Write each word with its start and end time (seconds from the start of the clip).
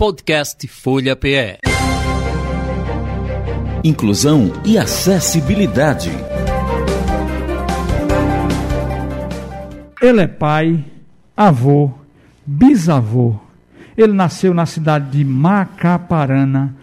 Podcast 0.00 0.66
Folha 0.66 1.14
PE. 1.14 1.58
Inclusão 3.84 4.50
e 4.64 4.78
acessibilidade. 4.78 6.10
Ele 10.00 10.22
é 10.22 10.26
pai, 10.26 10.82
avô, 11.36 11.90
bisavô. 12.46 13.34
Ele 13.94 14.14
nasceu 14.14 14.54
na 14.54 14.64
cidade 14.64 15.18
de 15.18 15.22
Macaparana, 15.22 16.74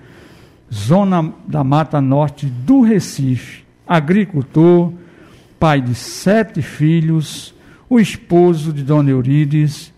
zona 0.71 1.33
da 1.47 1.63
Mata 1.63 1.99
Norte 1.99 2.45
do 2.45 2.81
Recife. 2.81 3.63
Agricultor, 3.87 4.93
pai 5.59 5.81
de 5.81 5.95
sete 5.95 6.61
filhos, 6.61 7.51
o 7.89 7.99
esposo 7.99 8.71
de 8.71 8.83
Dona 8.83 9.09
Eurides, 9.09 9.91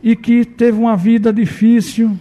e 0.00 0.14
que 0.14 0.44
teve 0.44 0.78
uma 0.78 0.96
vida 0.96 1.32
difícil, 1.32 2.16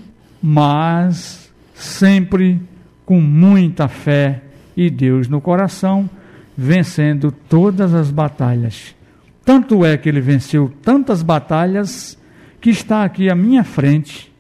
mas 0.48 1.52
sempre 1.74 2.62
com 3.04 3.20
muita 3.20 3.88
fé 3.88 4.44
e 4.78 4.92
Deus 4.92 5.28
no 5.28 5.42
coração, 5.42 6.08
vencendo 6.56 7.32
todas 7.32 7.96
as 7.96 8.12
batalhas. 8.12 8.96
Tanto 9.44 9.84
é 9.84 9.98
que 9.98 10.08
ele 10.08 10.22
venceu 10.22 10.72
tantas 10.84 11.24
batalhas 11.24 12.16
que 12.62 12.70
está 12.70 13.04
aqui 13.04 13.28
à 13.28 13.34
minha 13.34 13.64
frente 13.64 14.32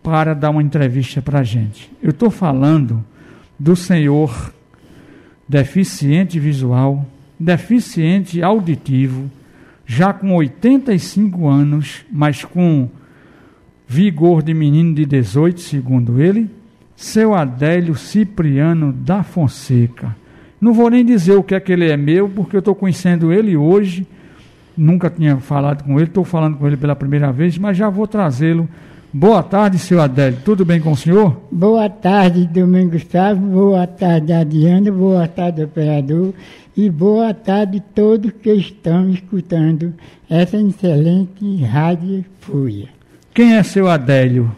para 0.00 0.32
dar 0.32 0.50
uma 0.50 0.62
entrevista 0.62 1.20
para 1.20 1.40
a 1.40 1.44
gente. 1.44 1.90
Eu 2.00 2.10
estou 2.10 2.30
falando 2.30 3.04
do 3.58 3.74
senhor 3.74 4.54
deficiente 5.48 6.38
visual, 6.38 7.04
deficiente 7.36 8.40
auditivo, 8.40 9.28
já 9.84 10.12
com 10.12 10.32
85 10.32 11.48
anos, 11.48 12.04
mas 12.12 12.44
com 12.44 12.88
vigor 13.86 14.42
de 14.42 14.54
menino 14.54 14.94
de 14.94 15.04
18, 15.04 15.60
segundo 15.60 16.20
ele, 16.20 16.50
seu 16.96 17.34
Adélio 17.34 17.94
Cipriano 17.94 18.92
da 18.92 19.22
Fonseca. 19.22 20.16
Não 20.60 20.72
vou 20.72 20.88
nem 20.88 21.04
dizer 21.04 21.34
o 21.34 21.42
que 21.42 21.54
é 21.54 21.60
que 21.60 21.72
ele 21.72 21.90
é 21.90 21.96
meu, 21.96 22.28
porque 22.28 22.54
eu 22.54 22.60
estou 22.60 22.74
conhecendo 22.74 23.32
ele 23.32 23.56
hoje, 23.56 24.06
nunca 24.76 25.10
tinha 25.10 25.36
falado 25.38 25.82
com 25.82 25.98
ele, 25.98 26.08
estou 26.08 26.24
falando 26.24 26.56
com 26.56 26.66
ele 26.66 26.76
pela 26.76 26.94
primeira 26.94 27.32
vez, 27.32 27.58
mas 27.58 27.76
já 27.76 27.90
vou 27.90 28.06
trazê-lo. 28.06 28.68
Boa 29.12 29.42
tarde, 29.42 29.78
seu 29.78 30.00
Adélio. 30.00 30.38
Tudo 30.42 30.64
bem 30.64 30.80
com 30.80 30.92
o 30.92 30.96
senhor? 30.96 31.36
Boa 31.50 31.90
tarde, 31.90 32.46
Domingos 32.46 33.02
Gustavo. 33.02 33.40
Boa 33.40 33.86
tarde, 33.86 34.32
Adiana. 34.32 34.90
Boa 34.90 35.28
tarde, 35.28 35.62
operador. 35.64 36.32
E 36.74 36.88
boa 36.88 37.34
tarde 37.34 37.76
a 37.76 37.94
todos 37.94 38.32
que 38.40 38.50
estão 38.54 39.10
escutando 39.10 39.92
essa 40.30 40.56
excelente 40.56 41.62
rádio 41.62 42.24
Folha. 42.40 43.01
Quem 43.34 43.54
é 43.54 43.62
seu 43.62 43.88
Adélio? 43.88 44.54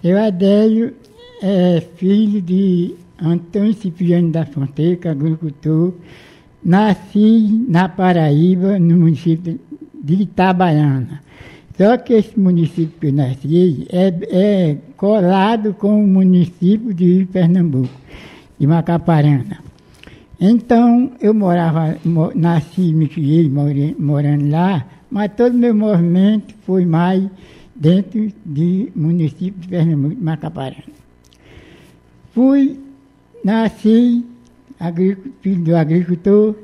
Seu 0.00 0.16
Adélio 0.16 0.94
é 1.42 1.82
filho 1.96 2.40
de 2.40 2.94
Antônio 3.20 3.74
Cipriano 3.74 4.30
da 4.30 4.46
Fonseca, 4.46 5.10
agricultor. 5.10 5.94
Nasci 6.64 7.64
na 7.68 7.88
Paraíba, 7.88 8.78
no 8.78 8.96
município 8.96 9.58
de 10.04 10.22
Itabaiana. 10.22 11.20
Só 11.76 11.96
que 11.96 12.12
esse 12.12 12.38
município 12.38 12.92
que 13.00 13.06
eu 13.08 13.12
nasci 13.12 13.88
é, 13.90 14.14
é 14.30 14.76
colado 14.96 15.74
com 15.74 16.04
o 16.04 16.06
município 16.06 16.94
de 16.94 17.26
Pernambuco, 17.32 17.90
de 18.56 18.68
Macaparana. 18.68 19.58
Então, 20.38 21.10
eu 21.20 21.34
morava, 21.34 21.96
nasci, 22.36 22.92
me 22.92 23.08
criei 23.08 23.50
morando 23.98 24.48
lá, 24.48 24.86
mas 25.10 25.32
todo 25.36 25.54
o 25.54 25.58
meu 25.58 25.74
movimento 25.74 26.54
foi 26.64 26.86
mais 26.86 27.24
dentro 27.80 28.30
do 28.44 28.92
município 28.94 29.58
de 29.58 29.68
Pernambuco, 29.68 30.14
de 30.14 30.22
Macaparana. 30.22 30.84
Fui, 32.34 32.78
nasci, 33.42 34.22
filho 35.40 35.64
do 35.64 35.74
agricultor, 35.74 36.54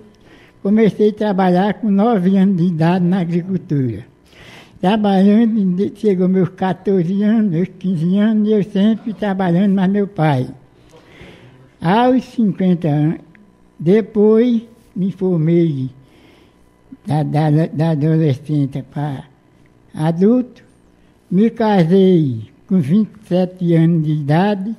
comecei 0.62 1.09
a 1.09 1.15
trabalhar 1.15 1.75
com 1.75 1.91
nove 1.91 2.37
anos 2.37 2.59
de 2.59 2.65
idade 2.65 3.04
na 3.06 3.21
agricultura. 3.21 4.04
Trabalhando, 4.78 5.91
chegou 5.97 6.28
meus 6.28 6.50
14 6.50 7.22
anos, 7.22 7.50
meus 7.50 7.69
15 7.78 8.19
anos, 8.19 8.48
eu 8.50 8.62
sempre 8.62 9.15
trabalhando 9.15 9.75
mais 9.75 9.91
meu 9.91 10.06
pai. 10.06 10.47
Aos 11.81 12.25
50 12.25 12.88
anos, 12.88 13.21
depois 13.78 14.62
me 14.94 15.10
formei 15.12 15.88
da, 17.06 17.22
da, 17.22 17.66
da 17.72 17.91
adolescência 17.91 18.84
para 18.93 19.25
adulto, 19.94 20.66
me 21.31 21.50
casei 21.50 22.50
com 22.66 22.81
27 22.81 23.75
anos 23.75 24.04
de 24.04 24.12
idade, 24.12 24.76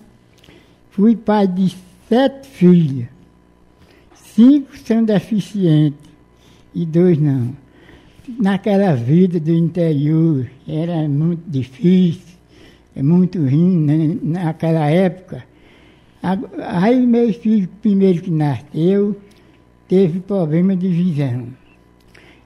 fui 0.90 1.16
pai 1.16 1.48
de 1.48 1.76
sete 2.08 2.48
filhos. 2.48 3.08
Cinco 4.14 4.78
são 4.78 5.04
deficientes 5.04 6.10
e 6.74 6.86
dois 6.86 7.18
não. 7.18 7.56
Naquela 8.40 8.94
vida 8.94 9.40
do 9.40 9.52
interior 9.52 10.48
era 10.68 11.08
muito 11.08 11.44
difícil, 11.50 12.38
é 12.96 13.02
muito 13.02 13.40
ruim 13.40 13.80
né? 13.80 14.18
naquela 14.22 14.90
época. 14.90 15.46
Aí 16.22 17.06
meu 17.06 17.34
filho, 17.34 17.70
primeiro 17.82 18.22
que 18.22 18.32
nasceu, 18.32 19.16
teve 19.88 20.20
problema 20.20 20.76
de 20.76 20.88
visão. 20.90 21.48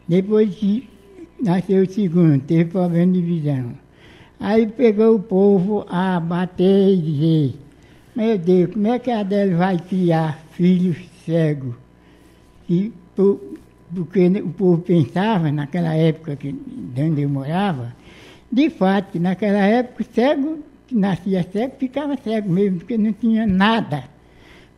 Depois 0.07 0.53
que 0.55 0.87
nasceu 1.41 1.83
o 1.83 1.89
segundo, 1.89 2.41
teve 2.43 2.65
problema 2.65 3.11
de 3.13 3.21
visão. 3.21 3.80
Aí 4.41 4.65
pegou 4.65 5.17
o 5.17 5.19
povo 5.19 5.85
a 5.87 6.19
bater 6.19 6.95
e 6.95 6.97
dizer, 6.97 7.59
meu 8.15 8.39
Deus, 8.39 8.73
como 8.73 8.87
é 8.87 8.97
que 8.97 9.11
a 9.11 9.19
Adele 9.19 9.53
vai 9.53 9.77
criar 9.77 10.39
filhos 10.53 10.97
cegos? 11.23 11.75
E, 12.67 12.91
por, 13.15 13.39
porque 13.93 14.25
o 14.25 14.49
povo 14.49 14.81
pensava, 14.81 15.51
naquela 15.51 15.93
época 15.93 16.35
que, 16.35 16.51
de 16.51 17.03
onde 17.03 17.21
eu 17.21 17.29
morava, 17.29 17.95
de 18.51 18.71
fato, 18.71 19.19
naquela 19.19 19.59
época, 19.59 20.03
cego, 20.11 20.57
que 20.87 20.95
nascia 20.95 21.43
cego, 21.43 21.75
ficava 21.77 22.17
cego 22.17 22.49
mesmo, 22.49 22.79
porque 22.79 22.97
não 22.97 23.13
tinha 23.13 23.45
nada 23.45 24.05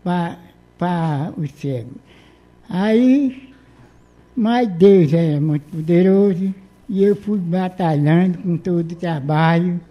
para 0.03 1.34
o 1.38 1.47
cego. 1.47 1.91
Aí, 2.69 3.50
mas 4.35 4.68
Deus 4.68 5.13
era 5.13 5.40
muito 5.40 5.63
poderoso, 5.72 6.53
e 6.94 7.04
eu 7.04 7.16
fui 7.16 7.40
batalhando 7.40 8.38
com 8.38 8.56
todo 8.56 8.92
o 8.92 8.96
trabalho, 8.96 9.81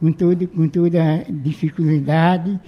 com, 0.00 0.10
todo, 0.10 0.48
com 0.48 0.68
toda 0.68 1.00
a 1.00 1.18
dificuldade, 1.30 2.58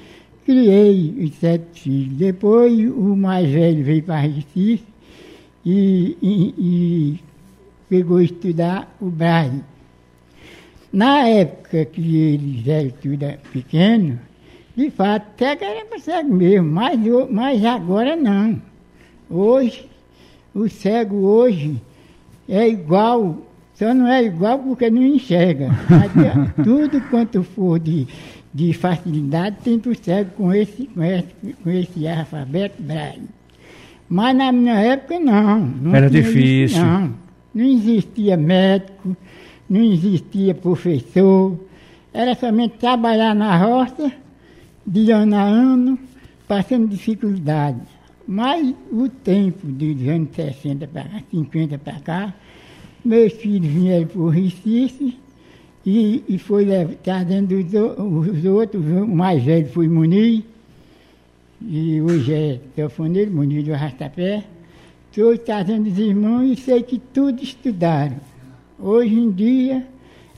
criei 0.46 1.12
os 1.24 1.34
sete 1.34 1.80
filhos. 1.80 2.16
Depois 2.16 2.72
o 2.88 3.16
mais 3.16 3.50
velho 3.50 3.82
veio 3.82 4.04
para 4.04 4.20
Recife 4.20 4.84
e, 5.66 6.16
e, 6.22 6.54
e 6.56 7.20
pegou 7.88 8.20
estudar 8.20 8.96
o 9.00 9.06
Braille. 9.06 9.64
Na 10.92 11.26
época 11.26 11.84
que 11.84 12.16
eles 12.16 12.68
eram 12.68 12.90
tudo 12.90 13.26
pequeno, 13.52 14.20
de 14.76 14.88
fato, 14.90 15.36
cego 15.36 15.64
era 15.64 15.84
para 15.84 15.98
cego 15.98 16.32
mesmo, 16.32 16.70
mas, 16.70 16.96
mas 17.28 17.64
agora 17.64 18.14
não. 18.14 18.62
Hoje, 19.28 19.84
o 20.54 20.68
cego 20.68 21.16
hoje 21.16 21.82
é 22.48 22.68
igual, 22.68 23.49
só 23.80 23.94
não 23.94 24.06
é 24.06 24.24
igual 24.24 24.58
porque 24.58 24.90
não 24.90 25.02
enxerga. 25.02 25.70
Mas, 25.88 26.52
tudo 26.62 27.00
quanto 27.08 27.42
for 27.42 27.80
de, 27.80 28.06
de 28.52 28.74
facilidade 28.74 29.56
tem 29.64 29.78
para 29.78 29.90
o 29.90 29.94
cego 29.94 30.30
com 30.32 30.52
esse, 30.52 30.86
com, 30.88 31.02
esse, 31.02 31.54
com 31.64 31.70
esse 31.70 32.06
alfabeto 32.06 32.82
braille. 32.82 33.22
Mas 34.06 34.36
na 34.36 34.52
minha 34.52 34.74
época 34.74 35.18
não. 35.18 35.60
não 35.60 35.94
Era 35.94 36.10
difícil. 36.10 36.64
Isso, 36.64 36.84
não. 36.84 37.14
não 37.54 37.64
existia 37.64 38.36
médico, 38.36 39.16
não 39.68 39.80
existia 39.80 40.54
professor. 40.54 41.58
Era 42.12 42.34
somente 42.34 42.76
trabalhar 42.76 43.34
na 43.34 43.56
roça, 43.56 44.12
de 44.86 45.10
ano 45.10 45.36
a 45.36 45.42
ano, 45.42 45.98
passando 46.46 46.86
dificuldade. 46.86 47.80
Mas 48.28 48.74
o 48.92 49.08
tempo 49.08 49.66
dos 49.66 50.06
anos 50.06 50.28
60 50.34 50.86
para 50.86 51.04
cá, 51.04 51.22
50 51.30 51.78
para 51.78 52.00
cá, 52.00 52.34
meus 53.04 53.32
filhos 53.32 53.70
vieram 53.70 54.06
para 54.06 54.20
o 54.20 54.28
Recife 54.28 55.18
e, 55.84 56.22
e 56.28 56.38
foi 56.38 56.66
trazendo 57.02 57.56
os, 57.56 58.36
os 58.36 58.44
outros, 58.44 58.84
o 58.84 59.06
mais 59.06 59.42
velho 59.42 59.68
foi 59.68 59.88
Muniz, 59.88 60.42
e 61.62 62.00
hoje 62.00 62.32
é 62.32 62.60
telefoneiro, 62.74 63.30
Muniz 63.30 63.64
do 63.64 63.74
Arrastapé. 63.74 64.44
Estou 65.10 65.36
trazendo 65.36 65.90
os 65.90 65.98
irmãos 65.98 66.44
e 66.44 66.56
sei 66.56 66.82
que 66.82 66.98
tudo 66.98 67.42
estudaram. 67.42 68.16
Hoje 68.78 69.14
em 69.14 69.30
dia, 69.30 69.86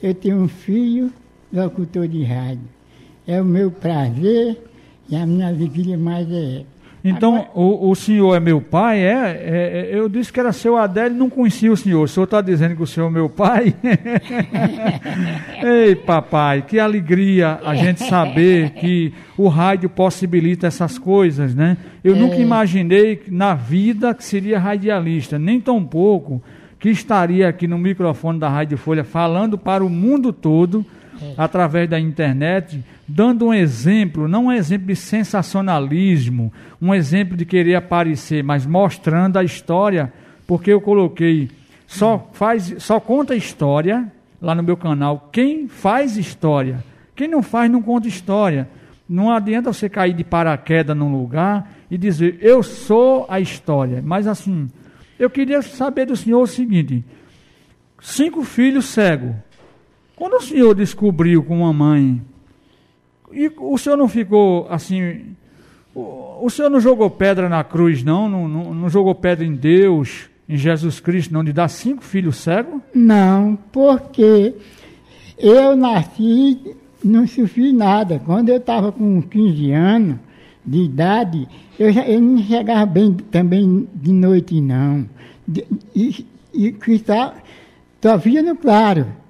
eu 0.02 0.14
tenho 0.14 0.38
um 0.38 0.48
filho 0.48 1.12
locutor 1.52 2.08
de 2.08 2.24
rádio. 2.24 2.64
É 3.26 3.40
o 3.40 3.44
meu 3.44 3.70
prazer 3.70 4.58
e 5.08 5.14
a 5.14 5.26
minha 5.26 5.46
alegria 5.46 5.96
mais 5.96 6.26
é 6.32 6.64
Então, 7.04 7.34
Agora- 7.34 7.50
o, 7.54 7.90
o 7.90 7.94
senhor 7.96 8.34
é 8.36 8.40
meu 8.40 8.60
pai? 8.60 9.00
É, 9.00 9.10
é, 9.10 9.90
é, 9.92 9.98
eu 9.98 10.08
disse 10.08 10.32
que 10.32 10.38
era 10.38 10.52
seu 10.52 10.76
Adélio, 10.76 11.16
não 11.16 11.28
conhecia 11.28 11.72
o 11.72 11.76
senhor. 11.76 12.04
O 12.04 12.08
senhor 12.08 12.24
está 12.24 12.40
dizendo 12.40 12.76
que 12.76 12.82
o 12.82 12.86
senhor 12.86 13.08
é 13.08 13.10
meu 13.10 13.28
pai? 13.28 13.74
Ei, 15.62 15.96
papai, 15.96 16.62
que 16.62 16.78
alegria 16.78 17.58
a 17.64 17.74
gente 17.74 18.04
saber 18.04 18.70
que 18.70 19.12
o 19.36 19.48
rádio 19.48 19.88
possibilita 19.88 20.68
essas 20.68 20.96
coisas, 20.96 21.54
né? 21.54 21.76
Eu 22.04 22.14
nunca 22.14 22.36
imaginei 22.36 23.22
na 23.28 23.54
vida 23.54 24.14
que 24.14 24.24
seria 24.24 24.58
radialista, 24.58 25.38
nem 25.38 25.60
tão 25.60 25.84
pouco 25.84 26.42
que 26.78 26.88
estaria 26.90 27.48
aqui 27.48 27.66
no 27.66 27.78
microfone 27.78 28.38
da 28.38 28.48
Rádio 28.48 28.76
Folha 28.76 29.04
falando 29.04 29.56
para 29.56 29.84
o 29.84 29.88
mundo 29.88 30.32
todo 30.32 30.84
através 31.36 31.88
da 31.88 31.98
internet, 31.98 32.82
dando 33.06 33.46
um 33.46 33.54
exemplo, 33.54 34.28
não 34.28 34.46
um 34.46 34.52
exemplo 34.52 34.86
de 34.86 34.96
sensacionalismo, 34.96 36.52
um 36.80 36.94
exemplo 36.94 37.36
de 37.36 37.44
querer 37.44 37.74
aparecer, 37.74 38.42
mas 38.42 38.66
mostrando 38.66 39.38
a 39.38 39.44
história, 39.44 40.12
porque 40.46 40.72
eu 40.72 40.80
coloquei 40.80 41.50
só 41.86 42.30
faz, 42.32 42.74
só 42.78 42.98
conta 42.98 43.36
história 43.36 44.10
lá 44.40 44.54
no 44.54 44.62
meu 44.62 44.76
canal. 44.76 45.28
Quem 45.30 45.68
faz 45.68 46.16
história, 46.16 46.82
quem 47.14 47.28
não 47.28 47.42
faz 47.42 47.70
não 47.70 47.82
conta 47.82 48.08
história. 48.08 48.68
Não 49.08 49.30
adianta 49.30 49.70
você 49.72 49.90
cair 49.90 50.14
de 50.14 50.24
paraquedas 50.24 50.96
num 50.96 51.12
lugar 51.12 51.70
e 51.90 51.98
dizer 51.98 52.38
eu 52.40 52.62
sou 52.62 53.26
a 53.28 53.40
história. 53.40 54.00
Mas 54.02 54.26
assim, 54.26 54.70
eu 55.18 55.28
queria 55.28 55.60
saber 55.60 56.06
do 56.06 56.16
senhor 56.16 56.40
o 56.40 56.46
seguinte: 56.46 57.04
cinco 58.00 58.42
filhos 58.42 58.86
cegos. 58.86 59.34
Quando 60.22 60.34
o 60.34 60.40
senhor 60.40 60.72
descobriu 60.72 61.42
com 61.42 61.58
uma 61.58 61.72
mãe, 61.72 62.22
e 63.32 63.50
o 63.58 63.76
senhor 63.76 63.96
não 63.96 64.06
ficou 64.06 64.68
assim. 64.70 65.34
O, 65.92 66.46
o 66.46 66.48
senhor 66.48 66.70
não 66.70 66.78
jogou 66.78 67.10
pedra 67.10 67.48
na 67.48 67.64
cruz, 67.64 68.04
não? 68.04 68.28
Não, 68.28 68.46
não? 68.46 68.72
não 68.72 68.88
jogou 68.88 69.16
pedra 69.16 69.44
em 69.44 69.56
Deus, 69.56 70.30
em 70.48 70.56
Jesus 70.56 71.00
Cristo, 71.00 71.34
não? 71.34 71.42
De 71.42 71.52
dar 71.52 71.66
cinco 71.66 72.04
filhos 72.04 72.36
cegos? 72.36 72.80
Não, 72.94 73.58
porque 73.72 74.54
eu 75.36 75.74
nasci, 75.74 76.76
não 77.02 77.26
sofri 77.26 77.72
nada. 77.72 78.22
Quando 78.24 78.50
eu 78.50 78.58
estava 78.58 78.92
com 78.92 79.20
15 79.22 79.72
anos 79.72 80.18
de 80.64 80.84
idade, 80.84 81.48
eu, 81.76 81.90
eu 81.90 82.20
não 82.20 82.40
chegava 82.44 82.86
bem 82.86 83.12
também 83.12 83.88
de 83.92 84.12
noite, 84.12 84.60
não. 84.60 85.04
De- 85.48 85.66
e 85.96 86.24
e 86.54 86.72
só, 87.04 87.34
só 88.00 88.16
via 88.16 88.40
no 88.40 88.54
claro. 88.54 89.20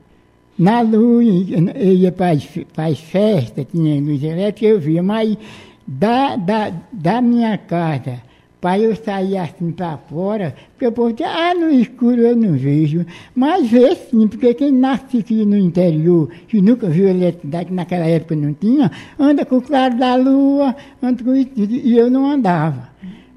Na 0.63 0.81
luz, 0.81 1.49
eu 1.75 1.93
ia 1.93 2.13
para 2.13 2.31
as, 2.31 3.01
festas, 3.01 3.67
tinha 3.73 4.01
luz 4.01 4.23
elétrica, 4.23 4.65
eu 4.65 4.79
via, 4.79 5.03
mas 5.03 5.37
da, 5.85 6.37
da, 6.37 6.73
da 6.93 7.21
minha 7.21 7.59
casa, 7.59 8.23
para 8.61 8.79
eu 8.79 8.95
sair 8.95 9.39
assim 9.39 9.73
para 9.73 9.97
fora, 9.97 10.55
porque 10.71 10.87
o 10.87 10.93
povo 10.93 11.17
ah, 11.25 11.53
no 11.53 11.69
escuro 11.69 12.21
eu 12.21 12.37
não 12.37 12.53
vejo. 12.53 13.05
Mas 13.35 13.69
vê 13.69 13.97
sim, 13.97 14.29
porque 14.29 14.55
quem 14.55 14.71
nasce 14.71 15.19
aqui 15.19 15.45
no 15.45 15.57
interior, 15.59 16.29
que 16.47 16.63
nunca 16.63 16.89
viu 16.89 17.09
eletricidade, 17.09 17.67
que 17.67 17.75
naquela 17.75 18.07
época 18.07 18.37
não 18.37 18.55
tinha, 18.55 18.89
anda 19.19 19.45
com 19.45 19.57
o 19.57 19.63
claro 19.63 19.97
da 19.97 20.15
lua, 20.15 20.77
anda 21.03 21.25
com 21.25 21.35
isso, 21.35 21.51
e 21.59 21.99
eu 21.99 22.09
não 22.09 22.31
andava. 22.31 22.89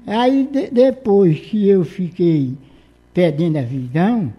Aí 0.06 0.48
de- 0.52 0.70
depois 0.70 1.40
que 1.40 1.68
eu 1.68 1.84
fiquei 1.84 2.52
perdendo 3.12 3.58
a 3.58 3.62
visão, 3.62 4.32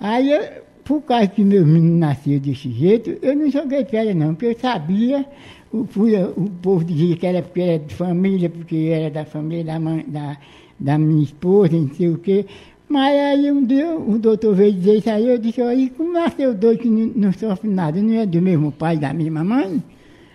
aí 0.00 0.32
eu, 0.32 0.61
por 0.84 1.02
causa 1.02 1.28
que 1.28 1.44
meu 1.44 1.64
menino 1.66 1.98
nasceu 1.98 2.40
desse 2.40 2.70
jeito, 2.70 3.16
eu 3.22 3.36
não 3.36 3.50
joguei 3.50 3.84
pedra 3.84 4.14
não, 4.14 4.34
porque 4.34 4.46
eu 4.46 4.58
sabia, 4.58 5.24
o, 5.72 5.86
o 6.36 6.50
povo 6.62 6.84
dizia 6.84 7.16
que 7.16 7.26
era 7.26 7.42
porque 7.42 7.60
era 7.60 7.78
de 7.78 7.94
família, 7.94 8.50
porque 8.50 8.76
era 8.92 9.10
da 9.10 9.24
família 9.24 9.64
da, 9.64 9.78
mãe, 9.78 10.04
da, 10.06 10.36
da 10.78 10.98
minha 10.98 11.22
esposa, 11.22 11.76
não 11.76 11.88
sei 11.94 12.08
o 12.08 12.18
quê. 12.18 12.44
Mas 12.88 13.18
aí 13.18 13.50
um 13.50 13.64
dia 13.64 13.94
o 13.94 14.18
doutor 14.18 14.54
veio 14.54 14.72
dizer 14.72 14.98
isso 14.98 15.10
aí, 15.10 15.28
eu 15.28 15.38
disse, 15.38 15.62
aí 15.62 15.88
como 15.90 16.12
nasceu 16.12 16.52
dois 16.52 16.78
que 16.78 16.88
não, 16.88 17.12
não 17.14 17.32
sofre 17.32 17.70
nada, 17.70 18.02
não 18.02 18.14
é 18.14 18.26
do 18.26 18.42
mesmo 18.42 18.70
pai 18.70 18.98
da 18.98 19.14
mesma 19.14 19.42
mãe? 19.42 19.82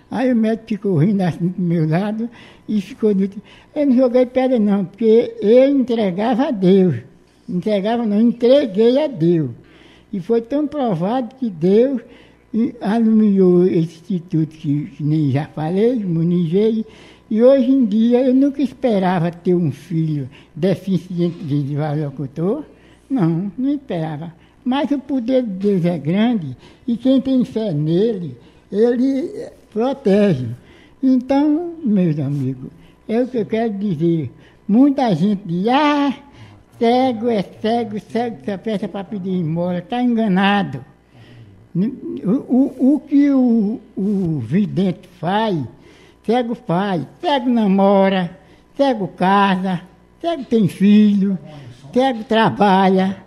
Aí 0.10 0.32
o 0.32 0.36
médico 0.36 0.68
ficou 0.68 0.98
rindo 0.98 1.22
assim 1.22 1.50
do 1.50 1.62
meu 1.62 1.88
lado 1.88 2.30
e 2.68 2.82
ficou 2.82 3.14
dito, 3.14 3.40
eu 3.76 3.86
não 3.86 3.96
joguei 3.96 4.26
pedra 4.26 4.58
não, 4.58 4.86
porque 4.86 5.36
eu 5.42 5.70
entregava 5.70 6.48
a 6.48 6.52
Deus. 6.52 6.96
Entregava 7.48 8.06
não, 8.06 8.20
entreguei 8.20 9.04
a 9.04 9.08
Deus. 9.08 9.52
E 10.12 10.20
foi 10.20 10.42
tão 10.42 10.68
provado 10.68 11.36
que 11.36 11.50
Deus 11.50 12.02
alumiou 12.82 13.66
esse 13.68 14.00
instituto 14.00 14.56
que, 14.56 14.86
que 14.86 15.04
nem 15.04 15.32
já 15.32 15.46
falei, 15.48 15.96
imunizei, 15.96 16.86
e 17.30 17.44
hoje 17.44 17.70
em 17.70 17.86
dia 17.86 18.26
eu 18.26 18.34
nunca 18.34 18.62
esperava 18.62 19.30
ter 19.32 19.54
um 19.54 19.72
filho 19.72 20.30
deficiente 20.56 21.44
de 21.44 21.76
locutor. 21.76 22.64
Não, 23.10 23.52
não 23.58 23.74
esperava. 23.74 24.34
Mas 24.64 24.92
o 24.92 25.00
poder 25.00 25.44
de 25.44 25.50
Deus 25.50 25.86
é 25.86 25.98
grande 25.98 26.56
e 26.88 26.96
quem 26.96 27.20
tem 27.20 27.44
fé 27.44 27.74
nele, 27.74 28.36
ele 28.72 29.50
protege. 29.74 30.48
Então, 31.04 31.74
meus 31.84 32.18
amigos, 32.20 32.70
é 33.08 33.22
o 33.22 33.28
que 33.28 33.38
eu 33.38 33.46
quero 33.46 33.74
dizer. 33.74 34.32
Muita 34.68 35.14
gente 35.14 35.42
diz, 35.46 35.68
ah, 35.68 36.14
cego 36.80 37.30
é 37.30 37.44
cego, 37.62 38.00
cego 38.00 38.38
só 38.46 38.58
peça 38.58 38.88
para 38.88 39.04
pedir 39.04 39.40
esmola, 39.40 39.80
está 39.80 40.02
enganado. 40.02 40.84
O, 41.76 42.32
o, 42.32 42.96
o 42.96 43.00
que 43.02 43.30
o, 43.32 43.80
o 43.96 44.40
vidente 44.40 45.08
faz, 45.20 45.58
cego 46.26 46.56
faz. 46.56 47.04
Cego 47.22 47.50
namora, 47.50 48.38
cego 48.76 49.08
casa, 49.10 49.82
cego 50.20 50.44
tem 50.46 50.68
filho, 50.68 51.38
cego 51.94 52.24
trabalha, 52.24 53.18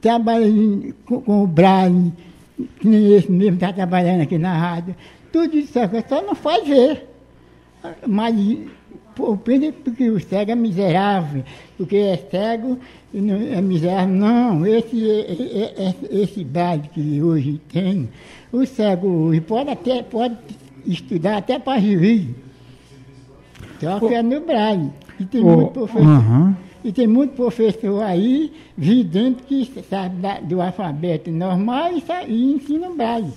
trabalha 0.00 0.46
com, 1.06 1.20
com 1.20 1.44
o 1.44 1.46
Braille, 1.46 2.12
que 2.78 2.88
nem 2.88 3.14
esse 3.14 3.30
mesmo 3.30 3.54
está 3.54 3.72
trabalhando 3.72 4.22
aqui 4.22 4.38
na 4.38 4.56
rádio. 4.56 4.94
Tudo 5.32 5.56
isso 5.56 5.78
é 5.78 5.88
só 6.08 6.22
não 6.22 6.34
faz 6.34 6.66
ver. 6.66 7.08
Mas 8.06 8.34
pensa 9.44 9.72
porque 9.84 10.10
o 10.10 10.20
cego 10.20 10.50
é 10.50 10.54
miserável, 10.54 11.42
porque 11.76 11.96
é 11.96 12.16
cego 12.30 12.78
e 13.14 13.20
não 13.20 13.34
é 13.36 13.60
miserável. 13.62 14.14
Não, 14.14 14.66
esse, 14.66 15.10
é- 15.10 15.32
é- 15.32 15.88
é- 15.88 16.22
esse 16.22 16.44
braille 16.44 16.88
que 16.92 17.22
hoje 17.22 17.60
tem, 17.72 18.08
o 18.52 18.64
cego 18.66 19.08
hoje 19.08 19.40
pode 19.40 19.70
até 19.70 20.02
pode 20.02 20.36
estudar 20.86 21.38
até 21.38 21.58
para 21.58 21.80
juiz. 21.80 22.26
Só 23.80 23.98
que 24.00 24.14
é 24.14 24.22
no 24.22 24.40
braille. 24.40 24.90
E 25.18 25.24
tem 25.24 25.42
Ô, 25.42 25.56
muito 25.56 25.72
professor. 25.72 26.02
aham. 26.08 26.56
E 26.84 26.92
tem 26.92 27.06
muito 27.06 27.32
professor 27.34 28.02
aí, 28.02 28.52
vidente, 28.78 29.42
que 29.42 29.64
sabe 29.90 30.14
do 30.44 30.60
alfabeto 30.62 31.30
normal 31.32 31.90
e, 31.92 32.02
e 32.28 32.52
ensina 32.54 32.88
o 32.88 32.94
braille. 32.94 33.32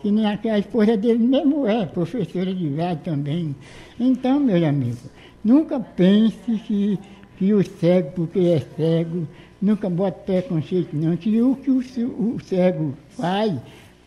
Que 0.00 0.10
nem 0.10 0.26
a, 0.26 0.38
a 0.42 0.58
esposa 0.58 0.96
dele 0.96 1.26
mesmo 1.26 1.66
é, 1.66 1.86
professora 1.86 2.54
de 2.54 2.68
braille 2.68 3.00
também. 3.04 3.56
Então, 3.98 4.38
meus 4.38 4.62
amigos, 4.62 5.10
nunca 5.44 5.80
pense 5.80 6.52
que, 6.66 6.98
que 7.38 7.54
o 7.54 7.64
cego, 7.64 8.10
porque 8.14 8.40
é 8.40 8.60
cego, 8.76 9.26
nunca 9.60 9.88
bota 9.88 10.18
preconceito 10.20 10.94
não, 10.94 11.16
que 11.16 11.40
o 11.40 11.56
que 11.56 11.70
o, 11.70 11.78
o 11.78 12.38
cego 12.40 12.94
faz, 13.10 13.54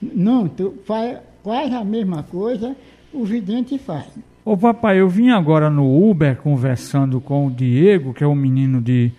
não, 0.01 0.47
tu 0.47 0.75
faz, 0.85 1.19
faz 1.43 1.73
a 1.73 1.83
mesma 1.83 2.23
coisa, 2.23 2.75
o 3.13 3.25
vidente 3.25 3.77
faz. 3.77 4.07
Ô 4.45 4.55
papai, 4.55 4.99
eu 4.99 5.09
vim 5.09 5.29
agora 5.29 5.69
no 5.69 6.09
Uber 6.09 6.35
conversando 6.37 7.19
com 7.19 7.47
o 7.47 7.51
Diego, 7.51 8.13
que 8.13 8.23
é 8.23 8.27
um 8.27 8.35
menino 8.35 8.81
de 8.81 9.11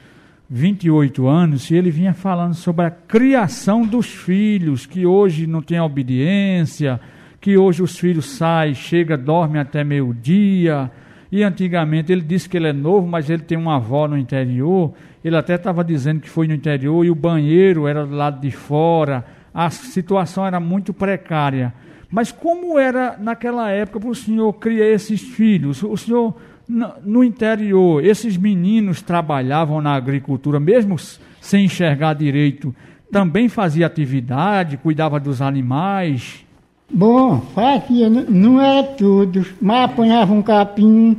28 0.53 1.29
anos, 1.29 1.71
e 1.71 1.77
ele 1.77 1.93
vinha 1.93 2.13
falando 2.13 2.55
sobre 2.55 2.85
a 2.85 2.91
criação 2.91 3.87
dos 3.87 4.07
filhos, 4.07 4.85
que 4.85 5.07
hoje 5.07 5.47
não 5.47 5.63
tem 5.63 5.79
obediência, 5.79 7.01
que 7.41 7.57
hoje 7.57 7.81
os 7.81 7.97
filhos 7.97 8.31
saem, 8.31 8.75
chega, 8.75 9.17
dormem 9.17 9.61
até 9.61 9.85
meio-dia. 9.85 10.91
E 11.31 11.45
antigamente 11.45 12.11
ele 12.11 12.23
disse 12.23 12.49
que 12.49 12.57
ele 12.57 12.67
é 12.67 12.73
novo, 12.73 13.07
mas 13.07 13.31
ele 13.31 13.45
tem 13.45 13.57
uma 13.57 13.77
avó 13.77 14.09
no 14.09 14.19
interior. 14.19 14.93
Ele 15.25 15.37
até 15.37 15.55
estava 15.55 15.85
dizendo 15.85 16.21
que 16.21 16.29
foi 16.29 16.49
no 16.49 16.55
interior 16.55 17.05
e 17.05 17.11
o 17.11 17.15
banheiro 17.15 17.87
era 17.87 18.05
do 18.05 18.17
lado 18.17 18.41
de 18.41 18.51
fora. 18.51 19.25
A 19.55 19.71
situação 19.71 20.45
era 20.45 20.59
muito 20.59 20.93
precária. 20.93 21.73
Mas 22.11 22.33
como 22.33 22.77
era 22.77 23.17
naquela 23.17 23.71
época 23.71 24.01
para 24.01 24.11
o 24.11 24.15
senhor 24.15 24.53
criar 24.55 24.89
esses 24.89 25.21
filhos? 25.21 25.81
O 25.85 25.97
senhor, 25.97 26.35
no, 26.71 27.25
interior, 27.25 28.05
esses 28.05 28.37
meninos 28.37 29.03
trabalhavam 29.03 29.81
na 29.81 29.95
agricultura, 29.95 30.61
mesmo 30.61 30.97
sem 31.41 31.65
enxergar 31.65 32.15
direito, 32.15 32.75
também 33.11 33.49
fazia 33.49 33.87
atividade, 33.87 34.77
cuidava 34.77 35.19
dos 35.19 35.43
animais. 35.43 36.45
Bom, 36.93 37.41
fazia, 37.55 38.09
não 38.09 38.61
era 38.61 38.83
tudo, 38.83 39.45
mas 39.61 39.85
apanhava 39.85 40.33
um 40.33 40.43
capim, 40.43 41.17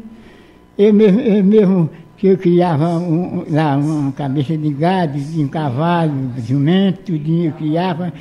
eu 0.78 0.94
mesmo, 0.94 1.20
eu 1.20 1.44
mesmo 1.44 1.90
que 2.18 2.28
eu 2.28 2.38
criava 2.38 2.88
um- 2.98 3.44
lá 3.50 3.76
uma 3.78 4.12
cabeça 4.12 4.56
de 4.56 4.70
gado, 4.70 5.18
de 5.20 5.44
um 5.44 5.48
cavalo, 5.48 6.30
de 6.36 6.42
jumento, 6.48 7.02
tudinho 7.04 7.48
eu 7.48 7.54
criava, 7.54 8.14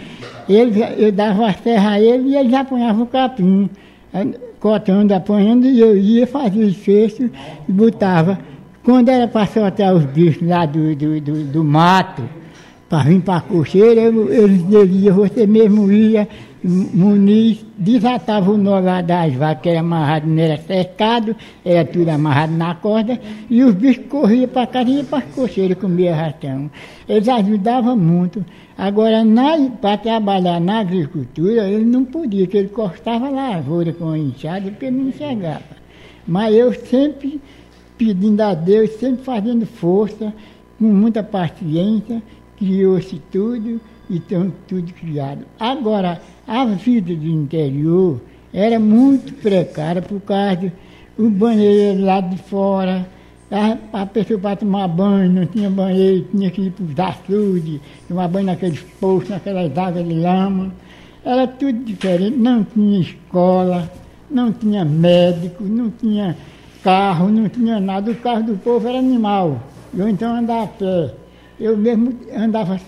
ele, 0.49 0.81
eu 0.97 1.13
dava 1.13 1.49
as 1.49 1.61
terras 1.61 1.93
a 1.93 2.01
ele 2.01 2.31
e 2.31 2.37
ele 2.37 2.57
apanhava 2.57 3.03
o 3.03 3.07
capim. 3.07 3.69
Cortando, 4.61 5.13
apanhando, 5.13 5.67
e 5.67 5.81
eu 5.81 5.97
ia, 5.97 6.27
fazia 6.27 6.67
os 6.67 6.77
cestos 6.77 7.31
e 7.69 7.73
botava. 7.73 8.39
Quando 8.85 9.09
era 9.09 9.27
para 9.27 9.47
soltar 9.47 9.95
os 9.95 10.05
bichos 10.05 10.47
lá 10.47 10.67
do, 10.67 10.95
do, 10.95 11.21
do, 11.21 11.45
do 11.45 11.65
mato, 11.65 12.23
para 12.89 13.05
vir 13.05 13.21
para 13.21 13.37
a 13.37 13.41
cocheira, 13.41 14.01
eu, 14.03 14.33
eles 14.33 14.67
diziam, 14.69 15.17
você 15.17 15.47
mesmo 15.47 15.91
ia, 15.91 16.29
Muniz 16.63 17.65
desatava 17.79 18.51
o 18.51 18.59
nó 18.59 18.79
lá 18.81 19.01
das 19.01 19.33
vacas, 19.35 19.73
era 19.73 19.81
amarrado, 19.81 20.27
não 20.27 20.43
era 20.43 20.59
cercado, 20.59 21.35
era 21.65 21.87
tudo 21.87 22.11
amarrado 22.11 22.53
na 22.53 22.75
corda, 22.75 23.19
e 23.49 23.63
os 23.63 23.75
bichos 23.75 24.05
corriam 24.09 24.47
para 24.47 24.67
casa 24.67 24.91
e 24.91 24.97
iam 24.97 25.05
para 25.07 25.21
as 25.21 25.35
cocheiras 25.35 25.79
comer 25.79 26.11
rastão. 26.11 26.71
Eles 27.09 27.29
ajudavam 27.29 27.97
muito. 27.97 28.45
Agora, 28.77 29.23
para 29.81 29.97
trabalhar 29.97 30.61
na 30.61 30.81
agricultura, 30.81 31.67
ele 31.67 31.85
não 31.85 32.05
podia, 32.05 32.45
porque 32.45 32.59
ele 32.59 32.69
cortava 32.69 33.29
a 33.29 33.31
lavoura 33.31 33.93
com 33.95 34.11
a 34.11 34.19
enxada, 34.19 34.71
porque 34.71 34.91
não 34.91 35.09
enxergava. 35.09 35.81
Mas 36.29 36.55
eu 36.55 36.75
sempre 36.75 37.41
pedindo 37.97 38.41
a 38.43 38.55
Deus, 38.55 38.91
sempre 38.93 39.25
fazendo 39.25 39.65
força, 39.65 40.33
com 40.79 40.85
muita 40.85 41.23
paciência, 41.23 42.23
criou-se 42.59 43.21
tudo 43.31 43.81
e 44.11 44.17
estão 44.17 44.53
tudo 44.67 44.93
criado. 44.93 45.47
Agora, 45.59 46.21
a 46.47 46.65
vida 46.67 47.15
do 47.15 47.27
interior 47.27 48.21
era 48.53 48.79
muito 48.81 49.33
precária 49.35 50.03
por 50.03 50.21
causa 50.21 50.73
do 51.17 51.31
banheiro 51.31 52.05
lá 52.05 52.21
de 52.21 52.37
fora. 52.37 53.07
A, 53.51 54.03
a 54.03 54.07
pessoa 54.07 54.39
para 54.39 54.57
tomar 54.57 54.89
banho 54.89 55.31
não 55.31 55.47
tinha 55.47 55.71
banheiro, 55.71 56.27
tinha 56.31 56.51
que 56.51 56.63
ir 56.63 56.73
para 56.73 56.85
os 56.85 56.99
açudes, 56.99 57.81
tomar 58.09 58.29
banho 58.29 58.47
naqueles 58.47 58.81
poços, 59.01 59.31
naquelas 59.31 59.77
águas 59.79 60.07
de 60.07 60.15
lama. 60.15 60.73
Era 61.25 61.47
tudo 61.47 61.85
diferente, 61.85 62.37
não 62.37 62.65
tinha 62.65 63.01
escola, 63.01 63.91
não 64.31 64.53
tinha 64.53 64.85
médico, 64.85 65.65
não 65.65 65.91
tinha 65.91 66.37
carro, 66.83 67.29
não 67.29 67.49
tinha 67.49 67.79
nada. 67.79 68.11
O 68.11 68.15
carro 68.17 68.43
do 68.43 68.57
povo 68.57 68.89
era 68.89 68.99
animal. 68.99 69.61
Eu 69.97 70.09
então 70.09 70.35
andava 70.35 70.65
a 70.65 70.67
pé. 70.67 71.15
Eu 71.59 71.77
mesmo 71.77 72.15
andava 72.35 72.81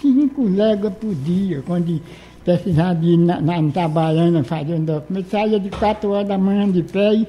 cinco 0.00 0.44
léguas 0.48 0.94
por 0.94 1.14
dia, 1.14 1.62
quando 1.66 2.00
precisava 2.44 3.04
ir 3.04 3.18
na, 3.18 3.40
na 3.40 3.60
Itabaiana 3.60 4.42
fazendo 4.42 4.86
documento. 4.94 5.30
Saía 5.30 5.60
de 5.60 5.68
quatro 5.70 6.10
horas 6.10 6.28
da 6.28 6.38
manhã 6.38 6.70
de 6.70 6.82
pé 6.82 7.26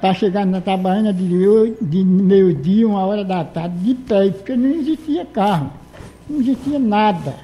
para 0.00 0.14
chegar 0.14 0.46
na 0.46 0.58
Itabaiana 0.58 1.12
de, 1.12 1.74
de 1.80 2.04
meio-dia, 2.04 2.88
uma 2.88 3.04
hora 3.04 3.24
da 3.24 3.44
tarde, 3.44 3.76
de 3.78 3.94
pé, 3.94 4.30
porque 4.30 4.56
não 4.56 4.70
existia 4.70 5.24
carro, 5.26 5.70
não 6.28 6.40
existia 6.40 6.78
nada. 6.78 7.34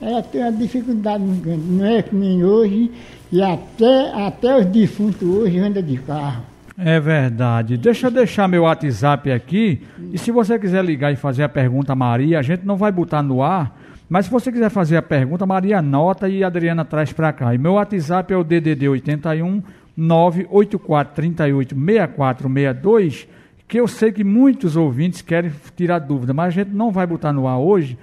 Era 0.00 0.24
uma 0.34 0.52
dificuldade 0.52 1.22
muito 1.22 1.42
grande. 1.42 1.62
Não 1.62 1.86
é 1.86 2.02
que 2.02 2.14
nem 2.14 2.44
hoje, 2.44 2.90
e 3.30 3.40
até, 3.40 4.12
até 4.12 4.58
os 4.58 4.66
defuntos 4.66 5.22
hoje 5.22 5.58
andam 5.58 5.82
de 5.82 5.96
carro. 5.98 6.42
É 6.76 6.98
verdade. 6.98 7.76
Deixa 7.76 8.08
eu 8.08 8.10
deixar 8.10 8.48
meu 8.48 8.64
WhatsApp 8.64 9.30
aqui. 9.30 9.80
E 10.12 10.18
se 10.18 10.32
você 10.32 10.58
quiser 10.58 10.84
ligar 10.84 11.12
e 11.12 11.16
fazer 11.16 11.44
a 11.44 11.48
pergunta 11.48 11.92
a 11.92 11.96
Maria, 11.96 12.40
a 12.40 12.42
gente 12.42 12.66
não 12.66 12.76
vai 12.76 12.90
botar 12.90 13.22
no 13.22 13.42
ar. 13.42 13.83
Mas 14.08 14.26
se 14.26 14.30
você 14.30 14.52
quiser 14.52 14.70
fazer 14.70 14.96
a 14.96 15.02
pergunta, 15.02 15.46
Maria 15.46 15.78
anota 15.78 16.28
e 16.28 16.44
a 16.44 16.46
Adriana 16.46 16.84
traz 16.84 17.12
para 17.12 17.32
cá. 17.32 17.54
E 17.54 17.58
meu 17.58 17.74
WhatsApp 17.74 18.32
é 18.32 18.36
o 18.36 18.44
DDD 18.44 18.88
81 18.88 19.62
984 19.96 21.14
38 21.14 21.74
6462, 21.74 23.28
que 23.66 23.80
eu 23.80 23.88
sei 23.88 24.12
que 24.12 24.22
muitos 24.22 24.76
ouvintes 24.76 25.22
querem 25.22 25.50
tirar 25.76 26.00
dúvida, 26.00 26.34
mas 26.34 26.48
a 26.48 26.50
gente 26.50 26.70
não 26.70 26.90
vai 26.90 27.06
botar 27.06 27.32
no 27.32 27.48
ar 27.48 27.58
hoje. 27.58 27.96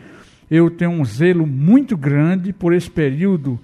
Eu 0.49 0.69
tenho 0.69 0.91
um 0.91 1.05
zelo 1.05 1.45
muito 1.45 1.95
grande 1.95 2.51
por 2.51 2.73
esse 2.73 2.89
período 2.89 3.59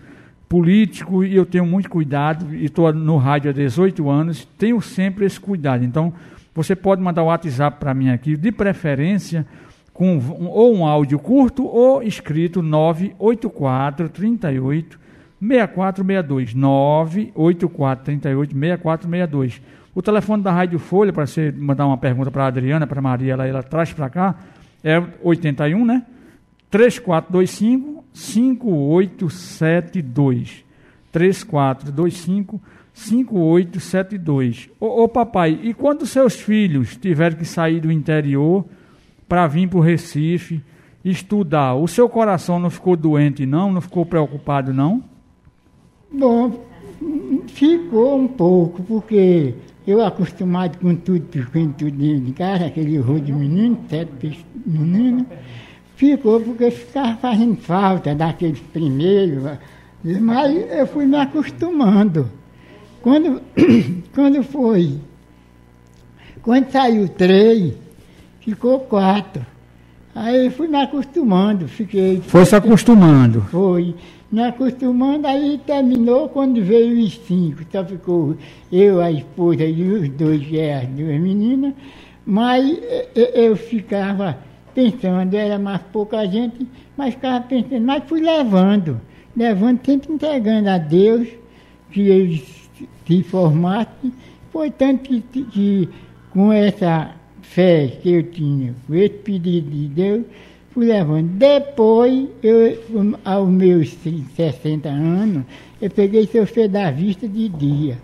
político 0.47 1.23
e 1.23 1.35
eu 1.35 1.45
tenho 1.45 1.65
muito 1.65 1.89
cuidado, 1.89 2.53
e 2.55 2.65
estou 2.65 2.93
no 2.93 3.17
rádio 3.17 3.49
há 3.49 3.53
18 3.53 4.09
anos, 4.09 4.47
tenho 4.57 4.79
sempre 4.79 5.25
esse 5.25 5.39
cuidado. 5.39 5.83
Então, 5.83 6.13
você 6.55 6.75
pode 6.75 7.01
mandar 7.01 7.23
o 7.23 7.27
WhatsApp 7.27 7.77
para 7.79 7.93
mim 7.93 8.09
aqui, 8.09 8.37
de 8.37 8.51
preferência, 8.51 9.45
com 9.97 10.17
um, 10.17 10.47
ou 10.47 10.75
um 10.75 10.85
áudio 10.85 11.17
curto 11.17 11.65
ou 11.65 12.03
escrito 12.03 12.61
984 12.61 14.09
38 14.09 14.99
6462. 15.41 16.53
984 16.53 18.05
38 18.05 18.53
6462. 18.53 19.59
O 19.95 20.01
telefone 20.03 20.43
da 20.43 20.51
Rádio 20.51 20.77
Folha, 20.77 21.11
para 21.11 21.25
você 21.25 21.51
mandar 21.51 21.87
uma 21.87 21.97
pergunta 21.97 22.29
para 22.29 22.43
a 22.43 22.47
Adriana, 22.47 22.85
para 22.85 22.99
a 22.99 23.01
Maria, 23.01 23.33
ela, 23.33 23.47
ela 23.47 23.63
traz 23.63 23.91
para 23.91 24.07
cá, 24.07 24.35
é 24.83 25.01
81, 25.23 25.83
né? 25.83 26.05
3425 26.69 28.03
5872. 28.13 30.63
3425 31.11 32.61
5872. 32.93 34.69
Ô, 34.79 35.05
ô 35.05 35.09
papai, 35.09 35.59
e 35.63 35.73
quando 35.73 36.05
seus 36.05 36.35
filhos 36.35 36.95
tiverem 36.95 37.35
que 37.35 37.45
sair 37.45 37.79
do 37.79 37.91
interior 37.91 38.63
para 39.27 39.47
vir 39.47 39.67
para 39.67 39.79
o 39.79 39.81
Recife 39.81 40.61
estudar, 41.03 41.75
o 41.75 41.87
seu 41.87 42.09
coração 42.09 42.59
não 42.59 42.69
ficou 42.69 42.95
doente 42.95 43.45
não? 43.45 43.71
Não 43.71 43.81
ficou 43.81 44.05
preocupado 44.05 44.73
não? 44.73 45.03
Bom, 46.11 46.65
ficou 47.47 48.19
um 48.19 48.27
pouco, 48.27 48.81
porque 48.83 49.53
eu 49.85 50.03
acostumado 50.03 50.77
com 50.79 50.95
tudo 50.95 51.25
pequeno, 51.25 51.73
tudo 51.77 51.91
de 51.91 52.31
casa, 52.33 52.65
aquele 52.65 52.97
rolo 52.97 53.21
de 53.21 53.31
menino, 53.31 53.79
sete 53.89 54.45
meninos, 54.65 55.25
ficou 55.95 56.39
porque 56.41 56.71
ficava 56.71 57.15
fazendo 57.17 57.55
falta 57.57 58.13
daqueles 58.13 58.59
primeiros, 58.59 59.43
mas 60.21 60.55
eu 60.71 60.87
fui 60.87 61.05
me 61.05 61.17
acostumando. 61.17 62.29
Quando, 63.01 63.41
quando 64.13 64.43
foi, 64.43 64.99
quando 66.41 66.69
saiu 66.71 67.07
três, 67.07 67.73
ficou 68.47 68.79
quatro. 68.79 69.45
Aí 70.15 70.49
fui 70.49 70.67
me 70.69 70.77
acostumando, 70.77 71.67
fiquei. 71.67 72.21
Foi 72.21 72.45
se 72.45 72.55
acostumando? 72.55 73.41
Foi. 73.51 73.93
Me 74.31 74.41
acostumando, 74.41 75.27
aí 75.27 75.59
terminou 75.65 76.29
quando 76.29 76.63
veio 76.63 77.05
os 77.05 77.17
cinco. 77.19 77.61
Só 77.71 77.83
ficou 77.83 78.35
eu, 78.71 79.01
a 79.01 79.11
esposa 79.11 79.63
e 79.63 79.83
os 79.83 80.09
dois, 80.09 80.41
é, 80.53 80.79
as 80.79 80.87
duas 80.87 81.19
meninas. 81.19 81.73
Mas 82.25 82.77
eu 83.15 83.55
ficava 83.55 84.37
pensando, 84.73 85.33
era 85.35 85.59
mais 85.59 85.81
pouca 85.93 86.25
gente, 86.25 86.67
mas 86.97 87.13
ficava 87.13 87.41
pensando, 87.41 87.85
mas 87.85 88.03
fui 88.05 88.21
levando, 88.21 88.99
levando, 89.35 89.79
sempre 89.85 90.13
entregando 90.13 90.69
a 90.69 90.77
Deus, 90.77 91.27
que 91.91 92.01
eles 92.01 92.69
se 93.05 93.23
formassem. 93.23 94.11
Foi 94.51 94.71
tanto 94.71 95.03
que, 95.03 95.21
que 95.21 95.89
com 96.31 96.51
essa 96.51 97.11
fé 97.49 97.91
que 98.01 98.11
eu 98.11 98.23
tinha, 98.23 98.73
esse 98.91 99.09
pedido 99.09 99.69
de 99.69 99.87
Deus, 99.87 100.23
fui 100.71 100.85
levando. 100.85 101.27
Depois, 101.37 102.27
eu, 102.43 102.77
aos 103.25 103.49
meus 103.49 103.97
60 104.35 104.89
anos, 104.89 105.43
eu 105.81 105.89
peguei 105.89 106.27
seu 106.27 106.45
fé 106.45 106.67
da 106.67 106.91
vista 106.91 107.27
de 107.27 107.49
dia. 107.49 107.97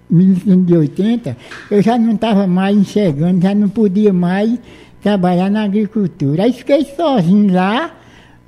1980, 0.09 1.37
eu 1.71 1.81
já 1.81 1.97
não 1.97 2.13
estava 2.13 2.45
mais 2.45 2.77
enxergando, 2.77 3.41
já 3.41 3.55
não 3.55 3.69
podia 3.69 4.13
mais 4.13 4.59
trabalhar 5.05 5.51
na 5.51 5.65
agricultura. 5.65 6.45
Aí 6.45 6.51
fiquei 6.51 6.83
sozinho 6.83 7.53
lá, 7.53 7.95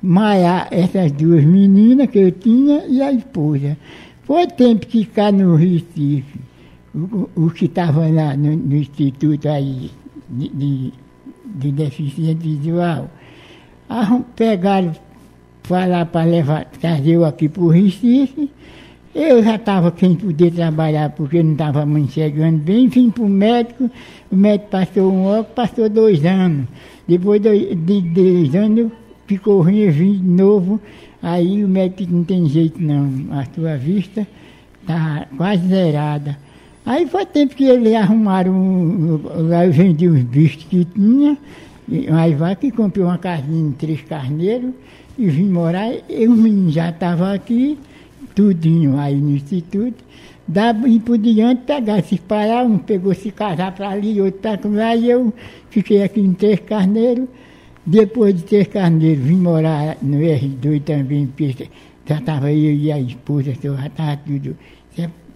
maiar 0.02 0.66
essas 0.72 1.12
duas 1.12 1.44
meninas 1.44 2.10
que 2.10 2.18
eu 2.18 2.32
tinha 2.32 2.84
e 2.88 3.00
a 3.00 3.12
esposa. 3.12 3.76
Foi 4.24 4.44
tempo 4.48 4.84
que 4.84 5.04
ficar 5.04 5.32
no 5.32 5.54
Recife, 5.54 6.40
o, 6.92 7.30
o 7.36 7.50
que 7.50 7.66
estava 7.66 8.08
lá 8.08 8.36
no, 8.36 8.56
no, 8.56 8.74
Instituto 8.74 9.48
aí 9.48 9.92
de, 10.28 10.48
de, 10.48 10.92
de 11.46 11.70
Deficiência 11.70 12.34
Visual. 12.34 13.08
Pegaram 14.34 14.96
falar 15.62 16.06
para 16.06 16.28
levar, 16.28 16.64
trazer 16.64 17.12
eu 17.12 17.24
aqui 17.24 17.48
para 17.48 17.62
o 17.62 17.68
Recife, 17.68 18.50
eu 19.18 19.42
já 19.42 19.56
estava 19.56 19.92
sem 19.98 20.14
poder 20.14 20.52
trabalhar 20.52 21.10
porque 21.10 21.42
não 21.42 21.52
estava 21.52 21.84
me 21.84 22.00
enxergando 22.00 22.58
bem, 22.58 22.88
vim 22.88 23.10
para 23.10 23.24
o 23.24 23.28
médico, 23.28 23.90
o 24.30 24.36
médico 24.36 24.70
passou 24.70 25.12
um 25.12 25.26
ano, 25.26 25.44
passou 25.44 25.88
dois 25.88 26.24
anos. 26.24 26.66
Depois 27.06 27.40
de, 27.40 27.74
dois 27.74 28.54
anos 28.54 28.92
ficou 29.26 29.62
ruim, 29.62 29.78
eu 29.78 29.92
vim 29.92 30.12
de 30.12 30.28
novo, 30.28 30.80
aí 31.22 31.64
o 31.64 31.68
médico 31.68 32.12
não 32.12 32.22
tem 32.22 32.46
jeito 32.48 32.80
não, 32.80 33.10
a 33.32 33.44
sua 33.54 33.76
vista 33.76 34.26
está 34.80 35.26
quase 35.36 35.66
zerada. 35.66 36.38
Aí 36.86 37.06
foi 37.06 37.26
tempo 37.26 37.54
que 37.54 37.64
eles 37.64 37.94
arrumaram, 37.94 39.20
lá 39.24 39.66
eu 39.66 39.72
vendi 39.72 40.08
os 40.08 40.22
bichos 40.22 40.64
que 40.64 40.84
tinha, 40.84 41.36
aí 42.12 42.34
vai 42.34 42.56
que 42.56 42.70
comprei 42.70 43.04
uma 43.04 43.18
casinha 43.18 43.70
de 43.70 43.74
três 43.74 44.00
carneiros 44.02 44.70
e 45.18 45.28
vim 45.28 45.48
morar, 45.48 45.90
e 46.08 46.28
o 46.28 46.32
menino 46.32 46.70
já 46.70 46.90
estava 46.90 47.34
aqui, 47.34 47.78
tudinho 48.38 48.96
aí 48.96 49.16
no 49.16 49.32
instituto, 49.32 50.04
dava 50.46 50.88
ir 50.88 51.00
por 51.00 51.18
diante, 51.18 51.62
pegar, 51.62 52.00
se 52.04 52.18
parar, 52.20 52.64
um 52.64 52.78
pegou 52.78 53.12
se 53.12 53.32
casar 53.32 53.74
para 53.74 53.88
ali, 53.88 54.20
outro 54.20 54.38
para 54.38 54.70
lá, 54.70 54.94
e 54.94 55.10
eu 55.10 55.34
fiquei 55.70 56.04
aqui 56.04 56.20
em 56.20 56.32
Três 56.34 56.60
Carneiros. 56.60 57.26
Depois 57.84 58.36
de 58.36 58.44
Três 58.44 58.68
Carneiros, 58.68 59.24
vim 59.24 59.38
morar 59.38 59.96
no 60.00 60.18
R2 60.18 60.84
também, 60.84 61.26
porque 61.26 61.68
já 62.06 62.18
estava 62.18 62.52
eu 62.52 62.72
e 62.72 62.92
a 62.92 63.00
esposa, 63.00 63.52
já 63.60 63.86
estava 63.86 64.16
tudo, 64.18 64.56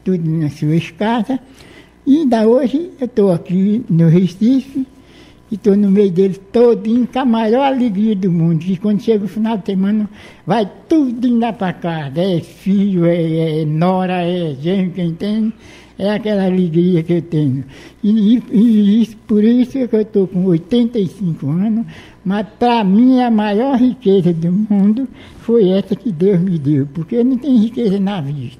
tudo 0.04 0.30
nas 0.30 0.52
suas 0.52 0.88
casas. 0.92 1.40
E 2.06 2.18
ainda 2.18 2.46
hoje 2.46 2.92
eu 3.00 3.06
estou 3.06 3.32
aqui 3.32 3.84
no 3.90 4.08
Recife, 4.08 4.86
e 5.52 5.54
estou 5.54 5.76
no 5.76 5.90
meio 5.90 6.10
deles 6.10 6.40
todinho, 6.50 7.06
com 7.06 7.18
a 7.18 7.26
maior 7.26 7.66
alegria 7.66 8.16
do 8.16 8.32
mundo. 8.32 8.64
E 8.66 8.78
quando 8.78 9.02
chega 9.02 9.26
o 9.26 9.28
final 9.28 9.58
de 9.58 9.66
semana, 9.66 10.08
vai 10.46 10.66
tudo 10.88 11.38
lá 11.38 11.52
para 11.52 11.74
casa. 11.74 12.22
É 12.22 12.40
filho, 12.40 13.04
é, 13.04 13.60
é 13.60 13.64
nora, 13.66 14.22
é 14.22 14.56
gente, 14.58 14.94
quem 14.94 15.12
tem. 15.12 15.52
É 15.98 16.14
aquela 16.14 16.46
alegria 16.46 17.02
que 17.02 17.12
eu 17.12 17.20
tenho. 17.22 17.64
E, 18.02 18.36
e, 18.36 18.42
e 18.50 19.02
isso, 19.02 19.16
por 19.26 19.44
isso 19.44 19.72
que 19.86 19.94
eu 19.94 20.00
estou 20.00 20.26
com 20.26 20.42
85 20.46 21.46
anos, 21.46 21.84
mas 22.24 22.46
para 22.58 22.82
mim 22.82 23.20
a 23.20 23.30
maior 23.30 23.76
riqueza 23.76 24.32
do 24.32 24.50
mundo 24.50 25.06
foi 25.40 25.68
essa 25.68 25.94
que 25.94 26.10
Deus 26.10 26.40
me 26.40 26.58
deu, 26.58 26.88
porque 26.94 27.22
não 27.22 27.36
tem 27.36 27.58
riqueza 27.58 28.00
na 28.00 28.22
vida, 28.22 28.56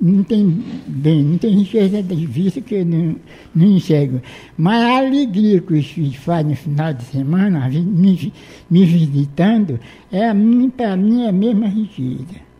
não 0.00 0.22
tem 0.22 0.64
bem, 0.86 1.22
não 1.22 1.38
tem 1.38 1.58
riqueza 1.58 2.02
de 2.02 2.26
vista 2.26 2.60
que 2.60 2.76
eu 2.76 2.86
não, 2.86 3.16
não 3.54 3.66
enxergo. 3.66 4.20
Mas 4.56 4.82
a 4.82 4.98
alegria 4.98 5.60
que 5.60 5.74
os 5.74 5.86
filhos 5.86 6.16
fazem 6.16 6.50
no 6.50 6.56
final 6.56 6.92
de 6.92 7.02
semana, 7.04 7.68
me, 7.68 8.32
me 8.70 8.84
visitando, 8.84 9.78
é 10.10 10.32
para 10.76 10.96
mim 10.96 11.24
é 11.24 11.28
a 11.28 11.32
mesma 11.32 11.66
riqueza. 11.66 12.52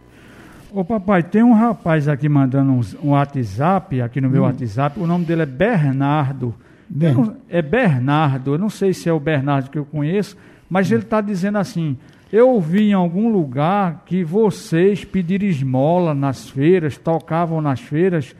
Ô 0.74 0.82
papai, 0.82 1.22
tem 1.22 1.42
um 1.42 1.52
rapaz 1.52 2.08
aqui 2.08 2.28
mandando 2.28 2.72
um, 2.72 2.80
um 3.04 3.10
WhatsApp, 3.10 4.00
aqui 4.00 4.20
no 4.20 4.30
meu 4.30 4.42
hum. 4.42 4.46
WhatsApp, 4.46 4.98
o 4.98 5.06
nome 5.06 5.24
dele 5.24 5.42
é 5.42 5.46
Bernardo. 5.46 6.54
Não, 6.90 7.36
é 7.48 7.60
Bernardo, 7.60 8.54
eu 8.54 8.58
não 8.58 8.70
sei 8.70 8.92
se 8.92 9.08
é 9.08 9.12
o 9.12 9.20
Bernardo 9.20 9.70
que 9.70 9.78
eu 9.78 9.84
conheço, 9.84 10.36
mas 10.68 10.90
hum. 10.90 10.94
ele 10.94 11.02
está 11.02 11.20
dizendo 11.20 11.58
assim: 11.58 11.96
eu 12.32 12.48
ouvi 12.48 12.88
em 12.88 12.92
algum 12.94 13.30
lugar 13.30 14.04
que 14.06 14.24
vocês 14.24 15.04
pediram 15.04 15.46
esmola 15.46 16.14
nas 16.14 16.48
feiras, 16.48 16.96
tocavam 16.96 17.60
nas 17.60 17.80
feiras 17.80 18.34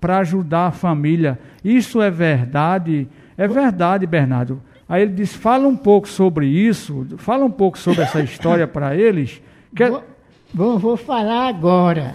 para 0.00 0.18
ajudar 0.18 0.68
a 0.68 0.70
família. 0.70 1.38
Isso 1.64 2.00
é 2.00 2.10
verdade? 2.10 3.08
É 3.36 3.48
verdade, 3.48 4.06
Bernardo. 4.06 4.62
Aí 4.88 5.02
ele 5.02 5.14
disse: 5.14 5.36
fala 5.36 5.66
um 5.66 5.76
pouco 5.76 6.08
sobre 6.08 6.46
isso, 6.46 7.06
fala 7.18 7.44
um 7.44 7.50
pouco 7.50 7.78
sobre 7.78 8.02
essa 8.02 8.20
história 8.22 8.66
para 8.68 8.96
eles. 8.96 9.42
Que... 9.74 9.86
Vou, 9.88 10.02
vou, 10.54 10.78
vou 10.78 10.96
falar 10.96 11.48
agora. 11.48 12.14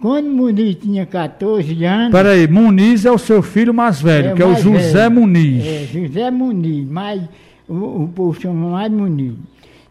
Quando 0.00 0.30
Muniz 0.30 0.76
tinha 0.76 1.04
14 1.04 1.84
anos. 1.84 2.10
Peraí, 2.10 2.48
Muniz 2.48 3.04
é 3.04 3.12
o 3.12 3.18
seu 3.18 3.42
filho 3.42 3.74
mais 3.74 4.00
velho, 4.00 4.30
é 4.30 4.34
que 4.34 4.42
é 4.42 4.46
o 4.46 4.56
José 4.56 5.08
velho. 5.08 5.20
Muniz. 5.20 5.64
É, 5.64 5.84
José 5.84 6.30
Muniz, 6.30 6.88
mas 6.88 7.22
o, 7.68 8.04
o 8.04 8.08
povo 8.08 8.40
chama 8.40 8.70
mais 8.70 8.90
Muniz. 8.90 9.34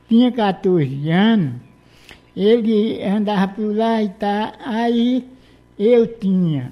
Tinha 0.10 0.32
14 0.32 1.12
anos, 1.12 1.54
ele 2.36 3.02
andava 3.04 3.48
por 3.54 3.76
lá 3.76 4.02
e 4.02 4.10
tá. 4.10 4.54
Aí 4.66 5.26
eu 5.78 6.08
tinha 6.08 6.72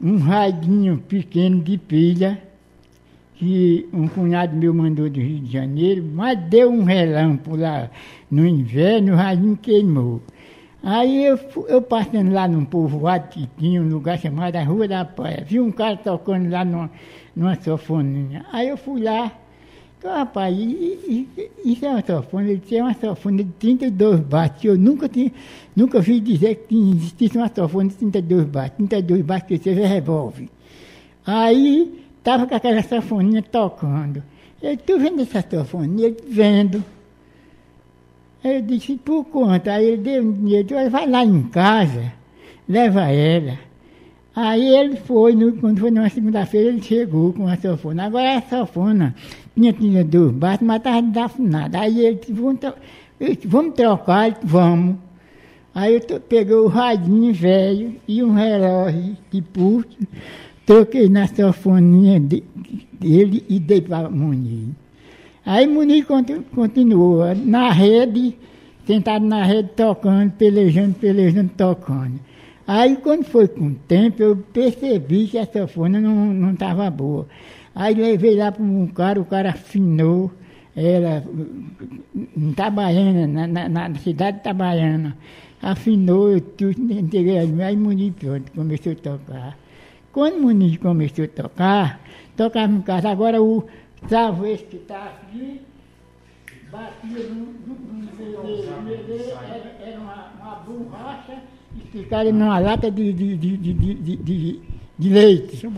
um 0.00 0.18
radinho 0.18 0.98
pequeno 1.08 1.60
de 1.60 1.76
pilha, 1.76 2.40
que 3.34 3.88
um 3.92 4.06
cunhado 4.06 4.54
meu 4.54 4.72
mandou 4.72 5.10
do 5.10 5.20
Rio 5.20 5.40
de 5.40 5.52
Janeiro, 5.52 6.04
mas 6.14 6.38
deu 6.48 6.70
um 6.70 6.84
relâmpago 6.84 7.56
lá 7.56 7.90
no 8.30 8.46
inverno, 8.46 9.14
o 9.14 9.16
radinho 9.16 9.56
queimou. 9.56 10.22
Aí 10.82 11.24
eu, 11.24 11.38
eu 11.66 11.82
passando 11.82 12.32
lá 12.32 12.46
num 12.46 12.64
povoado 12.64 13.26
que 13.28 13.48
tinha 13.58 13.82
um 13.82 13.88
lugar 13.88 14.18
chamado 14.20 14.56
Rua 14.58 14.86
da 14.86 15.04
Praia, 15.04 15.44
vi 15.44 15.58
um 15.58 15.72
cara 15.72 15.96
tocando 15.96 16.48
lá 16.48 16.64
numa, 16.64 16.88
numa 17.34 17.60
sofoninha. 17.60 18.46
Aí 18.52 18.68
eu 18.68 18.76
fui 18.76 19.02
lá, 19.02 19.32
rapaz, 20.08 20.56
isso 21.64 21.84
é 21.84 21.88
uma 21.88 22.04
sofona, 22.04 22.50
ele 22.50 22.62
tinha 22.66 22.84
uma 22.84 22.94
sofona 22.94 23.44
de 23.44 23.50
32 23.52 24.20
bates. 24.20 24.64
Eu 24.64 24.78
nunca 24.78 25.08
tinha, 25.08 25.32
nunca 25.74 26.00
vi 26.00 26.20
dizer 26.20 26.66
que 26.68 26.90
existisse 26.90 27.36
uma 27.36 27.50
sofona 27.54 27.88
de 27.88 27.96
32 27.96 28.44
bates. 28.46 28.76
32 28.76 29.22
bates 29.24 29.48
que 29.48 29.58
seja 29.58 29.86
revólver. 29.86 30.48
Aí 31.26 32.04
estava 32.18 32.46
com 32.46 32.54
aquela 32.54 32.82
sofoninha 32.82 33.42
tocando. 33.42 34.22
Eu, 34.62 34.76
tu 34.76 34.98
vendo 34.98 35.22
essa 35.22 35.44
sofoninha? 35.48 36.08
Ele 36.08 36.16
vendo. 36.28 36.84
Eu 38.42 38.62
disse, 38.62 38.96
por 38.96 39.24
conta. 39.24 39.72
Aí 39.72 39.86
ele 39.86 40.02
deu 40.02 40.22
um 40.22 40.32
dinheiro, 40.32 40.68
vai 40.90 41.08
lá 41.08 41.24
em 41.24 41.42
casa, 41.44 42.12
leva 42.68 43.10
ela. 43.10 43.58
Aí 44.34 44.76
ele 44.76 44.96
foi, 44.96 45.34
no, 45.34 45.52
quando 45.54 45.80
foi 45.80 45.90
numa 45.90 46.10
segunda-feira, 46.10 46.68
ele 46.68 46.82
chegou 46.82 47.32
com 47.32 47.48
a 47.48 47.56
sofona. 47.56 48.04
Agora 48.04 48.36
a 48.36 48.42
sofona 48.42 49.14
tinha, 49.56 50.04
dois 50.04 50.32
baixos, 50.32 50.66
mas 50.66 50.78
estava 50.78 51.02
desafinada. 51.02 51.80
Aí 51.80 52.04
ele 52.04 52.16
disse, 52.16 52.32
vamos, 52.32 52.60
disse, 53.18 53.46
vamos 53.46 53.74
trocar, 53.74 54.30
disse, 54.30 54.44
vamos. 54.44 54.96
Aí 55.74 55.94
eu 55.94 56.20
peguei 56.20 56.54
o 56.54 56.68
radinho 56.68 57.34
velho 57.34 57.94
e 58.06 58.22
um 58.22 58.32
relógio 58.32 59.16
de 59.30 59.42
pulso, 59.42 59.88
troquei 60.64 61.08
na 61.08 61.26
sofoninha 61.26 62.18
de, 62.18 62.42
dele 62.92 63.44
e 63.48 63.58
dei 63.58 63.80
para 63.80 64.08
Muniz. 64.08 64.70
Aí 65.44 65.66
Muniz 65.66 66.04
continuou 66.54 67.34
na 67.34 67.70
rede, 67.70 68.36
sentado 68.86 69.24
na 69.24 69.44
rede, 69.44 69.70
tocando, 69.76 70.32
pelejando, 70.32 70.94
pelejando, 70.94 71.50
tocando. 71.56 72.20
Aí 72.66 72.96
quando 72.96 73.24
foi 73.24 73.46
com 73.46 73.68
o 73.68 73.74
tempo, 73.74 74.22
eu 74.22 74.36
percebi 74.36 75.28
que 75.28 75.38
a 75.38 75.46
sanfona 75.46 76.00
não 76.00 76.52
estava 76.52 76.90
boa. 76.90 77.26
Aí 77.76 77.94
levei 77.94 78.36
lá 78.36 78.50
para 78.50 78.62
um 78.62 78.86
cara, 78.86 79.20
o 79.20 79.24
cara 79.26 79.50
afinou 79.50 80.32
ela 80.74 81.22
em 82.34 82.50
Itabaiana, 82.50 83.26
na, 83.26 83.46
na, 83.46 83.68
na 83.68 83.94
cidade 83.98 84.38
de 84.38 84.40
Itabaiana. 84.40 85.16
Afinou, 85.62 86.30
eu 86.30 86.42
entreguei 86.70 87.38
aí 87.38 87.76
Muniz 87.76 88.14
pronto, 88.14 88.50
começou 88.52 88.92
a 88.92 88.94
tocar. 88.94 89.58
Quando 90.10 90.40
Muniz 90.40 90.78
começou 90.78 91.26
a 91.26 91.28
tocar, 91.28 92.00
tocava 92.34 92.72
em 92.72 92.80
casa. 92.80 93.10
Agora 93.10 93.42
o 93.42 93.62
Travo 94.08 94.46
esse 94.46 94.64
que 94.64 94.76
está 94.76 95.04
aqui, 95.04 95.60
batia 96.70 97.28
no, 97.28 97.46
no, 97.66 97.76
era, 99.82 99.98
uma 99.98 100.54
borracha 100.66 101.42
esticada 101.76 102.32
numa 102.32 102.58
lata 102.58 102.90
de, 102.90 103.12
de, 103.12 103.36
de, 103.36 103.56
de, 103.56 104.62
de, 104.98 105.08
leite. 105.08 105.68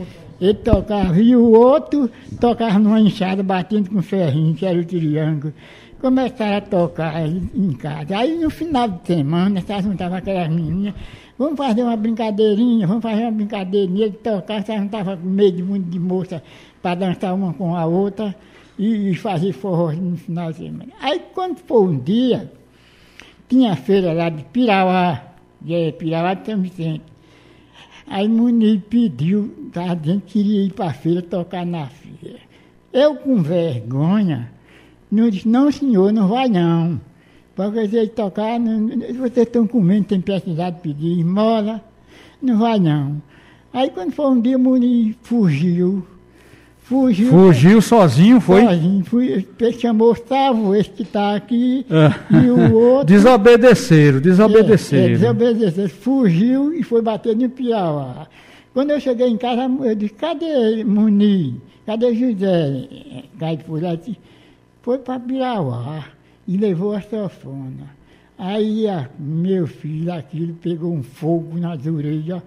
Ele 0.40 0.54
tocava, 0.54 1.18
e 1.20 1.34
o 1.34 1.50
outro 1.50 2.10
tocava 2.40 2.78
numa 2.78 3.00
enxada, 3.00 3.42
batendo 3.42 3.90
com 3.90 4.00
ferrinho, 4.02 4.54
que 4.54 4.64
era 4.64 4.78
o 4.78 4.84
triângulo. 4.84 5.52
Começaram 6.00 6.58
a 6.58 6.60
tocar 6.60 7.26
em 7.26 7.72
casa. 7.72 8.16
Aí 8.16 8.38
no 8.38 8.48
final 8.48 8.88
de 8.88 9.06
semana, 9.06 9.60
se 9.60 9.82
juntavam 9.82 10.18
aquelas 10.18 10.48
meninas, 10.48 10.94
vamos 11.36 11.56
fazer 11.56 11.82
uma 11.82 11.96
brincadeirinha, 11.96 12.86
vamos 12.86 13.02
fazer 13.02 13.22
uma 13.22 13.32
brincadeirinha, 13.32 14.06
ele 14.06 14.16
tocava, 14.16 14.62
se 14.62 14.76
juntava 14.76 15.16
com 15.16 15.28
meio 15.28 15.50
de 15.50 15.62
mundo 15.62 15.90
de 15.90 15.98
moça 15.98 16.40
para 16.80 16.94
dançar 16.94 17.34
uma 17.34 17.52
com 17.52 17.74
a 17.74 17.84
outra 17.84 18.34
e, 18.78 19.14
fazer 19.16 19.52
forró 19.52 19.92
no 19.92 20.16
final 20.16 20.52
de 20.52 20.58
semana. 20.58 20.92
Aí 21.00 21.20
quando 21.34 21.58
foi 21.58 21.82
um 21.82 21.98
dia, 21.98 22.50
tinha 23.48 23.72
a 23.72 23.76
feira 23.76 24.12
lá 24.12 24.28
de 24.28 24.44
Pirauá, 24.44 25.22
de 25.60 25.92
Pirauá 25.92 26.34
de 26.34 26.46
São 26.46 26.60
Vicente. 26.60 27.02
Aí 28.10 28.28
Muniz 28.28 28.80
pediu, 28.88 29.70
a 29.74 29.94
gente 29.94 30.22
queria 30.22 30.64
ir 30.64 30.72
para 30.72 30.86
a 30.86 30.92
feira 30.94 31.20
tocar 31.20 31.66
na 31.66 31.86
feira. 31.86 32.38
Eu 32.92 33.16
com 33.16 33.42
vergonha, 33.42 34.50
não 35.10 35.28
disse, 35.28 35.46
não 35.46 35.70
senhor, 35.70 36.12
não 36.12 36.28
vai 36.28 36.48
não. 36.48 37.00
Porque 37.54 37.86
vocês 37.86 38.10
tocar, 38.10 38.58
não, 38.58 38.88
vocês 38.88 39.46
estão 39.46 39.66
comendo, 39.66 40.06
tem 40.06 40.20
precisado 40.20 40.80
pedir 40.80 41.18
esmola, 41.18 41.84
não 42.40 42.58
vai 42.58 42.78
não. 42.78 43.20
Aí 43.72 43.90
quando 43.90 44.12
foi 44.12 44.26
um 44.26 44.40
dia, 44.40 44.56
Muniz 44.56 45.14
fugiu 45.22 46.06
Fugiu. 46.88 47.28
Fugiu 47.28 47.82
sozinho, 47.82 48.40
foi? 48.40 48.64
Sozinho. 48.64 49.04
Fui, 49.04 49.46
chamou 49.78 50.16
Savo, 50.26 50.74
esse 50.74 50.88
que 50.88 51.02
está 51.02 51.36
aqui, 51.36 51.84
é. 51.90 52.34
e 52.34 52.50
o 52.50 52.72
outro. 52.80 53.06
Desobedeceram, 53.06 54.20
desobedeceram. 54.20 55.02
É, 55.02 55.06
é, 55.06 55.18
desobedeceram. 55.18 55.88
Fugiu 55.90 56.72
e 56.72 56.82
foi 56.82 57.02
bater 57.02 57.36
no 57.36 57.50
Piauá. 57.50 58.26
Quando 58.72 58.92
eu 58.92 59.00
cheguei 59.00 59.28
em 59.28 59.36
casa, 59.36 59.70
eu 59.82 59.94
disse: 59.94 60.14
cadê 60.14 60.82
Muni? 60.82 61.60
Cadê 61.84 62.14
José? 62.14 62.88
Caipura 63.38 64.00
foi 64.80 64.96
para 64.96 65.20
Piauá 65.20 66.06
e 66.46 66.56
levou 66.56 66.94
a 66.94 67.02
sofona. 67.02 67.98
Aí 68.38 68.88
a, 68.88 69.10
meu 69.18 69.66
filho, 69.66 70.10
aquilo, 70.10 70.54
pegou 70.54 70.94
um 70.94 71.02
fogo 71.02 71.58
nas 71.58 71.84
orelhas. 71.86 72.42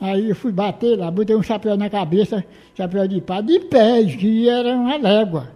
Aí 0.00 0.28
eu 0.28 0.36
fui 0.36 0.52
bater 0.52 0.98
lá, 0.98 1.10
botei 1.10 1.34
um 1.34 1.42
chapéu 1.42 1.76
na 1.76 1.88
cabeça, 1.88 2.44
chapéu 2.74 3.08
de 3.08 3.20
pá, 3.20 3.40
de 3.40 3.58
pé, 3.60 4.04
que 4.04 4.48
era 4.48 4.76
uma 4.76 4.96
légua. 4.96 5.48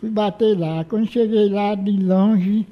Fui 0.00 0.10
bater 0.10 0.58
lá. 0.58 0.84
Quando 0.84 1.10
cheguei 1.10 1.48
lá 1.48 1.74
de 1.74 1.90
longe, 1.90 2.66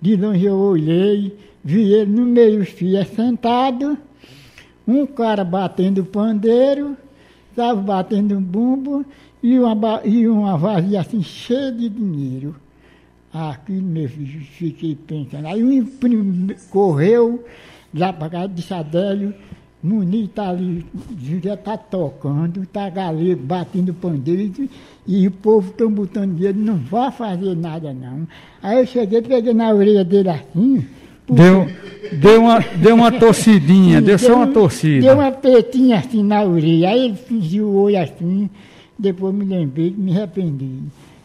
de 0.00 0.16
longe 0.16 0.44
eu 0.44 0.56
olhei, 0.56 1.36
vi 1.62 1.92
ele 1.92 2.10
no 2.10 2.24
meio 2.24 2.64
fio 2.64 3.04
sentado, 3.04 3.98
um 4.86 5.04
cara 5.04 5.44
batendo 5.44 6.04
pandeiro, 6.04 6.96
estava 7.50 7.80
batendo 7.80 8.36
um 8.36 8.42
bumbo 8.42 9.04
e 9.42 9.58
uma, 9.58 10.00
e 10.04 10.26
uma 10.26 10.58
assim 11.00 11.22
cheia 11.22 11.72
de 11.72 11.88
dinheiro. 11.88 12.56
Aquilo, 13.32 13.82
meu 13.82 14.08
filho, 14.08 14.40
fiquei 14.40 14.94
pensando. 14.94 15.46
Aí 15.46 15.62
um 15.62 15.84
primo 15.84 16.54
correu 16.70 17.44
lá 17.92 18.12
para 18.12 18.30
casa 18.30 18.48
de 18.48 18.62
Sadélio, 18.62 19.34
Muniz 19.86 20.24
está 20.24 20.48
ali, 20.50 20.84
já 21.42 21.54
está 21.54 21.76
tocando, 21.76 22.64
está 22.64 22.90
galego 22.90 23.40
batendo 23.40 23.94
pandeiro 23.94 24.68
e, 25.06 25.28
o 25.28 25.30
povo 25.30 25.70
está 25.70 25.86
botando 25.86 26.34
dinheiro, 26.34 26.58
não 26.58 26.76
vai 26.76 27.12
fazer 27.12 27.54
nada 27.54 27.94
não. 27.94 28.26
Aí 28.60 28.80
eu 28.80 28.86
cheguei, 28.86 29.22
peguei 29.22 29.54
na 29.54 29.70
orelha 29.70 30.04
dele 30.04 30.30
assim. 30.30 30.84
Deu, 31.28 31.68
deu, 32.12 32.40
uma, 32.40 32.58
deu 32.58 32.94
uma 32.96 33.12
torcidinha, 33.18 34.00
deu, 34.00 34.16
deu 34.16 34.18
só 34.18 34.34
uma 34.34 34.48
torcida. 34.48 35.06
Deu 35.06 35.14
uma 35.14 35.30
petinha 35.30 35.98
assim 35.98 36.22
na 36.24 36.42
orelha, 36.42 36.88
aí 36.88 37.04
ele 37.04 37.14
fingiu 37.16 37.66
o 37.66 37.82
olho 37.82 38.02
assim, 38.02 38.50
depois 38.98 39.32
me 39.32 39.44
lembrei, 39.44 39.94
me 39.96 40.16
arrependi. 40.16 40.80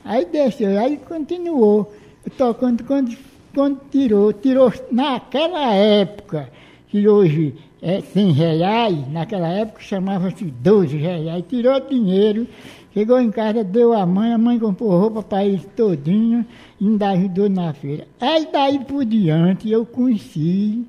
Aí 0.06 0.26
desceu, 0.32 0.80
aí 0.80 0.98
continuou, 0.98 1.92
tocando 2.38 2.84
quando, 2.84 3.18
quando 3.56 3.80
tirou, 3.92 4.32
tirou 4.34 4.72
naquela 4.92 5.74
época, 5.74 6.50
que 6.90 7.08
hoje 7.08 7.56
é 7.82 8.00
100 8.00 8.32
reais, 8.32 9.12
naquela 9.12 9.48
época 9.48 9.82
chamava-se 9.82 10.46
12 10.46 10.98
reais, 10.98 11.44
tirou 11.50 11.80
dinheiro, 11.80 12.48
chegou 12.94 13.20
em 13.20 13.32
casa, 13.32 13.64
deu 13.64 13.94
a 13.94 14.06
mãe, 14.06 14.34
a 14.34 14.38
mãe 14.38 14.60
comprou 14.60 14.92
roupa 14.92 15.24
para 15.24 15.46
ele 15.46 15.66
todinho, 15.76 16.46
e 16.80 16.86
ainda 16.86 17.10
ajudou 17.10 17.50
na 17.50 17.74
feira. 17.74 18.08
Aí 18.20 18.48
daí 18.52 18.80
por 18.80 19.04
diante 19.04 19.72
eu 19.72 19.86
conheci 19.86 20.86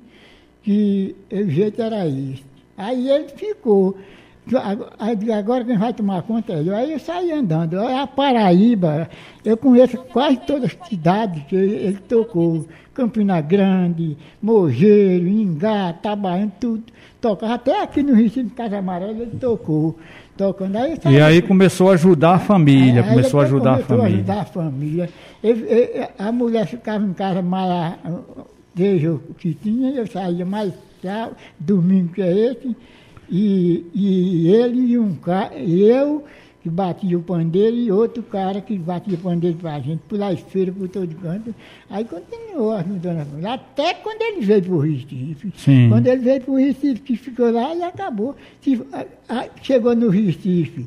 que 0.62 1.16
o 1.33 1.48
jeito 1.48 1.81
era 1.81 2.07
isso. 2.07 2.44
Aí 2.76 3.11
ele 3.11 3.28
ficou. 3.28 3.96
Aí 4.98 5.33
agora 5.33 5.64
quem 5.64 5.78
vai 5.78 5.92
tomar 5.92 6.22
conta 6.22 6.52
é 6.52 6.62
eu. 6.66 6.74
Aí 6.74 6.92
eu 6.92 6.98
saí 6.98 7.31
andando. 7.31 7.78
A 7.78 8.07
Paraíba, 8.07 9.09
eu 9.44 9.57
conheço 9.57 9.96
quase 10.12 10.38
todas 10.38 10.64
as 10.70 10.88
cidades 10.88 11.44
que 11.44 11.55
ele 11.55 11.98
tocou. 12.09 12.66
Campina 12.92 13.40
Grande, 13.40 14.16
Mogeiro, 14.42 15.26
Ingá, 15.26 15.92
Tabaiano, 15.94 16.52
tudo. 16.61 16.85
Tocava 17.20 17.55
até 17.55 17.83
aqui 17.83 18.02
no 18.02 18.14
Recife, 18.14 18.50
Casa 18.50 18.78
Amarela, 18.78 19.12
ele 19.12 19.38
tocou. 19.38 19.96
Tocando. 20.37 20.76
Aí, 20.76 20.98
e 21.11 21.20
aí 21.20 21.42
começou 21.42 21.90
a 21.90 21.94
ajudar 21.94 22.35
a 22.35 22.38
família, 22.38 23.00
é, 23.00 23.02
começou 23.02 23.40
a 23.40 23.44
ajudar 23.44 23.74
a 23.74 23.78
família. 23.78 24.05
a 24.05 24.07
ajudar 24.09 24.40
a 24.40 24.44
família. 24.44 25.11
Ele, 25.42 25.66
ele, 25.68 26.09
a 26.18 26.33
mulher 26.33 26.66
ficava 26.66 27.05
em 27.05 27.12
casa 27.12 27.40
mais 27.40 27.94
desde 28.74 29.09
o 29.09 29.20
que 29.38 29.55
tinha, 29.55 29.90
eu 29.90 30.07
saía 30.07 30.44
mais 30.44 30.72
sábado, 31.02 31.37
domingo 31.59 32.14
que 32.14 32.22
é 32.22 32.33
esse, 32.33 32.76
e, 33.33 33.87
e 33.95 34.49
ele 34.49 34.92
e 34.92 34.99
um 34.99 35.14
cara, 35.14 35.55
eu 35.59 36.23
que 36.62 36.68
batia 36.68 37.18
o 37.18 37.23
pandeiro 37.23 37.75
e 37.75 37.90
outro 37.90 38.23
cara 38.23 38.61
que 38.61 38.79
batia 38.79 39.14
o 39.14 39.18
pandeiro 39.18 39.57
para 39.57 39.75
a 39.75 39.81
gente, 39.81 40.01
por 40.07 40.23
as 40.23 40.38
feiras, 40.38 40.75
por 40.77 40.87
todo 40.88 41.12
canto. 41.16 41.53
Aí 41.90 42.05
continuou 42.05 42.73
ajudando 42.73 43.21
a 43.21 43.25
família. 43.25 43.55
Até 43.55 43.95
quando 43.95 44.23
ele 44.23 44.42
veio 44.42 44.62
para 44.62 44.73
o 44.73 44.79
Recife. 44.79 45.53
Sim. 45.57 45.88
Quando 45.88 46.07
ele 46.07 46.21
veio 46.21 46.40
para 46.42 46.53
o 46.53 46.57
Recife, 46.57 47.01
que 47.01 47.16
ficou 47.16 47.51
lá 47.51 47.75
e 47.75 47.83
acabou. 47.83 48.37
Chegou 49.62 49.97
no 49.97 50.09
Recife 50.09 50.87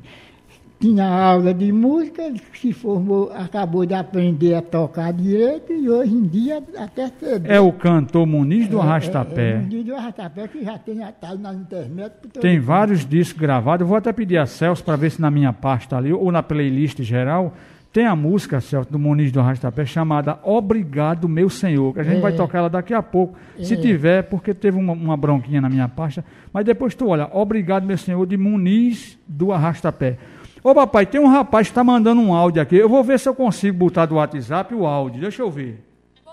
tinha 0.80 1.08
aula 1.08 1.54
de 1.54 1.72
música, 1.72 2.34
se 2.54 2.74
formou, 2.74 3.32
acabou 3.34 3.86
de 3.86 3.94
aprender 3.94 4.56
a 4.56 4.62
tocar 4.62 5.14
direito 5.14 5.72
e 5.72 5.90
hoje 5.90 6.14
em 6.14 6.24
dia 6.24 6.64
até 6.78 7.08
cedo. 7.08 7.46
É 7.46 7.60
o 7.60 7.72
cantor 7.72 8.26
Muniz 8.26 8.68
do 8.68 8.78
é, 8.78 8.82
Arrastapé. 8.82 9.50
É, 9.50 9.54
é, 9.54 9.60
Muniz 9.60 9.86
do 9.86 9.96
Arrastapé 9.96 10.48
que 10.48 10.64
já 10.64 10.78
tem 10.78 10.98
tá 11.20 11.36
na 11.36 11.54
internet. 11.54 12.14
Tem 12.40 12.60
vários 12.60 13.06
discos 13.06 13.40
gravados. 13.40 13.82
Eu 13.82 13.88
vou 13.88 13.98
até 13.98 14.12
pedir 14.12 14.38
a 14.38 14.46
Celso 14.46 14.84
para 14.84 14.96
ver 14.96 15.12
se 15.12 15.22
na 15.22 15.32
minha 15.32 15.54
pasta 15.54 15.98
ali 15.98 16.12
ou 16.12 16.32
na 16.32 16.44
playlist 16.44 17.02
geral 17.02 17.54
tem 17.96 18.06
a 18.06 18.14
música, 18.14 18.60
Celso, 18.60 18.92
do 18.92 19.00
Muniz 19.00 19.32
do 19.32 19.40
Arrastapé 19.40 19.86
chamada 19.86 20.38
Obrigado 20.44 21.30
Meu 21.30 21.50
Senhor, 21.50 21.94
que 21.94 22.02
a 22.02 22.04
gente 22.04 22.18
é. 22.18 22.20
vai 22.20 22.34
tocar 22.34 22.58
ela 22.58 22.70
daqui 22.70 22.94
a 22.94 23.02
pouco, 23.02 23.38
se 23.58 23.74
é. 23.74 23.78
tiver, 23.78 24.24
porque 24.24 24.54
teve 24.54 24.78
uma, 24.78 24.92
uma 24.92 25.16
bronquinha 25.16 25.62
na 25.62 25.70
minha 25.70 25.88
pasta. 25.88 26.22
Mas 26.52 26.66
depois 26.66 26.94
tu 26.94 27.08
olha, 27.08 27.30
Obrigado 27.32 27.86
Meu 27.86 27.98
Senhor 27.98 28.26
de 28.26 28.36
Muniz 28.36 29.18
do 29.26 29.54
Arrastapé. 29.54 30.18
Ô 30.66 30.74
papai, 30.74 31.06
tem 31.06 31.22
um 31.22 31.28
rapaz 31.28 31.68
que 31.68 31.74
está 31.74 31.84
mandando 31.84 32.20
um 32.20 32.34
áudio 32.34 32.60
aqui. 32.60 32.76
Eu 32.76 32.90
vou 32.90 33.04
ver 33.04 33.20
se 33.20 33.30
eu 33.30 33.36
consigo 33.36 33.78
botar 33.78 34.08
do 34.08 34.16
WhatsApp 34.16 34.74
o 34.74 34.88
áudio. 34.88 35.22
Deixa 35.22 35.44
eu 35.44 35.52
ver. 35.52 35.80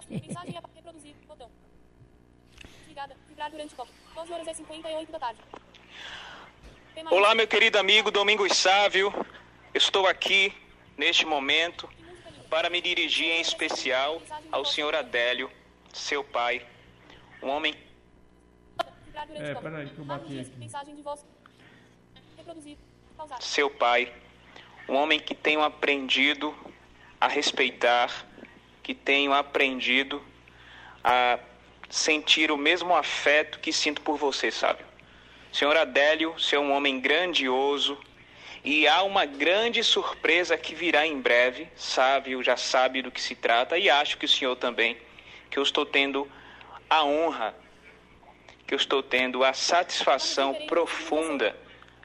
Mensagem 0.09 0.57
é 0.57 0.61
reproduzir. 0.75 1.15
Botão. 1.29 1.51
Desligada. 2.81 3.15
Vibrar 3.29 3.51
durante 3.51 3.75
12 3.77 4.33
horas 4.33 4.49
e 4.49 4.55
58 4.55 5.13
da 5.13 5.19
tarde. 5.19 5.41
Olá, 7.11 7.35
meu 7.35 7.47
querido 7.47 7.79
amigo 7.79 8.11
Domingos 8.11 8.57
Sávio. 8.57 9.13
Estou 9.75 10.07
aqui, 10.07 10.51
neste 10.97 11.27
momento, 11.27 11.87
para 12.49 12.71
me 12.71 12.81
dirigir 12.81 13.27
em 13.27 13.43
especial 13.43 14.23
ao 14.51 14.65
senhor 14.65 14.95
Adélio, 14.95 15.51
seu 15.93 16.25
pai, 16.25 16.65
um 17.43 17.51
homem... 17.51 17.75
É, 19.35 19.55
peraí 19.57 19.91
que 19.91 19.99
eu 19.99 20.05
bati 20.07 20.41
aqui. 20.41 20.59
Mensagem 20.59 20.97
de 20.97 21.03
voz. 21.03 21.23
Reproduzir 22.35 22.79
seu 23.41 23.71
pai, 23.71 24.13
um 24.89 24.95
homem 24.95 25.19
que 25.19 25.35
tenho 25.35 25.63
aprendido 25.63 26.55
a 27.21 27.29
respeitar, 27.29 28.27
que 28.83 28.95
tenho 28.95 29.33
aprendido 29.33 30.23
a 31.05 31.39
sentir 31.89 32.51
o 32.51 32.57
mesmo 32.57 32.97
afeto 32.97 33.59
que 33.59 33.73
sinto 33.73 34.01
por 34.01 34.17
você, 34.17 34.51
sabe? 34.51 34.83
Senhor 35.53 35.77
Adélio, 35.77 36.33
você 36.33 36.57
é 36.57 36.59
um 36.59 36.73
homem 36.73 36.99
grandioso 36.99 37.99
e 38.65 38.87
há 38.89 39.03
uma 39.03 39.27
grande 39.27 39.85
surpresa 39.85 40.57
que 40.57 40.75
virá 40.75 41.07
em 41.07 41.21
breve, 41.21 41.69
sabe, 41.77 42.43
já 42.43 42.57
sabe 42.57 43.03
do 43.03 43.11
que 43.11 43.21
se 43.21 43.35
trata 43.35 43.77
e 43.77 43.91
acho 43.91 44.17
que 44.17 44.25
o 44.25 44.29
senhor 44.29 44.57
também, 44.57 44.97
que 45.51 45.59
eu 45.59 45.63
estou 45.63 45.85
tendo 45.85 46.31
a 46.89 47.05
honra, 47.05 47.55
que 48.67 48.73
eu 48.73 48.77
estou 48.77 49.03
tendo 49.03 49.45
a 49.45 49.53
satisfação 49.53 50.55
profunda 50.67 51.55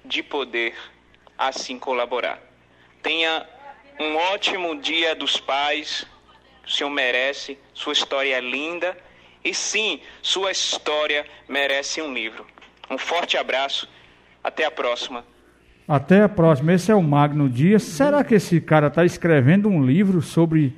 de 0.03 0.21
poder 0.21 0.75
assim 1.37 1.77
colaborar. 1.77 2.39
Tenha 3.01 3.45
um 3.99 4.15
ótimo 4.15 4.79
dia 4.81 5.15
dos 5.15 5.39
pais, 5.39 6.05
o 6.65 6.69
senhor 6.69 6.89
merece, 6.89 7.57
sua 7.73 7.93
história 7.93 8.35
é 8.35 8.41
linda 8.41 8.97
e 9.43 9.53
sim, 9.53 10.01
sua 10.21 10.51
história 10.51 11.25
merece 11.47 12.01
um 12.01 12.13
livro. 12.13 12.45
Um 12.89 12.97
forte 12.97 13.37
abraço, 13.37 13.87
até 14.43 14.65
a 14.65 14.71
próxima. 14.71 15.23
Até 15.87 16.21
a 16.21 16.29
próxima. 16.29 16.73
Esse 16.73 16.91
é 16.91 16.95
o 16.95 17.01
Magno 17.01 17.49
Dias. 17.49 17.83
Será 17.83 18.23
que 18.23 18.35
esse 18.35 18.59
cara 18.59 18.87
está 18.87 19.05
escrevendo 19.05 19.69
um 19.69 19.85
livro 19.85 20.21
sobre, 20.21 20.75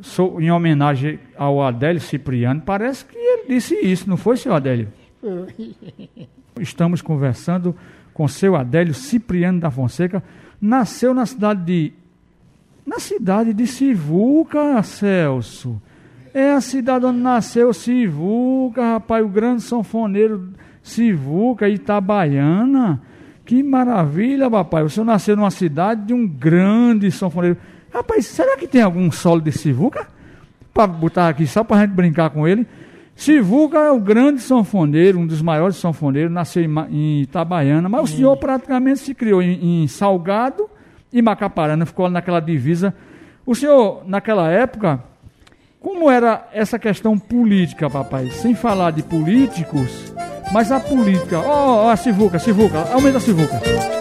so, 0.00 0.40
em 0.40 0.50
homenagem 0.50 1.20
ao 1.36 1.62
Adélio 1.62 2.00
Cipriano? 2.00 2.62
Parece 2.62 3.04
que 3.04 3.16
ele 3.16 3.48
disse 3.48 3.74
isso, 3.74 4.08
não 4.08 4.16
foi, 4.16 4.36
senhor 4.36 4.54
Adélio? 4.54 4.90
Estamos 6.58 7.02
conversando 7.02 7.76
com 8.20 8.28
seu 8.28 8.54
Adélio 8.54 8.92
Cipriano 8.92 9.58
da 9.58 9.70
Fonseca, 9.70 10.22
nasceu 10.60 11.14
na 11.14 11.24
cidade 11.24 11.64
de 11.64 11.92
na 12.84 12.98
cidade 12.98 13.54
de 13.54 13.66
Sivuca, 13.66 14.82
Celso. 14.82 15.80
É 16.34 16.52
a 16.52 16.60
cidade 16.60 17.06
onde 17.06 17.18
nasceu 17.18 17.72
Sivuca, 17.72 18.82
rapaz, 18.82 19.24
o 19.24 19.28
grande 19.28 19.62
sanfoneiro 19.62 20.50
Sivuca, 20.82 21.66
Itabaiana. 21.66 23.00
Que 23.46 23.62
maravilha, 23.62 24.50
papai. 24.50 24.86
Senhor 24.90 25.06
nasceu 25.06 25.34
numa 25.34 25.50
cidade 25.50 26.08
de 26.08 26.12
um 26.12 26.28
grande 26.28 27.10
sanfoneiro. 27.10 27.56
Rapaz, 27.90 28.26
será 28.26 28.54
que 28.58 28.68
tem 28.68 28.82
algum 28.82 29.10
solo 29.10 29.40
de 29.40 29.50
Sivuca? 29.50 30.06
Para 30.74 30.86
botar 30.86 31.30
aqui 31.30 31.46
só 31.46 31.64
para 31.64 31.78
a 31.78 31.80
gente 31.86 31.94
brincar 31.94 32.28
com 32.28 32.46
ele. 32.46 32.66
Sivuca 33.20 33.76
é 33.76 33.90
o 33.90 34.00
grande 34.00 34.40
sanfoneiro, 34.40 35.18
um 35.18 35.26
dos 35.26 35.42
maiores 35.42 35.76
sanfoneiros, 35.76 36.32
nasceu 36.32 36.64
em, 36.64 37.20
Itabaiana, 37.20 37.86
mas 37.86 38.04
o 38.04 38.06
senhor 38.06 38.34
praticamente 38.38 39.00
se 39.00 39.14
criou 39.14 39.42
em, 39.42 39.82
em 39.82 39.86
Salgado 39.86 40.70
e 41.12 41.20
Macaparana, 41.20 41.84
ficou 41.84 42.08
naquela 42.08 42.40
divisa. 42.40 42.94
O 43.44 43.54
senhor, 43.54 44.04
naquela 44.06 44.50
época, 44.50 45.04
como 45.78 46.10
era 46.10 46.48
essa 46.50 46.78
questão 46.78 47.18
política, 47.18 47.90
papai? 47.90 48.30
Sem 48.30 48.54
falar 48.54 48.92
de 48.92 49.02
políticos, 49.02 50.14
mas 50.50 50.72
a 50.72 50.80
política. 50.80 51.40
Ó, 51.40 51.88
oh, 51.88 51.88
a 51.90 51.96
Sivuca, 51.96 52.38
Sivuca, 52.38 52.90
aumenta 52.90 53.18
a 53.18 53.20
Sivuca. 53.20 53.99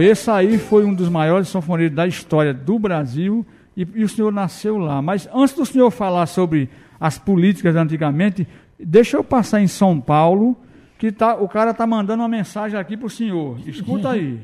Esse 0.00 0.30
aí 0.30 0.58
foi 0.58 0.84
um 0.84 0.94
dos 0.94 1.08
maiores 1.08 1.48
sanfoneiros 1.48 1.96
da 1.96 2.06
história 2.06 2.54
do 2.54 2.78
Brasil 2.78 3.44
e, 3.76 3.86
e, 3.94 4.04
o 4.04 4.08
senhor 4.08 4.32
nasceu 4.32 4.78
lá. 4.78 5.02
Mas 5.02 5.28
antes 5.32 5.54
do 5.54 5.66
senhor 5.66 5.90
falar 5.90 6.26
sobre 6.26 6.70
as 7.00 7.18
políticas 7.18 7.74
antigamente, 7.74 8.46
deixa 8.78 9.16
eu 9.16 9.24
passar 9.24 9.60
em 9.60 9.66
São 9.66 10.00
Paulo, 10.00 10.56
que 10.98 11.10
tá, 11.10 11.34
o 11.34 11.48
cara 11.48 11.74
tá 11.74 11.86
mandando 11.86 12.22
uma 12.22 12.28
mensagem 12.28 12.78
aqui 12.78 12.96
pro 12.96 13.10
senhor. 13.10 13.58
Escuta 13.66 14.10
aí. 14.10 14.40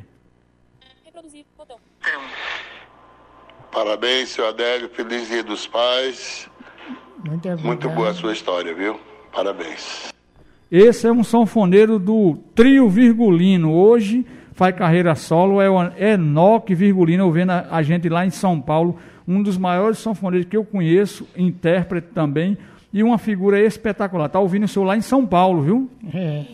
Reproduzir, 1.05 1.45
botão. 1.57 1.77
Parabéns, 3.71 4.31
seu 4.31 4.49
Adélio. 4.49 4.89
Feliz 4.89 5.29
Dia 5.29 5.45
dos 5.45 5.67
Pais. 5.67 6.51
Muito, 7.25 7.49
Muito 7.59 7.89
boa 7.91 8.11
a 8.11 8.15
sua 8.15 8.33
história, 8.33 8.75
viu? 8.75 8.99
Parabéns. 9.33 10.13
Esse 10.71 11.07
é 11.07 11.13
um 11.13 11.23
sanfoneiro 11.23 11.99
do 11.99 12.37
Trio 12.55 12.89
Virgulino. 12.89 13.73
Hoje 13.73 14.27
faz 14.59 14.75
carreira 14.75 15.15
solo, 15.15 15.61
é 15.63 15.71
o 15.71 15.81
Enoque 15.97 16.75
Virgulino, 16.75 17.23
eu 17.23 17.31
vendo 17.31 17.51
a, 17.51 17.69
a 17.71 17.81
gente 17.81 18.09
lá 18.09 18.27
em 18.27 18.31
São 18.31 18.61
Paulo, 18.61 18.97
um 19.27 19.41
dos 19.41 19.57
maiores 19.57 19.99
sanfoneiros 19.99 20.49
que 20.49 20.57
eu 20.57 20.65
conheço, 20.65 21.29
intérprete 21.37 22.09
também, 22.13 22.59
e 22.93 23.01
uma 23.05 23.19
figura 23.19 23.61
espetacular. 23.61 24.29
Tá 24.29 24.41
ouvindo 24.41 24.65
o 24.65 24.69
senhor 24.69 24.85
lá 24.85 24.97
em 24.97 25.01
São 25.01 25.25
Paulo, 25.25 25.63
viu? 25.63 25.91
É. 26.13 26.45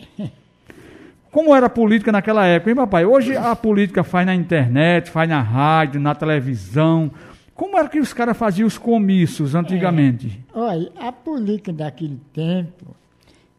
Como 1.31 1.55
era 1.55 1.65
a 1.65 1.69
política 1.69 2.11
naquela 2.11 2.45
época, 2.45 2.69
hein, 2.69 2.75
papai? 2.75 3.05
Hoje 3.05 3.35
a 3.35 3.55
política 3.55 4.03
faz 4.03 4.23
na 4.27 4.35
internet, 4.35 5.09
faz 5.09 5.27
na 5.27 5.41
rádio, 5.41 5.99
na 5.99 6.13
televisão. 6.13 7.09
Como 7.55 7.75
era 7.75 7.89
que 7.89 7.99
os 7.99 8.13
caras 8.13 8.37
faziam 8.37 8.67
os 8.67 8.77
comícios 8.77 9.55
antigamente? 9.55 10.39
Olha, 10.53 10.91
a 10.99 11.11
política 11.11 11.73
daquele 11.73 12.19
tempo 12.31 12.95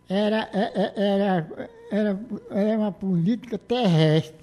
era, 0.08 0.48
é- 0.54 0.72
é- 0.74 0.92
era, 0.96 1.46
era, 1.90 2.18
era 2.50 2.78
uma 2.78 2.92
política 2.92 3.58
terrestre. 3.58 4.36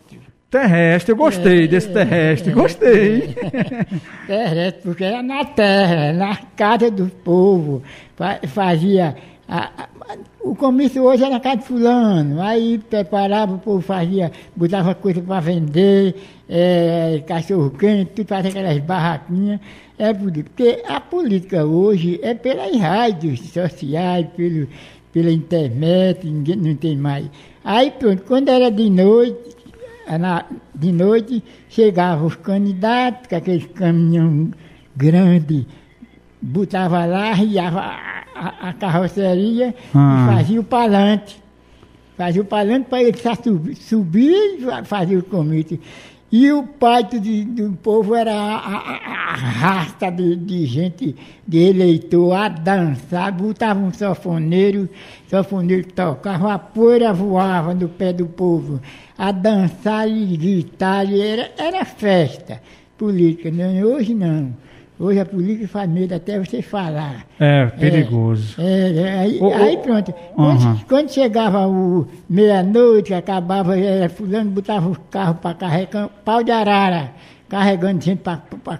Terrestre, 0.50 1.12
eu 1.14 1.16
gostei 1.16 1.68
desse 1.68 1.90
terrestre, 1.90 2.52
gostei. 2.54 3.36
terrestre, 4.28 4.82
porque 4.84 5.04
era 5.04 5.24
na 5.24 5.44
terra, 5.46 6.14
na 6.14 6.36
casa 6.56 6.92
do 6.92 7.08
povo. 7.08 7.82
Fa- 8.16 8.40
Fazia. 8.48 9.16
a- 9.48 9.72
a- 9.78 9.90
o 10.42 10.56
comício 10.56 11.04
hoje 11.04 11.24
era 11.24 11.34
na 11.34 11.40
casa 11.40 11.58
de 11.58 11.64
fulano, 11.64 12.42
aí 12.42 12.78
preparava, 12.78 13.54
o 13.54 13.58
povo 13.60 13.82
fazia, 13.82 14.32
botava 14.56 14.94
coisa 14.94 15.22
para 15.22 15.40
vender, 15.40 16.16
eh, 16.50 17.24
cachorro 17.26 17.72
quente, 17.72 18.12
tudo 18.12 18.28
fazia 18.28 18.52
aquelas 18.52 18.78
barraquinhas. 18.80 19.60
É 19.98 20.14
política. 20.14 20.52
Porque 20.56 20.84
a 20.88 21.00
política 21.00 21.66
hoje 21.66 22.20
é 22.22 22.34
pelas 22.36 22.76
rádios 22.78 23.40
sociais, 23.52 24.28
pelo, 24.36 24.68
pela 25.14 25.32
internet, 25.32 26.26
ninguém 26.28 26.56
não 26.58 26.76
tem 26.76 26.98
mais. 26.98 27.26
Aí 27.64 27.92
pronto, 27.92 28.24
quando 28.24 28.50
era 28.50 28.70
de 28.70 28.90
noite, 28.90 29.56
na- 30.20 30.44
de 30.76 30.92
noite 30.92 31.42
chegavam 31.70 32.26
os 32.28 32.36
candidatos, 32.36 33.28
com 33.30 33.36
aqueles 33.36 33.66
caminhão 33.68 34.52
grande, 34.98 35.66
botava 36.42 37.06
lá, 37.06 37.32
riava 37.34 37.80
a, 37.80 38.24
a- 38.36 38.70
a 38.70 38.74
carroceria 38.74 39.74
Ah. 39.94 40.28
e 40.30 40.36
fazia 40.36 40.60
o 40.60 40.64
palante. 40.64 41.42
Fazia 42.18 42.42
o 42.42 42.46
palante 42.46 42.86
para 42.90 43.02
ele 43.02 43.18
subir, 43.44 43.76
subir 43.76 44.58
e 44.60 44.62
fa- 44.62 44.84
fazia 44.84 45.18
o 45.18 45.24
comício. 45.24 45.80
E 46.36 46.52
o 46.52 46.64
pátio 46.64 47.22
do 47.22 47.74
povo 47.74 48.16
era 48.16 48.34
a, 48.34 48.56
a- 48.58 49.34
a 49.34 49.36
raça 49.36 50.10
de, 50.10 50.36
de 50.36 50.66
gente, 50.66 51.16
de 51.48 51.58
eleitor, 51.60 52.34
a 52.34 52.48
dançar, 52.50 53.32
botava 53.32 53.80
um 53.80 53.94
sanfoneiro, 53.94 54.90
sanfoneiro 55.30 55.86
tocava, 55.92 56.52
a 56.56 56.58
poeira 56.58 57.14
voava 57.14 57.76
no 57.76 57.88
pé 57.88 58.12
do 58.12 58.26
povo, 58.26 58.82
a 59.16 59.32
dançar 59.32 60.10
e 60.10 60.36
gritar, 60.36 61.04
e 61.08 61.22
era, 61.22 61.52
era 61.56 61.86
festa 61.86 62.60
política. 62.98 63.52
Não, 63.52 63.72
hoje 63.94 64.16
não. 64.16 64.56
Hoje 65.00 65.20
a 65.20 65.26
política 65.26 65.68
faz 65.68 65.90
medo 65.90 66.14
até 66.14 66.38
você 66.38 66.62
falar. 66.62 67.26
É, 67.40 67.66
perigoso. 67.66 68.56
É, 68.62 68.92
é, 68.92 69.20
aí, 69.20 69.40
aí 69.42 69.78
pronto. 69.78 70.14
Quando, 70.36 70.62
Aham. 70.62 70.80
quando 70.88 71.10
chegava 71.12 71.68
o 71.68 72.08
meia-noite, 72.30 73.14
acabava, 73.14 73.78
era 73.78 74.08
fulano, 74.08 74.52
botava 74.52 74.88
os 74.88 74.98
carros 75.10 75.38
para 75.42 75.56
carregar, 75.56 76.10
pau 76.24 76.44
de 76.44 76.52
arara, 76.52 77.12
carregando 77.50 78.04
gente 78.04 78.20
para 78.20 78.78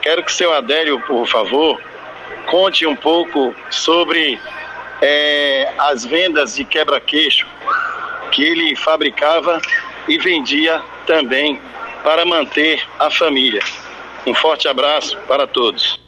Quero 0.03 0.23
que 0.25 0.33
seu 0.33 0.53
Adélio, 0.53 1.01
por 1.01 1.27
favor, 1.27 1.81
conte 2.51 2.87
um 2.87 2.97
pouco 2.97 3.55
sobre 3.71 4.39
eh, 5.01 5.69
as 5.79 6.05
vendas 6.05 6.57
de 6.57 6.65
quebra-queixo 6.65 7.47
que 8.33 8.43
ele 8.43 8.75
fabricava 8.77 9.61
e 10.09 10.19
vendia 10.19 10.81
também 11.07 11.61
para 12.03 12.25
manter 12.25 12.83
a 12.99 13.11
família. 13.11 13.63
Um 14.27 14.35
forte 14.35 14.69
abraço 14.69 15.17
para 15.27 15.47
todos. 15.47 16.01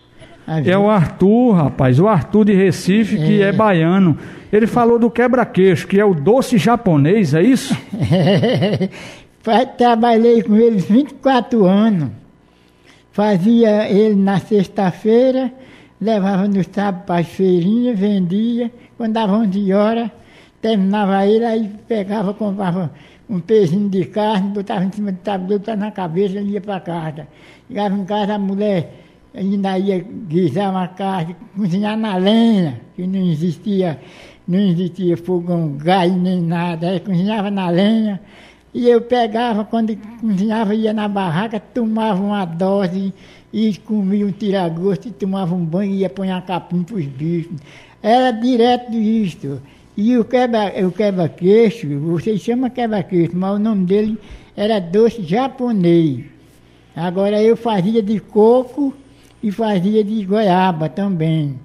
É 0.65 0.79
o 0.79 0.89
Arthur, 0.89 1.53
rapaz, 1.55 1.99
o 1.99 2.07
Arthur 2.07 2.45
de 2.45 2.55
Recife, 2.55 3.17
que 3.17 3.43
é 3.43 3.51
baiano. 3.51 4.17
Ele 4.53 4.67
falou 4.67 4.99
do 4.99 5.11
quebra-queixo, 5.11 5.89
que 5.89 5.99
é 5.99 6.05
o 6.05 6.15
doce 6.15 6.57
japonês, 6.57 7.35
é 7.35 7.43
isso? 7.43 7.77
Trabalhei 9.77 10.43
com 10.43 10.55
ele 10.55 10.77
24 10.77 11.67
anos. 11.67 12.11
Fazia 13.11 13.91
ele 13.91 14.15
na 14.15 14.39
sexta-feira, 14.39 15.53
levava 16.01 16.47
no 16.47 16.63
sábado 16.63 17.05
para 17.07 17.21
as 17.21 17.27
feirinhas, 17.27 17.99
vendia. 17.99 18.71
Quando 18.97 19.15
dava 19.15 19.33
11 19.39 19.73
horas, 19.73 20.11
terminava 20.61 21.27
ele, 21.27 21.45
aí 21.45 21.71
pegava, 21.89 22.33
comprava 22.35 22.91
um 23.29 23.41
pezinho 23.41 23.89
de 23.89 24.05
carne, 24.05 24.51
botava 24.51 24.85
em 24.85 24.93
cima 24.93 25.13
do 25.13 25.19
tabuleiro, 25.19 25.61
botava 25.61 25.81
na 25.81 25.91
cabeça 25.91 26.41
e 26.41 26.51
ia 26.51 26.61
para 26.61 26.81
casa. 26.81 27.29
Chegava 27.69 27.95
em 27.95 28.05
casa, 28.05 28.35
a 28.35 28.39
mulher 28.39 29.05
ainda 29.35 29.79
ia 29.79 29.99
guisar 29.99 30.71
uma 30.71 30.89
carne, 30.89 31.37
cozinhar 31.55 31.97
na 31.97 32.17
lenha, 32.17 32.81
que 32.95 33.07
não 33.07 33.21
existia, 33.27 34.01
não 34.47 34.59
existia 34.59 35.17
fogão, 35.17 35.77
gás 35.77 36.13
nem 36.13 36.41
nada, 36.41 36.89
aí 36.89 37.01
cozinhava 37.01 37.51
na 37.51 37.69
lenha. 37.69 38.21
E 38.73 38.89
eu 38.89 39.01
pegava, 39.01 39.65
quando 39.65 39.97
cozinhava, 40.21 40.75
ia 40.75 40.93
na 40.93 41.09
barraca, 41.09 41.59
tomava 41.59 42.23
uma 42.23 42.45
dose 42.45 43.13
e 43.53 43.75
comia 43.79 44.27
um 44.27 44.33
tiragosto 44.33 45.09
e 45.09 45.11
tomava 45.11 45.55
um 45.55 45.65
banho 45.65 45.95
e 45.95 45.99
ia 46.01 46.11
pôr 46.11 46.29
a 46.29 46.41
capim 46.43 46.83
para 46.83 46.97
os 46.97 47.07
bichos. 47.07 47.57
Era 48.03 48.31
direto 48.31 48.95
isso. 48.95 49.61
E 49.97 50.19
o 50.19 50.25
quebra, 50.25 50.73
o 50.87 50.93
quebra-queixo, 50.93 51.99
vocês 52.01 52.41
chamam 52.43 52.69
quebra-queixo, 52.69 53.35
mas 53.35 53.57
o 53.57 53.59
nome 53.59 53.87
dele 53.87 54.19
era 54.55 54.79
doce 54.79 55.23
japonês. 55.23 56.25
Agora 56.95 57.43
eu 57.43 57.57
fazia 57.57 58.03
de 58.03 58.21
coco 58.21 58.95
e 59.43 59.51
fazia 59.51 60.05
de 60.05 60.25
goiaba 60.25 60.89
também. 60.89 61.59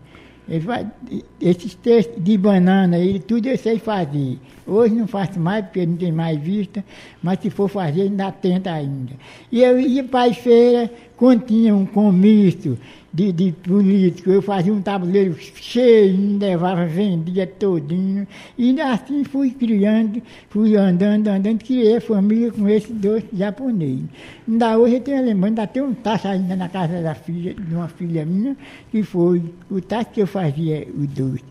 Esses 1.41 1.74
textos 1.76 2.24
de 2.24 2.38
banana, 2.38 2.98
ele, 2.98 3.20
tudo 3.20 3.48
eu 3.48 3.58
sei 3.58 3.80
fazer. 3.80 4.38
Hoje 4.72 4.96
não 4.96 5.08
faço 5.08 5.40
mais 5.40 5.66
porque 5.66 5.86
não 5.86 5.98
tem 5.98 6.12
mais 6.12 6.40
vista, 6.40 6.84
mas 7.22 7.40
se 7.40 7.50
for 7.50 7.68
fazer 7.68 8.04
ainda 8.04 8.32
tenta 8.32 8.72
ainda. 8.72 9.14
E 9.52 9.62
eu 9.62 9.80
ia 9.80 10.04
para 10.04 10.30
as 10.32 10.38
feiras, 10.38 10.90
quando 11.18 11.46
tinha 11.46 11.76
um 11.76 11.86
comício 11.86 12.78
de, 13.14 13.32
de 13.34 13.52
político, 13.52 14.30
eu 14.30 14.42
fazia 14.42 14.74
um 14.74 14.82
tabuleiro 14.82 15.36
cheio, 15.38 16.38
levava, 16.40 16.86
vendia 16.86 17.46
todinho. 17.46 18.26
E 18.58 18.80
assim 18.80 19.24
fui 19.24 19.52
criando, 19.52 20.22
fui 20.50 20.76
andando, 20.78 21.28
andando, 21.28 21.64
criei 21.64 22.00
família 22.00 22.52
com 22.52 22.68
esse 22.70 22.92
doce 22.94 23.26
japonês. 23.34 24.00
Ainda 24.48 24.78
hoje 24.78 24.96
eu 24.96 25.02
tenho 25.02 25.26
lembrando, 25.26 25.60
ainda 25.60 25.68
tem 25.68 25.84
um 25.84 25.94
tacho 25.94 26.28
ainda 26.30 26.56
na 26.56 26.70
casa 26.70 27.02
da 27.02 27.14
filha, 27.14 27.54
de 27.54 27.76
uma 27.76 27.88
filha 27.90 28.26
minha, 28.26 28.56
que 28.90 29.04
foi 29.04 29.44
o 29.70 29.82
tacho 29.82 30.12
que 30.12 30.22
eu 30.22 30.28
fazia 30.28 30.88
o 30.98 31.06
doce. 31.06 31.44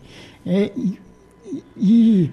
É, 0.45 0.71
e- 0.75 0.99
e 1.77 2.29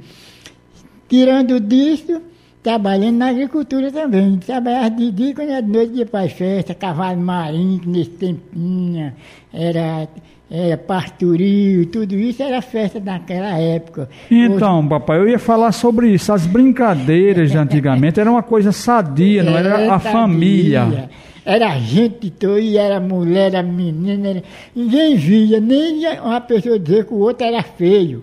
tirando 1.08 1.58
disso, 1.58 2.20
trabalhando 2.62 3.16
na 3.16 3.28
agricultura 3.28 3.90
também. 3.90 4.36
Trabalhava 4.38 4.90
de 4.90 5.10
dia 5.10 5.34
quando 5.34 5.50
era 5.50 5.62
de 5.62 5.70
noite 5.70 5.94
ia 5.94 6.06
para 6.06 6.26
as 6.26 6.32
festas, 6.32 6.76
cavalo 6.76 7.20
marinho, 7.20 7.80
que 7.80 7.88
nesse 7.88 8.10
tempinho 8.10 9.12
era 9.52 10.08
é, 10.50 10.76
pastorio, 10.76 11.86
tudo 11.86 12.14
isso 12.14 12.42
era 12.42 12.60
festa 12.62 13.00
naquela 13.00 13.58
época. 13.58 14.08
Então, 14.30 14.80
Hoje... 14.80 14.88
papai, 14.88 15.18
eu 15.18 15.28
ia 15.28 15.38
falar 15.38 15.72
sobre 15.72 16.10
isso. 16.10 16.32
As 16.32 16.46
brincadeiras 16.46 17.50
de 17.50 17.58
antigamente 17.58 18.18
era 18.18 18.30
uma 18.30 18.42
coisa 18.42 18.72
sadia, 18.72 19.42
não 19.42 19.56
era, 19.56 19.80
era 19.80 19.94
a 19.94 20.00
sadia. 20.00 20.12
família. 20.12 21.10
Era 21.44 21.78
gente 21.78 22.30
toda, 22.30 22.60
e 22.60 22.76
era 22.76 23.00
mulher, 23.00 23.54
era 23.54 23.62
menina, 23.62 24.28
era... 24.28 24.42
ninguém 24.74 25.16
via, 25.16 25.58
nem 25.60 26.06
uma 26.20 26.40
pessoa 26.42 26.78
dizer 26.78 27.06
que 27.06 27.14
o 27.14 27.18
outro 27.18 27.46
era 27.46 27.62
feio. 27.62 28.22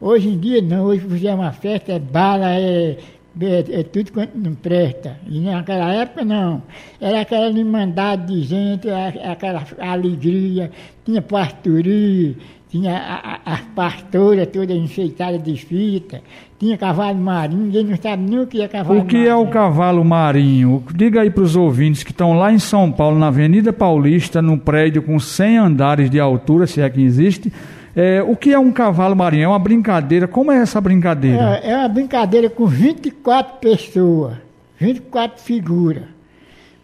Hoje 0.00 0.28
em 0.28 0.38
dia 0.38 0.62
não, 0.62 0.84
hoje 0.84 1.04
você 1.04 1.28
é 1.28 1.34
uma 1.34 1.52
festa, 1.52 1.92
é 1.92 1.98
bala, 1.98 2.54
é 2.54 2.96
é, 3.40 3.80
é, 3.80 3.82
tudo 3.84 4.12
quanto 4.12 4.36
não 4.36 4.54
presta. 4.54 5.16
E 5.28 5.40
naquela 5.40 5.92
época 5.94 6.24
não. 6.24 6.62
Era 7.00 7.20
aquela 7.20 7.48
irmandade 7.50 8.34
de 8.34 8.42
gente, 8.42 8.88
aquela 8.90 9.64
alegria, 9.78 10.70
tinha 11.04 11.22
pastoria, 11.22 12.34
tinha 12.68 13.40
as 13.44 13.60
pastoras 13.74 14.46
todas 14.48 14.76
enfeitadas 14.76 15.42
de 15.42 15.56
fita, 15.56 16.20
tinha 16.58 16.76
cavalo 16.76 17.18
marinho, 17.18 17.64
ninguém 17.64 17.84
não 17.84 17.96
sabe 17.96 18.22
nem 18.22 18.40
o 18.40 18.46
que 18.46 18.62
é 18.62 18.68
cavalo 18.68 18.98
marinho. 18.98 19.04
O 19.04 19.08
que 19.08 19.16
marinho. 19.16 19.32
é 19.32 19.36
o 19.36 19.46
cavalo 19.48 20.04
marinho? 20.04 20.84
Diga 20.94 21.22
aí 21.22 21.30
para 21.30 21.42
os 21.42 21.56
ouvintes 21.56 22.02
que 22.02 22.10
estão 22.10 22.38
lá 22.38 22.52
em 22.52 22.58
São 22.58 22.90
Paulo, 22.90 23.18
na 23.18 23.28
Avenida 23.28 23.72
Paulista, 23.72 24.42
num 24.42 24.58
prédio 24.58 25.02
com 25.02 25.18
100 25.18 25.58
andares 25.58 26.10
de 26.10 26.18
altura, 26.18 26.66
se 26.66 26.80
é 26.80 26.90
que 26.90 27.00
existe 27.00 27.52
é, 27.94 28.22
o 28.22 28.36
que 28.36 28.52
é 28.52 28.58
um 28.58 28.70
cavalo 28.70 29.16
marinho? 29.16 29.44
É 29.44 29.48
uma 29.48 29.58
brincadeira? 29.58 30.28
Como 30.28 30.52
é 30.52 30.58
essa 30.58 30.80
brincadeira? 30.80 31.60
É, 31.62 31.70
é 31.70 31.76
uma 31.76 31.88
brincadeira 31.88 32.48
com 32.48 32.66
24 32.66 33.58
pessoas, 33.58 34.34
24 34.78 35.42
figuras. 35.42 36.04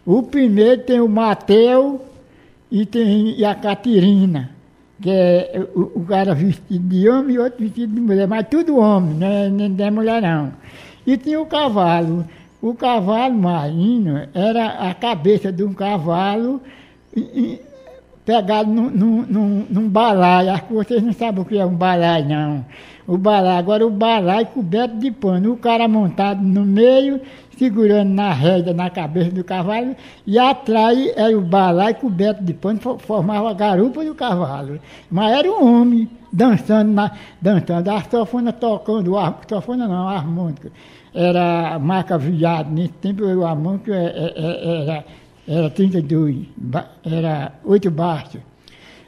O 0.05 0.23
primeiro 0.23 0.81
tem 0.81 0.99
o 0.99 1.07
Mateu 1.07 2.05
e 2.71 2.85
tem 2.85 3.37
e 3.37 3.45
a 3.45 3.55
Catirina, 3.55 4.51
que 5.01 5.09
é 5.09 5.67
o, 5.75 5.99
o, 5.99 6.05
cara 6.05 6.33
vestido 6.33 6.87
de 6.87 7.09
homem 7.09 7.35
e 7.35 7.39
outro 7.39 7.59
vestido 7.59 7.93
de 7.93 8.01
mulher, 8.01 8.27
mas 8.27 8.47
tudo 8.49 8.77
homem, 8.77 9.13
né? 9.15 9.49
nem 9.49 9.75
é 9.85 9.91
mulher 9.91 10.21
não. 10.21 10.53
E 11.05 11.17
tinha 11.17 11.39
o 11.39 11.45
cavalo. 11.45 12.25
O 12.61 12.73
cavalo 12.73 13.33
marinho 13.33 14.27
era 14.33 14.89
a 14.89 14.93
cabeça 14.93 15.51
de 15.51 15.63
um 15.63 15.73
cavalo 15.73 16.61
pegado 18.27 18.69
num, 18.69 18.89
num, 18.89 19.25
num, 19.25 19.65
num 19.69 19.89
balaio. 19.89 20.51
Acho 20.51 20.65
que 20.65 20.73
vocês 20.73 21.01
não 21.01 21.13
sabem 21.13 21.41
o 21.41 21.45
que 21.45 21.57
é 21.57 21.65
um 21.65 21.73
balaio, 21.73 22.27
não. 22.27 22.65
O 23.07 23.17
balaio, 23.17 23.57
agora 23.57 23.87
o 23.87 23.89
balaio 23.89 24.45
coberto 24.47 24.97
de 24.97 25.09
pano. 25.11 25.53
O 25.53 25.57
cara 25.57 25.87
montado 25.87 26.43
no 26.43 26.65
meio, 26.65 27.21
segurando 27.57 28.09
na 28.09 28.33
rédea, 28.33 28.73
na 28.73 28.89
cabeça 28.89 29.31
do 29.31 29.45
cavalo, 29.45 29.95
e 30.25 30.37
atrás 30.37 31.13
era 31.15 31.37
o 31.37 31.41
balaio 31.41 31.95
coberto 31.95 32.43
de 32.43 32.53
pano, 32.53 32.81
formava 32.99 33.49
a 33.49 33.53
garupa 33.53 34.03
do 34.03 34.13
cavalo. 34.13 34.77
Mas 35.09 35.31
era 35.31 35.49
um 35.49 35.81
homem 35.81 36.09
dançando, 36.31 36.91
na, 36.91 37.09
dançando. 37.41 37.89
A 37.89 38.01
sofona 38.01 38.51
tocando, 38.51 39.17
a 39.17 39.33
sofona 39.47 39.87
não, 39.87 40.05
a 40.05 40.17
harmônica. 40.17 40.69
Era 41.13 41.79
marca 41.79 42.17
viado. 42.17 42.69
Nesse 42.71 42.89
tempo 42.89 43.23
o 43.23 43.45
harmônico 43.45 43.89
era, 43.89 44.33
é, 44.35 44.97
é, 44.97 45.03
era 45.47 45.59
era 45.59 45.69
32, 45.69 46.45
era 47.05 47.53
oito 47.63 47.89
baixos. 47.89 48.41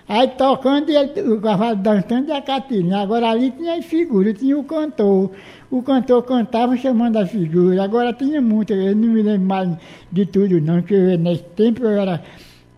Aí 0.08 0.28
tocando, 0.30 0.90
ele, 0.90 1.22
o 1.34 1.40
cavalo 1.40 1.76
dançando 1.76 2.30
e 2.30 2.32
a 2.32 2.42
Catirina. 2.42 3.02
Agora 3.02 3.30
ali 3.30 3.52
tinha 3.52 3.76
as 3.76 3.86
figuras, 3.86 4.40
tinha 4.40 4.58
o 4.58 4.64
cantor. 4.64 5.32
O 5.70 5.84
cantor 5.84 6.24
cantava 6.24 6.76
chamando 6.76 7.18
a 7.18 7.28
figura. 7.28 7.84
Agora 7.84 8.12
tinha 8.14 8.42
muitas, 8.42 8.76
eu 8.76 8.96
não 8.96 9.10
me 9.10 9.22
lembro 9.22 9.48
mais 9.48 9.70
de 10.12 10.26
tudo 10.26 10.60
não, 10.60 10.82
porque 10.82 11.16
nesse 11.16 11.44
tempo 11.56 11.84
eu 11.84 11.90
era 11.90 12.24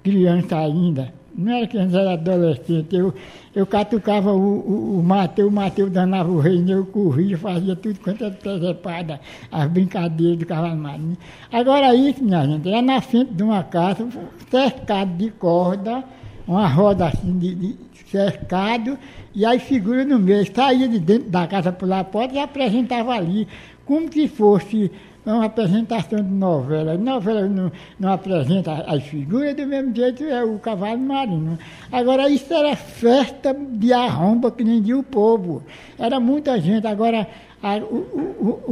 criança 0.04 0.58
ainda. 0.58 1.14
Não 1.36 1.54
era 1.54 1.68
criança, 1.68 2.00
era 2.00 2.14
adolescente. 2.14 2.96
Eu, 2.96 3.14
eu 3.56 3.66
catucava 3.66 4.32
o, 4.34 4.38
o, 4.38 5.00
o 5.00 5.04
Mateus, 5.04 5.50
o 5.50 5.52
Mateus 5.52 5.92
danava 5.92 6.30
o 6.30 6.40
reino, 6.40 6.72
eu 6.72 6.86
corria, 6.86 7.38
fazia 7.38 7.76
tudo 7.76 8.00
quanto 8.00 8.24
era 8.24 8.34
trepada, 8.34 9.20
as 9.52 9.70
brincadeiras 9.70 10.38
do 10.38 10.46
cavalo 10.46 10.76
marinho. 10.76 11.18
Agora 11.52 11.96
isso, 11.96 12.24
minha 12.24 12.46
gente, 12.46 12.68
era 12.68 12.82
na 12.82 13.02
frente 13.02 13.34
de 13.34 13.44
uma 13.44 13.64
casa, 13.64 14.08
cercado 14.50 15.16
de 15.18 15.30
corda, 15.32 16.04
uma 16.48 16.68
roda 16.68 17.08
assim 17.08 17.38
de, 17.38 17.56
de 17.56 17.78
cercado, 18.10 18.98
e 19.34 19.46
aí 19.46 19.60
figura 19.60 20.04
no 20.04 20.20
meio, 20.20 20.46
saía 20.54 20.88
de 20.88 21.00
dentro 21.00 21.30
da 21.30 21.48
casa 21.48 21.76
lá 21.82 22.02
a 22.02 22.04
porta 22.04 22.36
e 22.36 22.40
apresentava 22.40 23.14
ali, 23.14 23.48
como 23.86 24.12
se 24.12 24.28
fosse 24.28 24.92
é 25.26 25.32
uma 25.32 25.46
apresentação 25.46 26.24
de 26.24 26.32
novela. 26.32 26.98
Novela 26.98 27.48
não, 27.48 27.72
não 28.00 28.12
apresenta 28.12 28.74
as 28.88 29.04
figuras, 29.04 29.56
do 29.56 29.68
mesmo 29.68 29.96
jeito 29.96 30.24
é 30.24 30.44
o 30.44 30.58
cavalo 30.58 31.00
marinho. 31.00 31.58
Agora, 31.92 32.30
isso 32.30 32.52
era 32.54 32.76
festa 32.76 33.54
de 33.54 33.94
arromba, 33.94 34.52
que 34.52 34.64
nem 34.64 34.94
o 34.94 35.04
povo. 35.04 35.64
Era 36.00 36.20
muita 36.20 36.60
gente. 36.60 36.88
Agora, 36.88 37.28
a, 37.62 37.78
o, 37.78 37.98
o, 38.40 38.72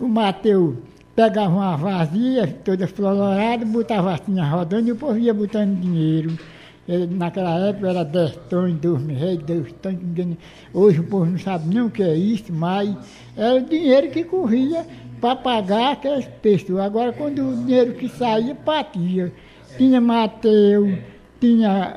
o, 0.00 0.04
o 0.04 0.08
Mateus 0.08 0.76
pegava 1.14 1.54
uma 1.54 1.76
vazia, 1.76 2.46
toda 2.64 2.86
florada, 2.86 3.64
botava 3.64 4.14
assim 4.14 4.38
rodando 4.40 4.88
e 4.88 4.92
o 4.92 4.96
povo 4.96 5.18
ia 5.18 5.34
botando 5.34 5.80
dinheiro. 5.80 6.38
Ele, 6.88 7.06
naquela 7.14 7.58
época 7.68 7.88
era 7.88 8.04
10 8.04 8.36
tons, 8.48 8.74
2 8.74 9.02
mil 9.02 9.16
reais, 9.16 9.38
2 9.38 9.72
tons. 9.82 9.96
Hoje 10.72 11.00
o 11.00 11.04
povo 11.04 11.26
não 11.26 11.38
sabe 11.38 11.68
nem 11.68 11.82
o 11.82 11.90
que 11.90 12.02
é 12.02 12.14
isso, 12.14 12.52
mas 12.52 12.94
era 13.36 13.56
o 13.56 13.64
dinheiro 13.64 14.10
que 14.10 14.22
corria 14.22 14.86
para 15.20 15.36
pagar 15.36 15.92
aquelas 15.92 16.26
pessoas. 16.26 16.84
Agora, 16.84 17.12
quando 17.12 17.48
o 17.48 17.56
dinheiro 17.56 17.94
que 17.94 18.08
saía, 18.08 18.54
batia. 18.54 19.32
Tinha 19.76 20.00
Mateus, 20.00 20.98
tinha 21.40 21.94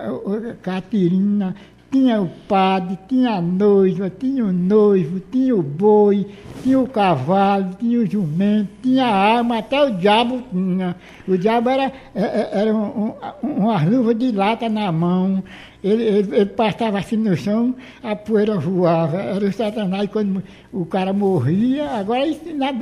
Catirina, 0.61 1.55
tinha 1.91 2.21
o 2.21 2.29
padre, 2.47 2.97
tinha 3.07 3.31
a 3.31 3.41
noiva, 3.41 4.09
tinha 4.09 4.45
o 4.45 4.53
noivo, 4.53 5.19
tinha 5.31 5.55
o 5.55 5.61
boi, 5.61 6.27
tinha 6.61 6.79
o 6.79 6.87
cavalo, 6.87 7.75
tinha 7.79 7.99
o 7.99 8.05
jumento, 8.05 8.69
tinha 8.81 9.05
a 9.05 9.37
arma, 9.37 9.57
até 9.57 9.81
o 9.83 9.95
diabo 9.95 10.43
tinha. 10.51 10.95
O 11.27 11.37
diabo 11.37 11.69
era, 11.69 11.91
é, 12.13 12.21
é, 12.21 12.49
era 12.53 12.73
um, 12.73 13.13
um, 13.43 13.49
uma 13.49 13.83
luva 13.83 14.13
de 14.13 14.31
lata 14.31 14.69
na 14.69 14.91
mão, 14.91 15.43
ele, 15.83 16.03
ele, 16.03 16.35
ele, 16.35 16.45
passava 16.45 16.99
assim 16.99 17.15
no 17.15 17.35
chão, 17.35 17.75
a 18.03 18.15
poeira 18.15 18.57
voava. 18.57 19.17
Era 19.17 19.45
o 19.45 19.53
Satanás 19.53 20.09
quando 20.11 20.43
o 20.71 20.85
cara 20.85 21.13
morria, 21.13 21.89
agora 21.91 22.27
isso 22.27 22.53
na, 22.53 22.73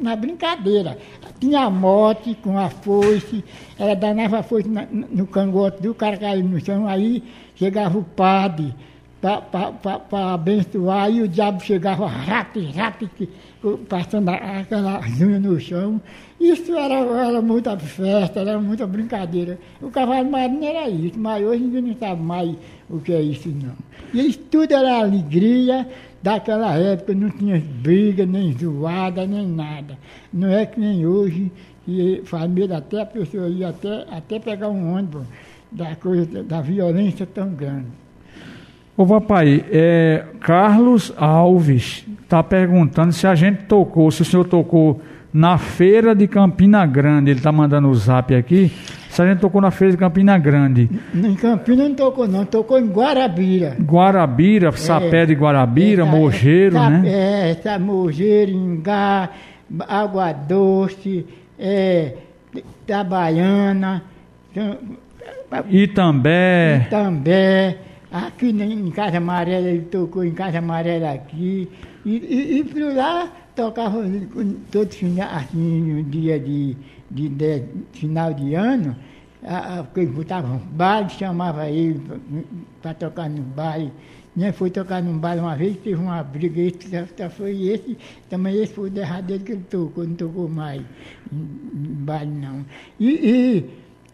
na 0.00 0.16
brincadeira. 0.16 0.98
Tinha 1.40 1.60
a 1.60 1.70
morte 1.70 2.36
com 2.42 2.58
a 2.58 2.68
foice, 2.68 3.44
ela 3.78 3.94
danava 3.94 4.40
a 4.40 4.42
foice 4.42 4.68
na, 4.68 4.86
no 4.90 5.26
cangote 5.26 5.80
do 5.80 5.94
cara 5.94 6.16
caiu 6.16 6.44
no 6.44 6.60
chão, 6.60 6.88
aí 6.88 7.22
chegava 7.54 7.96
o 7.96 8.02
padre 8.02 8.74
para 9.20 10.34
abençoar, 10.34 11.10
e 11.10 11.22
o 11.22 11.28
diabo 11.28 11.60
chegava 11.60 12.06
rápido, 12.06 12.70
rápido, 12.72 13.10
passando 13.88 14.28
aquela 14.28 15.00
unha 15.20 15.40
no 15.40 15.58
chão. 15.58 16.00
Isso 16.40 16.72
era, 16.76 16.94
era 16.94 17.42
muita 17.42 17.76
festa, 17.76 18.40
era 18.40 18.60
muita 18.60 18.86
brincadeira. 18.86 19.58
O 19.82 19.90
cavalo 19.90 20.30
marinho 20.30 20.64
era 20.64 20.88
isso, 20.88 21.18
mas 21.18 21.44
hoje 21.44 21.64
ninguém 21.64 21.82
não 21.82 21.96
sabe 21.96 22.22
mais 22.22 22.54
o 22.88 23.00
que 23.00 23.12
é 23.12 23.20
isso, 23.20 23.48
não. 23.48 23.74
E 24.14 24.28
isso 24.28 24.38
tudo 24.50 24.72
era 24.72 25.00
alegria 25.00 25.88
daquela 26.22 26.74
época, 26.74 27.14
não 27.14 27.30
tinha 27.30 27.62
briga, 27.82 28.26
nem 28.26 28.56
zoada, 28.56 29.26
nem 29.26 29.46
nada. 29.46 29.98
Não 30.32 30.48
é 30.48 30.66
que 30.66 30.78
nem 30.78 31.06
hoje, 31.06 31.50
que 31.84 32.22
medo 32.50 32.74
até 32.74 33.02
a 33.02 33.06
pessoa 33.06 33.48
ir 33.48 33.64
até, 33.64 34.06
até 34.10 34.38
pegar 34.38 34.68
um 34.68 34.94
ônibus 34.94 35.22
da 35.70 35.94
coisa 35.96 36.42
da 36.42 36.60
violência 36.60 37.26
tão 37.26 37.50
grande. 37.50 37.86
Ô 38.96 39.06
papai, 39.06 39.64
é, 39.70 40.24
Carlos 40.40 41.12
Alves 41.16 42.04
está 42.22 42.42
perguntando 42.42 43.12
se 43.12 43.26
a 43.26 43.34
gente 43.34 43.64
tocou, 43.64 44.10
se 44.10 44.22
o 44.22 44.24
senhor 44.24 44.44
tocou 44.44 45.00
na 45.38 45.56
feira 45.56 46.16
de 46.16 46.26
Campina 46.26 46.84
Grande. 46.84 47.30
Ele 47.30 47.38
está 47.38 47.52
mandando 47.52 47.88
o 47.88 47.94
zap 47.94 48.34
aqui. 48.34 48.72
Se 49.08 49.22
a 49.22 49.26
gente 49.26 49.38
tocou 49.38 49.60
na 49.60 49.70
feira 49.70 49.92
de 49.92 49.96
Campina 49.96 50.36
Grande. 50.36 50.90
Em 51.14 51.34
Campina 51.36 51.88
não 51.88 51.94
tocou, 51.94 52.26
não. 52.26 52.44
Tocou 52.44 52.76
em 52.76 52.88
Guarabira. 52.88 53.76
Guarabira, 53.80 54.72
Sapé 54.72 55.26
de 55.26 55.34
Guarabira, 55.34 56.02
é, 56.02 56.04
Mogeiro, 56.04 56.76
é, 56.76 56.90
né? 56.90 57.02
É, 57.06 57.50
essa 57.50 57.78
Mogeiro, 57.78 58.50
Ingá, 58.50 59.30
Água 59.86 60.32
Doce, 60.32 61.24
é, 61.56 62.14
Itabaiana. 62.52 64.02
Itambé. 65.70 66.86
Itambé. 66.88 67.78
Aqui 68.10 68.48
em 68.50 68.90
Casa 68.90 69.18
Amarela, 69.18 69.68
ele 69.68 69.82
tocou 69.82 70.24
em 70.24 70.32
Casa 70.32 70.58
Amarela 70.58 71.12
aqui. 71.12 71.68
E, 72.04 72.10
e, 72.10 72.58
e 72.58 72.64
por 72.64 72.92
lá 72.92 73.28
tocava 73.58 74.04
todo 74.70 74.94
final, 74.94 75.28
assim, 75.34 76.04
dia 76.08 76.38
de, 76.38 76.76
de, 77.10 77.28
de, 77.28 77.64
final 77.92 78.32
de 78.32 78.54
ano, 78.54 78.94
porque 79.92 80.06
botava 80.06 80.46
um 80.46 80.58
baile, 80.58 81.10
chamava 81.10 81.68
ele 81.68 82.00
para 82.80 82.94
tocar 82.94 83.28
no 83.28 83.42
baile 83.42 83.90
Né, 84.36 84.52
foi 84.52 84.70
tocar 84.70 85.02
num 85.02 85.18
bar 85.18 85.36
uma 85.38 85.56
vez, 85.56 85.76
teve 85.78 85.96
uma 85.96 86.22
briga, 86.22 86.60
esse 86.60 87.28
foi 87.30 87.62
esse, 87.62 87.98
também 88.30 88.54
esse 88.54 88.72
foi 88.72 88.88
o 88.88 88.92
derradeiro 88.92 89.42
que 89.42 89.52
ele 89.52 89.64
tocou, 89.68 90.06
não 90.06 90.14
tocou 90.14 90.48
mais 90.48 90.80
em 91.32 91.94
bar 92.04 92.24
não. 92.24 92.64
E, 93.00 93.08
e, 93.08 93.64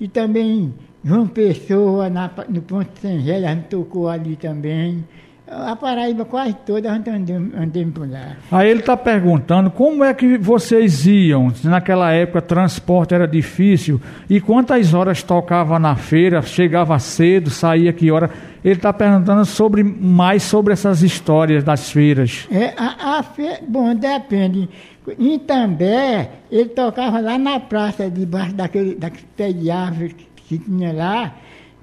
e 0.00 0.08
também 0.08 0.72
João 1.04 1.28
Pessoa, 1.28 2.08
na, 2.08 2.30
no 2.48 2.62
Ponto 2.62 2.90
a 3.06 3.08
gente 3.08 3.64
tocou 3.68 4.08
ali 4.08 4.36
também. 4.36 5.04
A 5.46 5.76
Paraíba 5.76 6.24
quase 6.24 6.54
toda 6.64 6.90
andamos 6.90 7.92
por 7.92 8.10
lá. 8.10 8.36
Aí 8.50 8.70
ele 8.70 8.80
está 8.80 8.96
perguntando 8.96 9.70
como 9.70 10.02
é 10.02 10.14
que 10.14 10.38
vocês 10.38 11.06
iam, 11.06 11.54
se 11.54 11.68
naquela 11.68 12.10
época 12.12 12.40
transporte 12.40 13.14
era 13.14 13.28
difícil, 13.28 14.00
e 14.28 14.40
quantas 14.40 14.94
horas 14.94 15.22
tocava 15.22 15.78
na 15.78 15.96
feira, 15.96 16.40
chegava 16.40 16.98
cedo, 16.98 17.50
saía 17.50 17.92
que 17.92 18.10
hora. 18.10 18.30
Ele 18.64 18.76
está 18.76 18.90
perguntando 18.94 19.44
sobre, 19.44 19.82
mais 19.84 20.42
sobre 20.42 20.72
essas 20.72 21.02
histórias 21.02 21.62
das 21.62 21.90
feiras. 21.90 22.48
É, 22.50 22.72
a, 22.78 23.18
a 23.18 23.22
fe... 23.22 23.58
Bom, 23.68 23.94
depende. 23.94 24.70
Em 25.18 25.38
També, 25.38 26.30
ele 26.50 26.70
tocava 26.70 27.20
lá 27.20 27.36
na 27.36 27.60
praça, 27.60 28.10
debaixo 28.10 28.54
daquele, 28.54 28.94
daquele 28.94 29.26
pé 29.36 29.52
de 29.52 29.70
árvore 29.70 30.16
que 30.36 30.58
tinha 30.58 30.90
lá, 30.94 31.34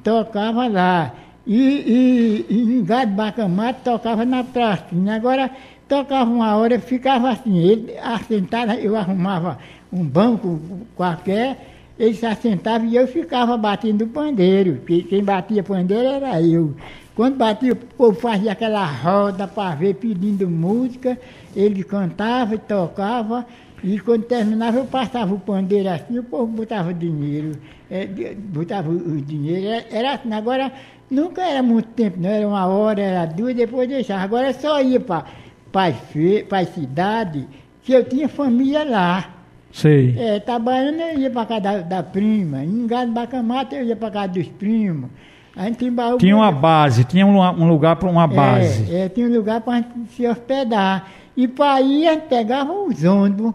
tocava 0.04 0.68
lá. 0.68 1.14
E, 1.46 1.58
e, 1.58 2.46
e 2.50 2.80
em 2.80 2.84
Gado 2.84 3.12
Bacamate 3.12 3.82
tocava 3.84 4.26
na 4.26 4.44
pracinha. 4.44 5.16
Agora 5.16 5.50
tocava 5.88 6.30
uma 6.30 6.56
hora, 6.56 6.80
ficava 6.80 7.30
assim, 7.30 7.58
ele 7.58 7.98
assentado, 7.98 8.74
eu 8.74 8.96
arrumava 8.96 9.58
um 9.92 10.04
banco 10.04 10.60
qualquer, 10.96 11.68
ele 12.00 12.14
se 12.14 12.26
assentava 12.26 12.86
e 12.86 12.96
eu 12.96 13.08
ficava 13.08 13.58
batendo 13.58 14.08
pandeiro. 14.08 14.82
Quem 14.86 15.24
batia 15.24 15.64
pandeiro 15.64 16.08
era 16.08 16.42
eu. 16.42 16.74
Quando 17.14 17.36
batia, 17.36 17.74
o 17.74 17.76
povo 17.76 18.20
fazia 18.20 18.54
aquela 18.54 18.86
roda 18.86 19.48
para 19.48 19.76
ver 19.76 19.96
pedindo 19.96 20.50
música, 20.50 21.20
ele 21.56 21.84
cantava 21.84 22.56
e 22.56 22.58
tocava, 22.58 23.46
e 23.84 24.00
quando 24.00 24.24
terminava 24.24 24.78
eu 24.78 24.86
passava 24.86 25.34
o 25.34 25.40
pandeiro 25.40 25.90
assim, 25.90 26.20
o 26.20 26.24
povo 26.24 26.48
botava 26.48 26.94
dinheiro, 26.94 27.52
é, 27.90 28.08
botava 28.36 28.90
o 28.90 29.20
dinheiro, 29.22 29.86
era 29.92 30.14
assim, 30.14 30.32
agora 30.32 30.72
Nunca 31.12 31.42
era 31.42 31.62
muito 31.62 31.90
tempo, 31.90 32.18
não. 32.22 32.30
Era 32.30 32.48
uma 32.48 32.66
hora, 32.66 33.02
era 33.02 33.26
duas, 33.26 33.54
depois 33.54 33.90
deixava. 33.90 34.24
Agora 34.24 34.54
só 34.54 34.82
ia 34.82 34.98
para 34.98 35.26
a 35.74 36.66
cidade, 36.66 37.46
que 37.84 37.92
eu 37.92 38.06
tinha 38.06 38.30
família 38.30 38.86
lá. 38.86 39.30
Sei. 39.74 40.16
É, 40.18 40.40
trabalhando 40.40 41.02
eu 41.02 41.20
ia 41.20 41.30
para 41.30 41.46
casa 41.46 41.62
da, 41.62 41.78
da, 41.80 42.04
prima. 42.04 42.64
Em 42.64 42.88
Gado 42.88 43.12
Bacamata 43.12 43.76
eu 43.76 43.86
ia 43.86 43.96
para 43.96 44.10
casa 44.10 44.28
dos 44.30 44.48
primos. 44.48 45.10
A 45.54 45.66
gente 45.66 45.84
embaú, 45.84 46.18
tinha 46.18 46.36
uma 46.36 46.52
base, 46.52 47.04
tinha 47.04 47.28
um, 47.28 47.38
um 47.38 47.68
lugar 47.68 47.98
para 47.98 48.10
uma 48.10 48.26
base. 48.26 48.90
É, 48.90 49.02
é, 49.02 49.10
tinha 49.10 49.28
um 49.28 49.34
lugar 49.34 49.60
para 49.60 49.74
a 49.74 49.76
gente 49.78 49.90
se 50.16 50.26
hospedar. 50.26 51.10
E 51.36 51.46
para 51.46 51.82
ir 51.82 52.08
a 52.08 52.14
gente 52.14 52.28
pegava 52.28 52.72
os 52.72 53.04
ônibus 53.04 53.54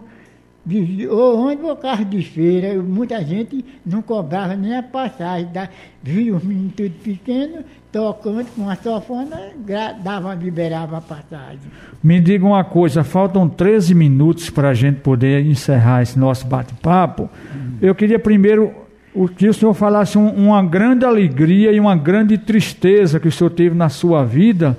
ou 1.09 1.47
onde 1.47 1.61
o 1.61 1.75
carro 1.75 2.03
de 2.03 2.21
feira, 2.21 2.81
muita 2.81 3.23
gente 3.23 3.63
não 3.85 4.01
cobrava 4.01 4.55
nem 4.55 4.75
a 4.75 4.83
passagem. 4.83 5.47
Da, 5.53 5.69
via 6.03 6.35
os 6.35 6.43
meninos 6.43 6.73
tudo 6.75 6.93
pequenos, 7.03 7.63
tocando 7.91 8.45
com 8.53 8.63
uma 8.63 8.75
sofona, 8.75 9.39
dava, 10.03 10.35
liberava 10.35 10.97
a 10.97 11.01
passagem. 11.01 11.59
Me 12.03 12.19
diga 12.19 12.45
uma 12.45 12.63
coisa, 12.63 13.03
faltam 13.03 13.47
13 13.47 13.95
minutos 13.95 14.49
para 14.49 14.69
a 14.69 14.73
gente 14.73 14.99
poder 14.99 15.45
encerrar 15.45 16.01
esse 16.01 16.19
nosso 16.19 16.45
bate-papo. 16.45 17.29
Hum. 17.55 17.77
Eu 17.81 17.95
queria 17.95 18.19
primeiro 18.19 18.73
que 19.35 19.47
o 19.47 19.53
senhor 19.53 19.73
falasse 19.73 20.17
um, 20.17 20.27
uma 20.27 20.61
grande 20.61 21.05
alegria 21.05 21.71
e 21.71 21.79
uma 21.79 21.95
grande 21.95 22.37
tristeza 22.37 23.19
que 23.19 23.27
o 23.27 23.31
senhor 23.31 23.49
teve 23.49 23.75
na 23.75 23.89
sua 23.89 24.23
vida. 24.25 24.77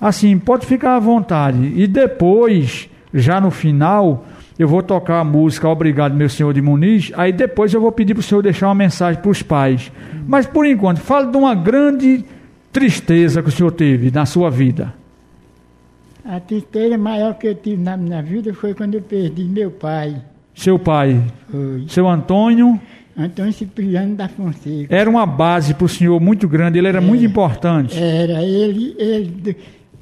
Assim, 0.00 0.38
pode 0.38 0.66
ficar 0.66 0.96
à 0.96 0.98
vontade. 0.98 1.72
E 1.76 1.86
depois, 1.86 2.88
já 3.12 3.40
no 3.40 3.50
final 3.50 4.24
eu 4.58 4.66
vou 4.66 4.82
tocar 4.82 5.20
a 5.20 5.24
música 5.24 5.68
Obrigado, 5.68 6.14
meu 6.14 6.28
Senhor 6.28 6.52
de 6.54 6.62
Muniz, 6.62 7.12
aí 7.14 7.32
depois 7.32 7.72
eu 7.74 7.80
vou 7.80 7.92
pedir 7.92 8.14
para 8.14 8.20
o 8.20 8.22
senhor 8.22 8.42
deixar 8.42 8.68
uma 8.68 8.74
mensagem 8.74 9.20
para 9.20 9.30
os 9.30 9.42
pais. 9.42 9.92
Mas 10.26 10.46
por 10.46 10.66
enquanto, 10.66 10.98
fale 10.98 11.30
de 11.30 11.36
uma 11.36 11.54
grande 11.54 12.24
tristeza 12.72 13.42
que 13.42 13.48
o 13.48 13.52
senhor 13.52 13.72
teve 13.72 14.10
na 14.10 14.26
sua 14.26 14.50
vida. 14.50 14.94
A 16.24 16.40
tristeza 16.40 16.98
maior 16.98 17.34
que 17.34 17.46
eu 17.46 17.54
tive 17.54 17.82
na 17.82 17.96
minha 17.96 18.22
vida 18.22 18.52
foi 18.52 18.74
quando 18.74 18.94
eu 18.94 19.02
perdi 19.02 19.44
meu 19.44 19.70
pai. 19.70 20.16
Seu 20.54 20.78
pai? 20.78 21.22
Foi. 21.50 21.84
Seu 21.88 22.08
Antônio? 22.08 22.80
Antônio 23.16 23.52
Cipriano 23.52 24.14
da 24.14 24.28
Fonseca. 24.28 24.94
Era 24.94 25.08
uma 25.08 25.24
base 25.24 25.72
para 25.72 25.84
o 25.84 25.88
senhor 25.88 26.20
muito 26.20 26.46
grande, 26.46 26.78
ele 26.78 26.88
era, 26.88 26.98
era 26.98 27.06
muito 27.06 27.24
importante. 27.24 27.96
Era, 27.96 28.42
ele, 28.42 28.94
ele 28.98 29.56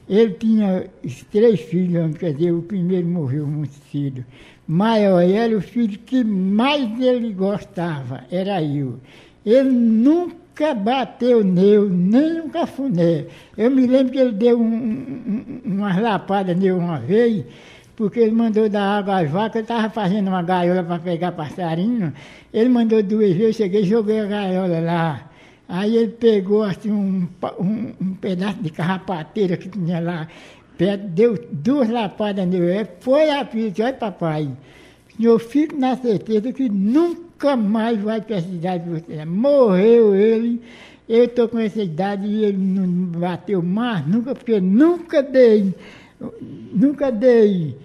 ele 0.09 0.33
tinha 0.35 0.87
três 1.31 1.61
filhos, 1.61 2.17
quer 2.17 2.35
dizer, 2.35 2.53
o 2.53 2.63
primeiro 2.63 3.07
morreu 3.07 3.47
muito 3.47 3.75
cedo. 3.91 4.25
Maior 4.67 5.21
era 5.21 5.57
o 5.57 5.61
filho 5.61 5.99
que 5.99 6.23
mais 6.23 7.01
ele 7.01 7.33
gostava, 7.33 8.25
era 8.31 8.63
eu. 8.63 8.99
Ele 9.45 9.71
nunca 9.71 10.75
bateu 10.75 11.43
nele, 11.43 11.89
nem 11.91 12.41
um 12.41 12.49
cafuné. 12.49 13.27
Eu 13.57 13.71
me 13.71 13.87
lembro 13.87 14.13
que 14.13 14.19
ele 14.19 14.33
deu 14.33 14.61
um, 14.61 14.65
um, 14.65 15.61
umas 15.65 16.01
lapadas 16.01 16.57
nele 16.57 16.73
uma 16.73 16.99
vez, 16.99 17.45
porque 17.97 18.21
ele 18.21 18.33
mandou 18.33 18.69
dar 18.69 18.99
água 18.99 19.21
às 19.21 19.31
vacas, 19.31 19.57
ele 19.57 19.65
estava 19.65 19.89
fazendo 19.91 20.29
uma 20.29 20.43
gaiola 20.43 20.83
para 20.83 20.99
pegar 20.99 21.33
passarinho. 21.33 22.13
Ele 22.53 22.69
mandou 22.69 23.03
duas 23.03 23.33
vezes, 23.35 23.41
eu 23.41 23.53
cheguei 23.53 23.83
e 23.83 23.87
joguei 23.87 24.21
a 24.21 24.27
gaiola 24.27 24.81
lá. 24.81 25.31
Aí 25.69 25.97
ele 25.97 26.13
pegou 26.13 26.63
assim 26.63 26.91
um, 26.91 27.27
um, 27.59 27.93
um 28.01 28.15
pedaço 28.15 28.59
de 28.59 28.71
carrapateira 28.71 29.57
que 29.57 29.69
tinha 29.69 29.99
lá 29.99 30.29
perto, 30.77 31.07
deu 31.09 31.39
duas 31.53 31.89
lapadas 31.89 32.47
nele, 32.47 32.87
foi 33.01 33.31
a 33.31 33.45
filha, 33.45 33.73
olha 33.81 33.95
papai, 33.95 34.51
eu 35.19 35.39
fico 35.39 35.77
na 35.77 35.97
certeza 35.97 36.53
que 36.53 36.69
nunca 36.69 37.57
mais 37.57 37.99
vai 38.01 38.21
precisar 38.21 38.79
de 38.79 38.91
você. 38.91 39.25
Morreu 39.25 40.15
ele, 40.15 40.61
eu 41.09 41.25
estou 41.25 41.49
com 41.49 41.59
essa 41.59 41.83
idade 41.83 42.27
e 42.27 42.45
ele 42.45 42.59
não 42.59 42.87
bateu 43.19 43.63
mais 43.63 44.07
nunca, 44.07 44.35
porque 44.35 44.61
nunca 44.61 45.23
dei, 45.23 45.73
nunca 46.73 47.11
dei 47.11 47.77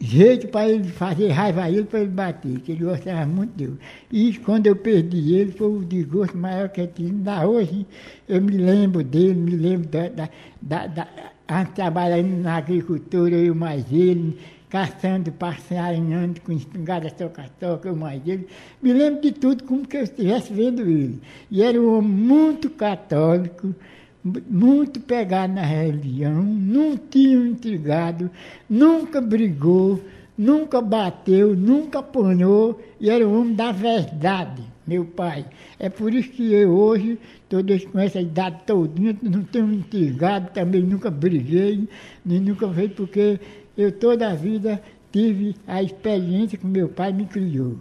jeito 0.00 0.48
para 0.48 0.68
ele 0.68 0.88
fazer 0.88 1.28
raiva 1.28 1.62
a 1.62 1.70
ele, 1.70 1.84
para 1.84 2.00
ele 2.00 2.10
bater, 2.10 2.60
que 2.60 2.72
ele 2.72 2.84
gostava 2.84 3.26
muito 3.26 3.56
dele. 3.56 3.78
E 4.10 4.34
quando 4.38 4.66
eu 4.66 4.76
perdi 4.76 5.34
ele, 5.34 5.52
foi 5.52 5.68
o 5.68 5.84
desgosto 5.84 6.36
maior 6.36 6.68
que 6.68 6.80
eu 6.80 6.86
tive. 6.86 7.12
Da 7.12 7.46
hoje, 7.46 7.86
eu 8.28 8.40
me 8.42 8.56
lembro 8.56 9.02
dele, 9.02 9.34
me 9.34 9.56
lembro 9.56 9.88
da, 9.88 10.08
da, 10.08 10.28
da, 10.60 10.86
da 10.86 11.08
a 11.46 11.64
trabalhando 11.64 12.42
na 12.42 12.56
agricultura, 12.56 13.34
eu 13.36 13.54
mais 13.54 13.84
ele, 13.92 14.38
caçando, 14.68 15.30
passarinhando 15.30 16.40
com 16.40 16.52
espingarda 16.52 17.10
toca-toca, 17.10 17.88
eu 17.88 17.96
mais 17.96 18.20
ele. 18.26 18.48
Me 18.82 18.92
lembro 18.92 19.20
de 19.20 19.32
tudo 19.32 19.64
como 19.64 19.86
que 19.86 19.96
eu 19.96 20.02
estivesse 20.02 20.52
vendo 20.52 20.82
ele. 20.82 21.20
E 21.50 21.62
era 21.62 21.80
um 21.80 21.98
homem 21.98 22.10
muito 22.10 22.70
católico, 22.70 23.74
muito 24.24 25.00
pegado 25.00 25.52
na 25.52 25.62
religião, 25.62 26.42
não 26.42 26.96
tinha 26.96 27.36
intrigado, 27.46 28.30
nunca 28.68 29.20
brigou, 29.20 30.00
nunca 30.36 30.80
bateu, 30.80 31.54
nunca 31.54 31.98
apanhou, 31.98 32.80
e 32.98 33.10
era 33.10 33.26
um 33.26 33.40
homem 33.40 33.54
da 33.54 33.70
verdade, 33.70 34.62
meu 34.86 35.04
pai. 35.04 35.44
É 35.78 35.90
por 35.90 36.14
isso 36.14 36.30
que 36.30 36.52
eu 36.52 36.70
hoje, 36.70 37.18
todos 37.48 37.84
com 37.84 37.98
essa 37.98 38.20
idade 38.20 38.60
todinha, 38.66 39.14
não 39.22 39.42
tenho 39.42 39.70
intrigado, 39.72 40.50
também 40.54 40.82
nunca 40.82 41.10
briguei, 41.10 41.86
nem 42.24 42.40
nunca 42.40 42.66
veio, 42.66 42.90
porque 42.90 43.38
eu 43.76 43.92
toda 43.92 44.30
a 44.30 44.34
vida 44.34 44.80
tive 45.12 45.54
a 45.66 45.82
experiência 45.82 46.56
que 46.56 46.66
meu 46.66 46.88
pai 46.88 47.12
me 47.12 47.26
criou. 47.26 47.76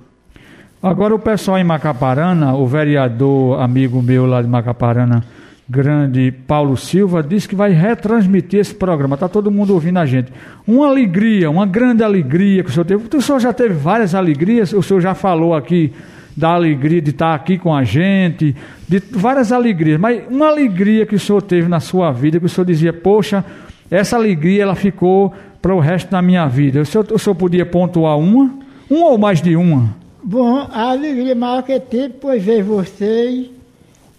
Agora 0.81 1.15
o 1.15 1.19
pessoal 1.19 1.57
em 1.57 1.63
Macaparana, 1.63 2.53
o 2.55 2.67
vereador 2.67 3.61
amigo 3.61 4.01
meu 4.01 4.25
lá 4.25 4.41
de 4.41 4.49
Macaparana, 4.49 5.23
grande 5.67 6.31
Paulo 6.45 6.75
Silva, 6.75 7.23
disse 7.23 7.47
que 7.47 7.55
vai 7.55 7.71
retransmitir 7.71 8.59
esse 8.59 8.75
programa. 8.75 9.15
Está 9.15 9.29
todo 9.29 9.51
mundo 9.51 9.73
ouvindo 9.73 9.99
a 9.99 10.05
gente. 10.05 10.31
Uma 10.67 10.87
alegria, 10.87 11.49
uma 11.49 11.65
grande 11.65 12.03
alegria 12.03 12.63
que 12.63 12.69
o 12.69 12.73
senhor 12.73 12.85
teve. 12.85 13.03
O 13.15 13.21
senhor 13.21 13.39
já 13.39 13.53
teve 13.53 13.73
várias 13.73 14.13
alegrias, 14.13 14.73
o 14.73 14.83
senhor 14.83 14.99
já 14.99 15.15
falou 15.15 15.53
aqui 15.53 15.93
da 16.35 16.49
alegria 16.49 17.01
de 17.01 17.11
estar 17.11 17.33
aqui 17.33 17.57
com 17.57 17.73
a 17.73 17.83
gente, 17.83 18.55
de 18.87 18.99
várias 19.11 19.51
alegrias, 19.51 19.99
mas 19.99 20.23
uma 20.29 20.47
alegria 20.47 21.05
que 21.05 21.15
o 21.15 21.19
senhor 21.19 21.41
teve 21.41 21.67
na 21.67 21.79
sua 21.79 22.11
vida, 22.11 22.39
que 22.39 22.45
o 22.45 22.49
senhor 22.49 22.65
dizia, 22.65 22.91
poxa, 22.91 23.45
essa 23.89 24.15
alegria 24.15 24.63
ela 24.63 24.75
ficou 24.75 25.33
para 25.61 25.73
o 25.73 25.79
resto 25.79 26.09
da 26.09 26.21
minha 26.21 26.47
vida. 26.47 26.81
O 26.81 26.85
senhor, 26.85 27.05
o 27.11 27.19
senhor 27.19 27.35
podia 27.35 27.65
pontuar 27.65 28.17
uma? 28.17 28.51
Uma 28.89 29.09
ou 29.09 29.17
mais 29.17 29.41
de 29.41 29.55
uma? 29.55 29.95
Bom, 30.23 30.67
a 30.71 30.91
alegria 30.91 31.35
maior 31.35 31.63
que 31.63 31.79
teve 31.79 32.15
foi 32.19 32.39
ver 32.39 32.63
vocês 32.63 33.49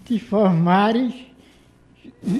se 0.05 0.19
formarem 0.19 1.25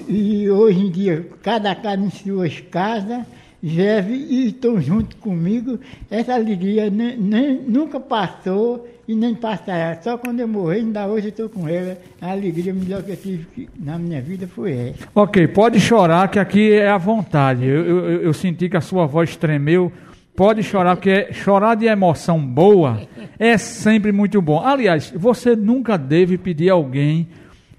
e, 0.08 0.50
hoje 0.50 0.80
em 0.80 0.90
dia, 0.90 1.28
cada 1.42 1.76
casa 1.76 2.02
em 2.02 2.10
suas 2.10 2.60
casas, 2.60 3.24
vivem 3.62 4.26
e 4.30 4.48
estão 4.48 4.80
junto 4.82 5.16
comigo. 5.18 5.80
Essa 6.10 6.36
alegria 6.36 6.90
nem, 6.90 7.18
nem, 7.18 7.62
nunca 7.62 8.00
passou 8.00 8.88
e 9.08 9.16
nem 9.16 9.36
passará. 9.36 10.00
Só 10.02 10.18
quando 10.18 10.40
eu 10.40 10.48
morrer, 10.48 10.78
ainda 10.78 11.08
hoje 11.08 11.30
estou 11.30 11.50
com 11.50 11.68
ela. 11.68 11.98
A 12.22 12.32
alegria 12.32 12.74
melhor 12.74 13.04
que 13.04 13.12
eu 13.12 13.18
tive 13.18 13.70
na 13.80 13.98
minha 13.98 14.22
vida 14.22 14.48
foi 14.48 14.90
essa. 14.90 15.08
Ok, 15.14 15.48
pode 15.48 15.80
chorar, 15.80 16.30
que 16.30 16.40
aqui 16.40 16.74
é 16.74 16.90
à 16.90 16.98
vontade. 16.98 17.66
Eu, 17.66 17.86
eu, 17.86 18.22
eu 18.22 18.34
senti 18.34 18.70
que 18.70 18.78
a 18.78 18.82
sua 18.82 19.06
voz 19.06 19.36
tremeu. 19.36 19.92
Pode 20.36 20.64
chorar, 20.64 20.98
porque 20.98 21.32
chorar 21.32 21.76
de 21.76 21.86
emoção 21.86 22.46
boa 22.46 23.02
é 23.40 23.58
sempre 23.58 24.12
muito 24.12 24.42
bom. 24.42 24.60
Aliás, 24.60 25.14
você 25.16 25.56
nunca 25.56 25.98
deve 25.98 26.38
pedir 26.38 26.70
alguém 26.70 27.30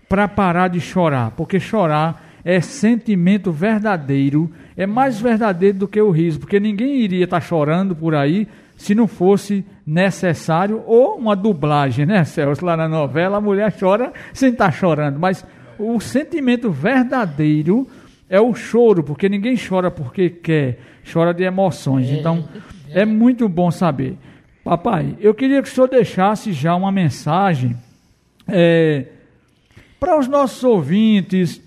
para 0.09 0.29
parar 0.29 0.69
de 0.69 0.81
chorar, 0.81 1.33
porque 1.33 1.59
chorar 1.59 2.25
é 2.45 2.61
sentimento 2.61 3.51
verdadeiro, 3.51 4.51
é 4.77 4.87
mais 4.87 5.21
verdadeiro 5.21 5.79
do 5.79 5.89
que 5.89 6.01
o 6.01 6.11
riso, 6.11 6.39
porque 6.39 6.61
ninguém 6.61 7.01
iria 7.01 7.25
estar 7.25 7.41
tá 7.41 7.47
chorando 7.47 7.95
por 7.97 8.15
aí 8.15 8.47
se 8.77 8.95
não 8.95 9.09
fosse 9.09 9.65
necessário, 9.87 10.83
ou 10.87 11.17
uma 11.17 11.35
dublagem, 11.35 12.07
né, 12.07 12.25
Celso? 12.25 12.65
Lá 12.65 12.77
na 12.77 12.89
novela 12.89 13.39
a 13.39 13.41
mulher 13.41 13.75
chora 13.79 14.13
sem 14.33 14.51
estar 14.51 14.67
tá 14.67 14.71
chorando, 14.71 15.19
mas 15.19 15.45
o 15.79 15.99
sentimento 15.99 16.71
verdadeiro 16.71 17.87
é 18.29 18.41
o 18.41 18.55
choro, 18.55 19.03
porque 19.03 19.29
ninguém 19.29 19.57
chora 19.57 19.91
porque 19.91 20.29
quer, 20.31 20.79
chora 21.11 21.33
de 21.33 21.43
emoções. 21.43 22.11
Então, 22.11 22.45
é 22.91 23.05
muito 23.05 23.49
bom 23.49 23.71
saber. 23.71 24.17
Papai, 24.65 25.17
eu 25.21 25.33
queria 25.33 25.63
que 25.63 25.69
o 25.69 25.73
senhor 25.73 25.89
deixasse 25.89 26.53
já 26.53 26.75
uma 26.75 26.91
mensagem 26.91 27.77
é, 28.49 29.07
para 29.99 30.19
os 30.19 30.29
nossos 30.29 30.63
ouvintes. 30.65 31.63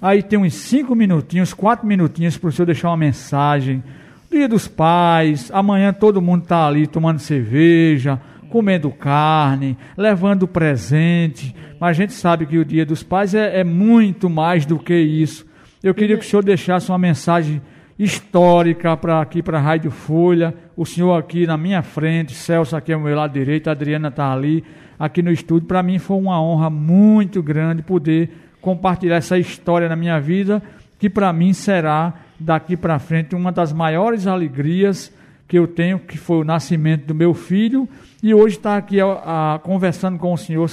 Aí 0.00 0.22
tem 0.22 0.38
uns 0.38 0.54
cinco 0.54 0.94
minutinhos, 0.94 1.52
quatro 1.52 1.86
minutinhos 1.86 2.36
para 2.38 2.48
o 2.48 2.52
senhor 2.52 2.66
deixar 2.66 2.88
uma 2.88 2.96
mensagem. 2.96 3.82
Dia 4.30 4.48
dos 4.48 4.68
pais, 4.68 5.50
amanhã 5.52 5.92
todo 5.92 6.22
mundo 6.22 6.44
está 6.44 6.66
ali 6.66 6.86
tomando 6.86 7.18
cerveja, 7.18 8.20
comendo 8.48 8.90
carne, 8.90 9.76
levando 9.96 10.46
presente. 10.46 11.54
Mas 11.78 11.90
a 11.90 11.92
gente 11.92 12.12
sabe 12.12 12.46
que 12.46 12.58
o 12.58 12.64
dia 12.64 12.86
dos 12.86 13.02
pais 13.02 13.34
é, 13.34 13.60
é 13.60 13.64
muito 13.64 14.30
mais 14.30 14.64
do 14.64 14.78
que 14.78 14.94
isso. 14.94 15.46
Eu 15.82 15.94
queria 15.94 16.16
que 16.16 16.24
o 16.24 16.28
senhor 16.28 16.44
deixasse 16.44 16.90
uma 16.90 16.98
mensagem 16.98 17.60
histórica 18.02 18.96
para 18.96 19.20
aqui 19.20 19.42
para 19.42 19.58
a 19.58 19.60
Rádio 19.60 19.90
Folha. 19.90 20.54
O 20.74 20.86
senhor 20.86 21.12
aqui 21.12 21.46
na 21.46 21.58
minha 21.58 21.82
frente, 21.82 22.32
Celso 22.32 22.74
aqui 22.74 22.94
ao 22.94 22.98
meu 22.98 23.14
lado 23.14 23.34
direito, 23.34 23.68
a 23.68 23.72
Adriana 23.72 24.08
está 24.08 24.32
ali, 24.32 24.64
aqui 24.98 25.22
no 25.22 25.30
estúdio. 25.30 25.68
Para 25.68 25.82
mim 25.82 25.98
foi 25.98 26.16
uma 26.16 26.40
honra 26.42 26.70
muito 26.70 27.42
grande 27.42 27.82
poder 27.82 28.30
compartilhar 28.58 29.16
essa 29.16 29.38
história 29.38 29.86
na 29.86 29.96
minha 29.96 30.18
vida, 30.18 30.62
que 30.98 31.10
para 31.10 31.30
mim 31.30 31.52
será 31.52 32.14
daqui 32.38 32.74
para 32.74 32.98
frente 32.98 33.34
uma 33.34 33.52
das 33.52 33.70
maiores 33.70 34.26
alegrias 34.26 35.12
que 35.46 35.58
eu 35.58 35.66
tenho, 35.66 35.98
que 35.98 36.16
foi 36.16 36.38
o 36.38 36.44
nascimento 36.44 37.04
do 37.04 37.14
meu 37.14 37.34
filho, 37.34 37.86
e 38.22 38.32
hoje 38.32 38.56
está 38.56 38.78
aqui 38.78 38.98
a, 38.98 39.54
a, 39.54 39.58
conversando 39.58 40.18
com 40.18 40.32
o 40.32 40.38
senhor 40.38 40.70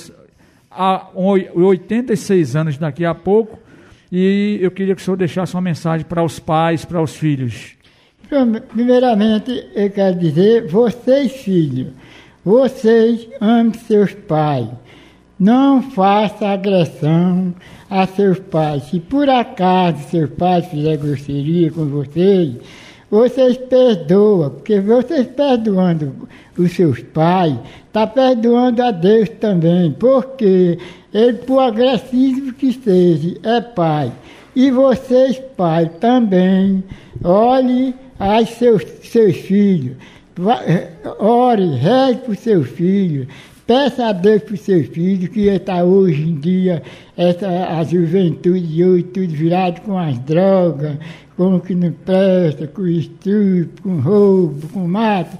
há 0.72 1.08
86 1.14 2.56
anos 2.56 2.78
daqui 2.78 3.04
a 3.04 3.14
pouco, 3.14 3.60
e 4.12 4.58
eu 4.62 4.72
queria 4.72 4.96
que 4.96 5.02
o 5.02 5.04
senhor 5.06 5.18
deixasse 5.18 5.54
uma 5.54 5.62
mensagem 5.62 6.06
para 6.06 6.24
os 6.24 6.40
pais, 6.40 6.86
para 6.86 7.02
os 7.02 7.16
filhos. 7.16 7.76
Primeiramente, 8.70 9.68
eu 9.74 9.90
quero 9.90 10.18
dizer, 10.20 10.68
vocês 10.68 11.32
filhos, 11.32 11.94
vocês 12.44 13.28
amem 13.40 13.74
seus 13.74 14.14
pais. 14.14 14.68
Não 15.40 15.82
faça 15.82 16.48
agressão 16.48 17.54
a 17.90 18.08
seus 18.08 18.40
pais. 18.40 18.84
Se 18.86 19.00
por 19.00 19.30
acaso 19.30 20.10
seus 20.10 20.30
pais 20.32 20.66
fizerem 20.68 20.98
grosseria 20.98 21.72
com 21.72 21.86
vocês, 21.86 22.56
vocês 23.10 23.58
perdoam, 23.58 24.50
porque 24.50 24.82
vocês 24.82 25.28
perdoando 25.28 26.28
os 26.58 26.72
seus 26.72 27.02
pais, 27.02 27.56
está 27.98 28.06
perdoando 28.06 28.84
a 28.84 28.92
Deus 28.92 29.28
também, 29.40 29.92
porque 29.92 30.78
ele, 31.12 31.38
por 31.40 31.60
agressivo 31.60 32.54
que 32.54 32.72
seja, 32.72 33.36
é 33.42 33.60
pai. 33.60 34.12
E 34.56 34.70
vocês, 34.70 35.42
pai, 35.56 35.90
também, 36.00 36.84
olhe 37.24 37.96
aos 38.20 38.50
seus, 38.50 38.84
seus 39.04 39.36
filhos, 39.38 39.98
ore, 41.20 41.76
reze 41.76 42.20
os 42.28 42.40
seus 42.40 42.68
filhos, 42.68 43.28
peça 43.66 44.08
a 44.08 44.12
Deus 44.12 44.44
os 44.52 44.60
seus 44.60 44.88
filhos, 44.88 45.30
que 45.30 45.48
está 45.48 45.84
hoje 45.84 46.22
em 46.22 46.36
dia, 46.36 46.84
essa, 47.16 47.48
a 47.48 47.84
juventude 47.84 48.62
de 48.62 48.84
hoje, 48.84 49.04
tudo 49.04 49.34
virado 49.34 49.82
com 49.82 49.98
as 49.98 50.20
drogas, 50.20 50.98
com 51.36 51.56
o 51.56 51.60
que 51.60 51.74
não 51.74 51.92
presta, 51.92 52.68
com 52.68 52.86
estupro, 52.86 53.70
com 53.82 54.00
roubo, 54.00 54.68
com 54.70 54.88
mato. 54.88 55.38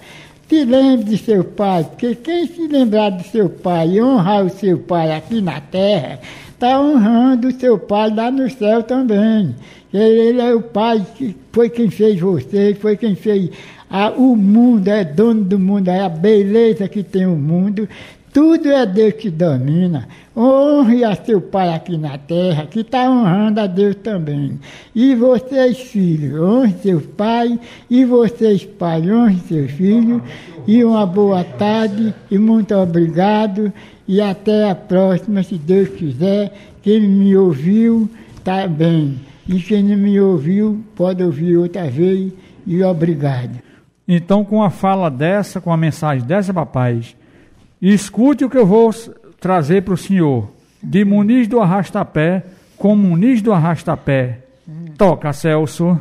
Se 0.48 0.64
lembre 0.64 1.04
de 1.10 1.18
seu 1.18 1.44
pai, 1.44 1.84
porque 1.84 2.16
quem 2.16 2.48
se 2.48 2.68
lembrar 2.68 3.10
de 3.10 3.28
seu 3.28 3.50
pai 3.50 3.90
e 3.90 4.02
honrar 4.02 4.46
o 4.46 4.50
seu 4.50 4.78
pai 4.78 5.12
aqui 5.14 5.42
na 5.42 5.60
terra, 5.60 6.20
está 6.50 6.80
honrando 6.80 7.50
o 7.50 7.52
seu 7.52 7.78
pai 7.78 8.10
lá 8.14 8.32
no 8.32 8.50
céu 8.50 8.82
também. 8.82 9.54
Ele 9.94 10.40
é 10.42 10.56
o 10.56 10.62
pai 10.62 11.06
que 11.16 11.36
foi 11.52 11.70
quem 11.70 11.90
fez 11.90 12.20
você, 12.20 12.74
foi 12.80 12.96
quem 12.96 13.14
fez 13.14 13.50
a, 13.90 14.10
o 14.12 14.38
mundo, 14.38 14.88
é 14.88 15.04
dono 15.04 15.44
do 15.44 15.60
mundo, 15.60 15.90
é 15.90 16.00
a 16.00 16.10
beleza 16.10 16.88
que 16.88 17.04
tem 17.04 17.26
o 17.26 17.36
mundo. 17.36 17.88
Tudo 18.38 18.72
é 18.72 18.86
Deus 18.86 19.16
que 19.16 19.32
domina. 19.32 20.08
Honre 20.38 21.04
a 21.04 21.16
seu 21.16 21.42
pai 21.42 21.74
aqui 21.74 21.98
na 21.98 22.20
terra, 22.20 22.68
que 22.68 22.82
está 22.82 23.10
honrando 23.10 23.62
a 23.62 23.66
Deus 23.66 23.96
também. 23.96 24.60
E 24.94 25.16
vocês, 25.16 25.80
filhos, 25.80 26.40
honre 26.40 26.76
seu 26.84 27.02
pai, 27.02 27.60
e 27.90 28.06
vocês, 28.06 28.64
pai, 28.64 29.12
honre 29.12 29.40
seus 29.40 29.72
filhos. 29.72 30.22
E 30.68 30.84
uma 30.84 31.04
boa 31.04 31.44
tarde, 31.44 32.14
e 32.30 32.38
muito 32.38 32.76
obrigado. 32.76 33.74
E 34.08 34.22
até 34.22 34.70
a 34.70 34.76
próxima, 34.76 35.42
se 35.42 35.56
Deus 35.56 35.90
quiser. 35.90 36.54
Quem 36.84 37.02
me 37.02 37.36
ouviu, 37.36 38.08
está 38.36 38.68
bem. 38.68 39.20
E 39.48 39.60
quem 39.60 39.82
não 39.82 39.98
me 39.98 40.22
ouviu, 40.22 40.80
pode 40.96 41.24
ouvir 41.24 41.58
outra 41.58 41.90
vez. 41.90 42.32
E 42.68 42.84
obrigado. 42.84 43.60
Então, 44.08 44.46
com 44.46 44.62
a 44.62 44.70
fala 44.70 45.10
dessa, 45.10 45.60
com 45.60 45.74
a 45.74 45.78
mensagem 45.78 46.24
dessa, 46.24 46.54
papai 46.54 47.02
e 47.82 47.94
escute 47.94 48.44
o 48.44 48.50
que 48.50 48.58
eu 48.58 48.66
vou 48.66 48.92
trazer 49.40 49.84
para 49.84 49.94
o 49.94 49.98
senhor. 49.98 50.50
De 50.82 51.04
Muniz 51.04 51.48
do 51.48 51.60
Arrastapé 51.60 52.44
com 52.78 52.96
Muniz 52.96 53.42
do 53.42 53.52
Arrastapé. 53.52 54.40
Toca, 54.98 55.34
Celso. 55.34 56.00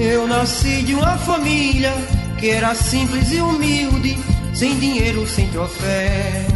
Eu 0.00 0.28
nasci 0.28 0.82
de 0.82 0.94
uma 0.94 1.18
família 1.18 1.92
que 2.38 2.50
era 2.50 2.74
simples 2.74 3.32
e 3.32 3.40
humilde, 3.40 4.16
sem 4.54 4.78
dinheiro, 4.78 5.26
sem 5.26 5.48
troféu. 5.48 6.46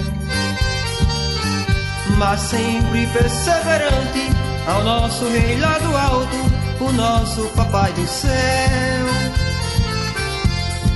Mas 2.17 2.41
sempre 2.41 3.07
perseverante, 3.09 4.31
ao 4.67 4.85
nosso 4.85 5.29
rei 5.29 5.59
lá 5.59 5.79
do 5.79 5.97
alto, 5.97 6.37
o 6.81 6.93
nosso 6.93 7.43
papai 7.57 7.93
do 7.95 8.07
céu. 8.07 9.07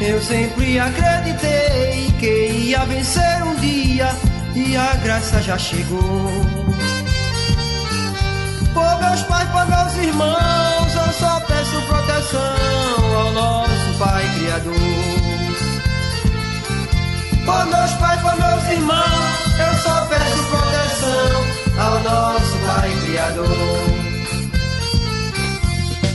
Eu 0.01 0.22
sempre 0.22 0.78
acreditei 0.78 2.12
que 2.20 2.51
ia 2.68 2.84
vencer 2.84 3.43
um 3.43 3.57
dia, 3.57 4.14
e 4.55 4.76
a 4.76 4.95
graça 4.97 5.43
já 5.43 5.59
chegou. 5.59 6.30
Por 8.72 9.01
meus 9.01 9.22
pais, 9.22 9.49
por 9.51 9.66
meus 9.66 9.97
irmãos, 9.97 10.65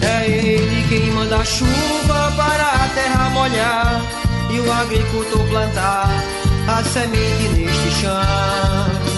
É 0.02 0.30
Ele 0.30 0.88
quem 0.88 1.12
manda 1.12 1.38
a 1.38 1.46
chuva 1.46 2.34
para 2.38 2.64
a 2.64 2.90
terra 2.96 3.30
molhar 3.32 4.02
e 4.50 4.60
o 4.60 4.72
agricultor 4.72 5.46
plantar 5.50 6.10
a 6.68 6.84
semente 6.84 7.50
neste 7.50 7.92
chão. 8.02 9.12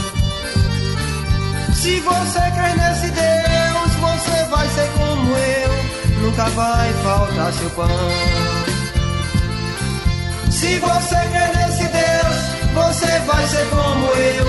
Se 1.73 1.99
você 1.99 2.39
crê 2.39 2.73
nesse 2.77 3.11
Deus, 3.11 3.91
você 3.99 4.43
vai 4.49 4.67
ser 4.69 4.89
como 4.97 5.35
eu, 5.37 6.21
nunca 6.21 6.45
vai 6.49 6.93
faltar 7.03 7.53
seu 7.53 7.69
pão. 7.71 7.87
Se 10.49 10.79
você 10.79 11.15
crê 11.15 11.47
nesse 11.57 11.83
Deus, 11.83 12.53
você 12.73 13.19
vai 13.19 13.47
ser 13.47 13.67
como 13.69 14.05
eu, 14.07 14.45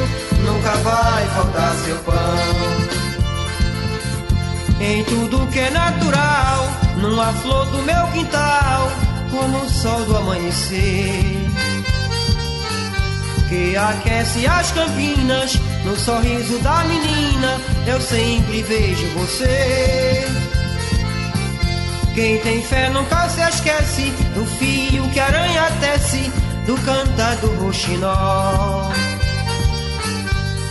nunca 0.47 0.71
vai 0.79 1.27
faltar 1.35 1.75
seu 1.85 1.97
pão. 1.99 2.94
Em 4.85 5.05
tudo 5.05 5.47
que 5.47 5.59
é 5.59 5.71
natural, 5.71 6.69
numa 7.01 7.33
flor 7.33 7.65
do 7.67 7.79
meu 7.83 8.07
quintal, 8.09 8.93
como 9.31 9.59
o 9.59 9.71
sol 9.71 10.05
do 10.05 10.17
amanhecer. 10.17 11.51
Que 13.49 13.77
aquece 13.77 14.47
as 14.47 14.71
campinas, 14.73 15.55
no 15.85 15.97
sorriso 15.97 16.59
da 16.59 16.85
menina, 16.85 17.61
eu 17.87 18.01
sempre 18.01 18.63
vejo 18.63 19.07
você. 19.19 20.27
Quem 22.15 22.39
tem 22.41 22.63
fé 22.63 22.91
nunca 22.91 23.29
se 23.29 23.41
esquece 23.41 24.11
do 24.35 24.45
fio 24.45 25.09
que 25.11 25.19
aranha 25.19 25.65
tece, 25.81 26.31
do 26.67 26.77
cantar 26.83 27.37
do 27.37 27.49
roxinol. 27.57 28.93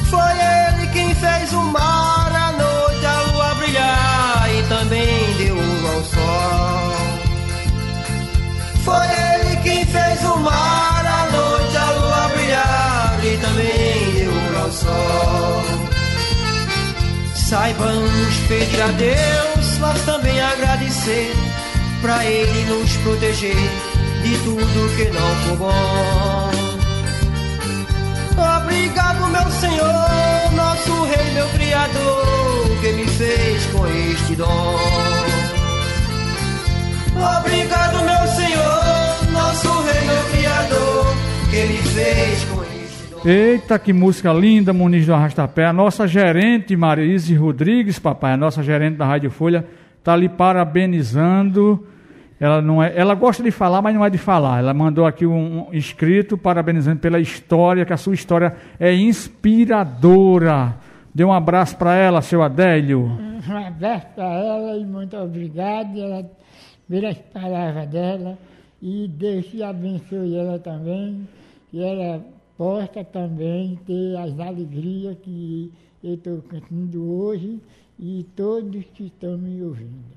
Foi 0.10 0.32
ele 0.32 0.88
quem 0.94 1.14
fez 1.16 1.52
o 1.54 1.62
mar, 1.64 2.13
fez 9.94 10.24
o 10.24 10.38
mar, 10.38 11.06
a 11.06 11.32
noite, 11.32 11.78
a 11.78 11.92
lua 11.92 12.28
brilhar 12.34 13.20
e 13.24 13.38
também 13.38 14.14
deu 14.16 14.62
ao 14.62 14.72
sol. 14.72 15.64
Saibamos 17.36 18.36
pedir 18.48 18.82
a 18.82 18.88
Deus, 18.88 19.78
mas 19.80 20.02
também 20.02 20.42
agradecer, 20.42 21.34
pra 22.02 22.26
Ele 22.26 22.66
nos 22.66 22.92
proteger 22.98 23.56
de 24.24 24.38
tudo 24.40 24.96
que 24.98 25.06
não 25.12 25.36
for 25.44 25.58
bom. 25.58 26.52
Obrigado, 28.58 29.28
meu 29.28 29.52
Senhor, 29.52 30.52
nosso 30.56 31.04
Rei, 31.04 31.34
meu 31.34 31.48
Criador, 31.50 32.80
que 32.82 32.92
me 32.94 33.06
fez 33.06 33.66
com 33.68 33.86
este 33.88 34.36
dom. 34.36 34.80
Obrigado, 37.38 38.04
meu 38.04 38.23
que 41.54 41.66
me 41.68 41.78
fez 41.78 42.46
com. 42.46 42.64
Eita, 43.30 43.80
que 43.80 43.94
música 43.94 44.34
linda, 44.34 44.74
Muniz 44.74 45.06
do 45.06 45.14
Arrastapé. 45.14 45.66
A 45.66 45.72
nossa 45.72 46.08
gerente, 46.08 46.76
Marise 46.76 47.34
Rodrigues, 47.36 48.00
papai, 48.00 48.34
a 48.34 48.38
nossa 48.38 48.62
gerente 48.62 48.98
da 48.98 49.06
Rádio 49.06 49.32
Folha, 49.32 49.66
está 50.00 50.14
ali 50.14 50.28
parabenizando 50.28 51.88
ela, 52.44 52.62
não 52.62 52.84
é, 52.84 52.92
ela 52.94 53.16
gosta 53.16 53.42
de 53.42 53.52
falar, 53.52 53.82
mas 53.82 53.96
não 53.96 54.04
é 54.04 54.10
de 54.10 54.18
falar. 54.18 54.60
Ela 54.60 54.74
mandou 54.74 55.06
aqui 55.06 55.26
um, 55.26 55.70
um 55.70 55.74
escrito 55.74 56.38
parabenizando 56.38 57.00
pela 57.00 57.18
história, 57.18 57.86
que 57.86 57.94
a 57.94 57.98
sua 57.98 58.14
história 58.14 58.54
é 58.78 58.94
inspiradora. 58.94 60.76
Dê 61.16 61.24
um 61.24 61.32
abraço 61.32 61.78
para 61.78 61.96
ela, 61.96 62.22
seu 62.22 62.44
Adélio. 62.44 63.18
Um 63.48 63.58
abraço 63.66 64.08
para 64.14 64.26
ela 64.26 64.78
e 64.78 64.84
muito 64.84 65.16
obrigado 65.16 65.98
ela, 65.98 66.30
pelas 66.90 67.18
palavras 67.34 67.88
dela. 67.88 68.38
E 68.82 69.08
Deus 69.08 69.46
te 69.46 69.64
abençoe 69.64 70.36
ela 70.36 70.60
também. 70.60 71.26
E 71.74 71.82
ela 71.82 72.24
possa 72.56 73.04
também 73.04 73.80
ter 73.86 74.16
as 74.18 74.40
alegrias 74.40 75.18
que 75.24 75.72
eu 76.04 76.14
estou 76.14 76.44
cantando 76.44 77.04
hoje 77.04 77.60
e 78.00 78.26
todos 78.36 78.84
que 78.94 79.06
estão 79.08 79.38
me 79.40 79.64
ouvindo. 79.64 80.14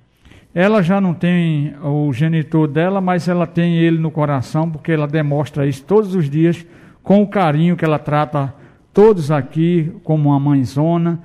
Ela 0.54 0.82
já 0.82 1.00
não 1.00 1.14
tem 1.14 1.74
o 1.82 2.12
genitor 2.12 2.68
dela, 2.68 3.00
mas 3.00 3.26
ela 3.26 3.46
tem 3.46 3.76
ele 3.78 3.98
no 3.98 4.10
coração, 4.10 4.70
porque 4.70 4.92
ela 4.92 5.06
demonstra 5.06 5.66
isso 5.66 5.82
todos 5.84 6.14
os 6.14 6.28
dias, 6.28 6.66
com 7.02 7.22
o 7.22 7.26
carinho 7.26 7.76
que 7.76 7.84
ela 7.84 7.98
trata 7.98 8.54
todos 8.92 9.30
aqui 9.30 9.92
como 10.04 10.28
uma 10.28 10.40
mãezona. 10.40 11.20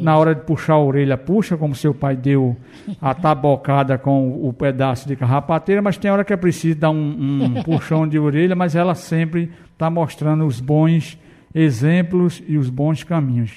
Na 0.00 0.18
hora 0.18 0.34
de 0.34 0.42
puxar 0.42 0.74
a 0.74 0.78
orelha, 0.78 1.16
puxa, 1.16 1.56
como 1.56 1.74
seu 1.74 1.94
pai 1.94 2.14
deu 2.14 2.54
a 3.00 3.14
tabocada 3.14 3.96
com 3.96 4.46
o 4.46 4.52
pedaço 4.52 5.08
de 5.08 5.16
carrapateira, 5.16 5.80
mas 5.80 5.96
tem 5.96 6.10
hora 6.10 6.22
que 6.22 6.34
é 6.34 6.36
preciso 6.36 6.78
dar 6.78 6.90
um, 6.90 7.54
um 7.56 7.62
puxão 7.62 8.06
de 8.06 8.18
orelha, 8.18 8.54
mas 8.54 8.76
ela 8.76 8.94
sempre 8.94 9.50
está 9.76 9.90
mostrando 9.90 10.46
os 10.46 10.58
bons 10.58 11.18
exemplos 11.54 12.42
e 12.48 12.56
os 12.56 12.70
bons 12.70 13.04
caminhos. 13.04 13.52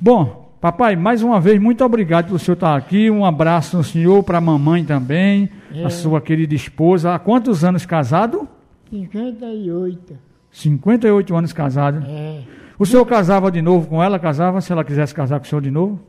Bom, 0.00 0.50
Papai, 0.58 0.96
mais 0.96 1.22
uma 1.22 1.38
vez, 1.38 1.60
muito 1.60 1.84
obrigado 1.84 2.28
por 2.28 2.36
o 2.36 2.38
senhor 2.38 2.54
estar 2.54 2.74
aqui. 2.74 3.10
Um 3.10 3.22
abraço 3.22 3.76
no 3.76 3.84
senhor, 3.84 4.22
para 4.22 4.38
a 4.38 4.40
mamãe 4.40 4.82
também, 4.82 5.50
é. 5.74 5.84
a 5.84 5.90
sua 5.90 6.22
querida 6.22 6.54
esposa. 6.54 7.14
Há 7.14 7.18
quantos 7.18 7.62
anos 7.64 7.84
casado? 7.84 8.48
58. 8.90 10.18
58 10.50 11.36
anos 11.36 11.52
casado. 11.52 12.02
É. 12.08 12.40
O 12.78 12.86
senhor 12.86 13.04
casava 13.04 13.50
de 13.50 13.60
novo 13.60 13.88
com 13.88 14.02
ela? 14.02 14.18
Casava 14.18 14.62
se 14.62 14.72
ela 14.72 14.82
quisesse 14.82 15.14
casar 15.14 15.38
com 15.38 15.44
o 15.44 15.48
senhor 15.48 15.60
de 15.60 15.70
novo? 15.70 16.00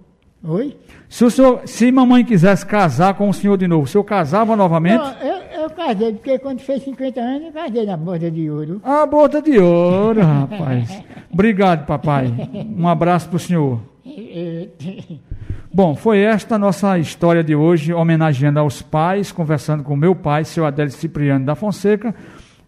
Oi? 0.42 0.78
Se, 1.10 1.26
o 1.26 1.30
senhor, 1.30 1.62
se 1.66 1.92
mamãe 1.92 2.24
quisesse 2.24 2.66
casar 2.66 3.14
com 3.16 3.28
o 3.28 3.34
senhor 3.34 3.58
de 3.58 3.68
novo, 3.68 3.84
o 3.84 3.88
senhor 3.88 4.04
casava 4.06 4.56
novamente? 4.56 5.02
Não, 5.02 5.20
eu, 5.20 5.37
eu 5.68 5.76
casei, 5.76 6.14
porque 6.14 6.40
quando 6.40 6.60
fez 6.60 6.84
50 6.84 7.20
anos, 7.20 7.48
eu 7.48 7.52
casei 7.52 7.86
na 7.86 7.98
borda 7.98 8.32
de 8.32 8.50
ouro. 8.50 8.82
Ah, 8.84 9.06
borda 9.06 9.42
de 9.42 9.58
ouro, 9.60 10.22
rapaz. 10.22 11.04
Obrigado, 11.32 11.86
papai. 11.86 12.32
Um 12.78 12.88
abraço 12.88 13.28
para 13.28 13.36
o 13.36 13.40
senhor. 13.40 13.80
Bom, 15.74 15.96
foi 15.96 16.20
esta 16.20 16.56
a 16.56 16.60
nossa 16.60 16.98
história 16.98 17.44
de 17.44 17.56
hoje, 17.56 17.94
homenageando 17.94 18.60
aos 18.60 18.82
pais, 18.82 19.32
conversando 19.32 19.84
com 19.84 19.96
meu 19.96 20.16
pai, 20.16 20.44
seu 20.46 20.66
Adélio 20.66 20.92
Cipriano 20.92 21.46
da 21.46 21.56
Fonseca. 21.56 22.16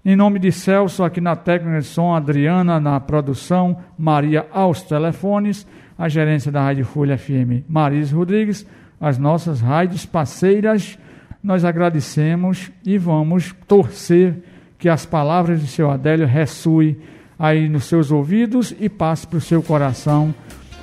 Em 0.04 0.16
nome 0.16 0.40
de 0.40 0.52
Celso, 0.52 1.04
aqui 1.04 1.20
na 1.20 1.36
técnica 1.36 1.80
de 1.80 1.86
som, 1.86 2.14
Adriana 2.14 2.80
na 2.80 3.00
produção, 3.00 3.78
Maria 3.98 4.46
aos 4.52 4.82
telefones, 4.82 5.66
a 5.98 6.08
gerência 6.08 6.52
da 6.52 6.62
Rádio 6.62 6.86
Folha 6.86 7.18
FM, 7.18 7.66
Maris 7.68 8.12
Rodrigues, 8.12 8.66
as 9.00 9.18
nossas 9.18 9.62
rádios 9.62 10.06
parceiras, 10.06 10.98
nós 11.42 11.64
agradecemos 11.64 12.72
e 12.86 12.98
vamos 12.98 13.56
torcer 13.68 14.36
que 14.78 14.90
as 14.90 15.06
palavras 15.06 15.62
de 15.62 15.68
seu 15.68 15.90
Adélio 15.90 16.28
ressoem 16.28 16.98
aí 17.38 17.70
nos 17.70 17.86
seus 17.86 18.12
ouvidos 18.12 18.74
e 18.80 18.90
passe 18.90 19.26
para 19.26 19.38
o 19.38 19.42
seu 19.42 19.62
coração 19.62 20.34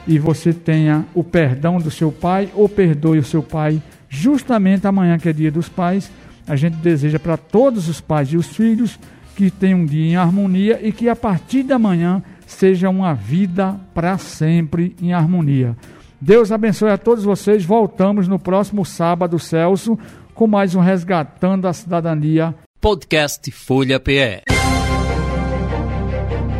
e 0.06 0.18
você 0.18 0.52
tenha 0.52 1.04
o 1.14 1.24
perdão 1.24 1.78
do 1.78 1.90
seu 1.90 2.12
pai 2.12 2.48
ou 2.54 2.68
perdoe 2.68 3.18
o 3.18 3.24
seu 3.24 3.42
pai 3.42 3.82
justamente 4.08 4.86
amanhã 4.86 5.18
que 5.18 5.28
é 5.28 5.32
dia 5.32 5.50
dos 5.50 5.68
pais. 5.68 6.10
A 6.46 6.54
gente 6.54 6.76
deseja 6.76 7.18
para 7.18 7.36
todos 7.36 7.88
os 7.88 8.00
pais 8.00 8.32
e 8.32 8.36
os 8.36 8.46
filhos 8.46 8.98
que 9.34 9.50
tenham 9.50 9.80
um 9.80 9.86
dia 9.86 10.12
em 10.12 10.16
harmonia 10.16 10.80
e 10.82 10.92
que 10.92 11.08
a 11.08 11.16
partir 11.16 11.64
da 11.64 11.78
manhã 11.78 12.22
seja 12.46 12.88
uma 12.88 13.12
vida 13.12 13.78
para 13.92 14.16
sempre 14.16 14.94
em 15.02 15.12
harmonia. 15.12 15.76
Deus 16.20 16.50
abençoe 16.50 16.90
a 16.90 16.96
todos 16.96 17.24
vocês. 17.24 17.64
Voltamos 17.64 18.28
no 18.28 18.38
próximo 18.38 18.84
sábado, 18.84 19.38
Celso, 19.38 19.98
com 20.36 20.46
mais 20.46 20.74
um 20.74 20.80
Resgatando 20.80 21.66
a 21.66 21.72
Cidadania. 21.72 22.54
Podcast 22.78 23.50
Folha 23.50 23.98
PE. 23.98 24.42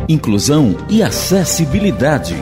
Inclusão 0.09 0.75
e 0.89 1.03
acessibilidade. 1.03 2.35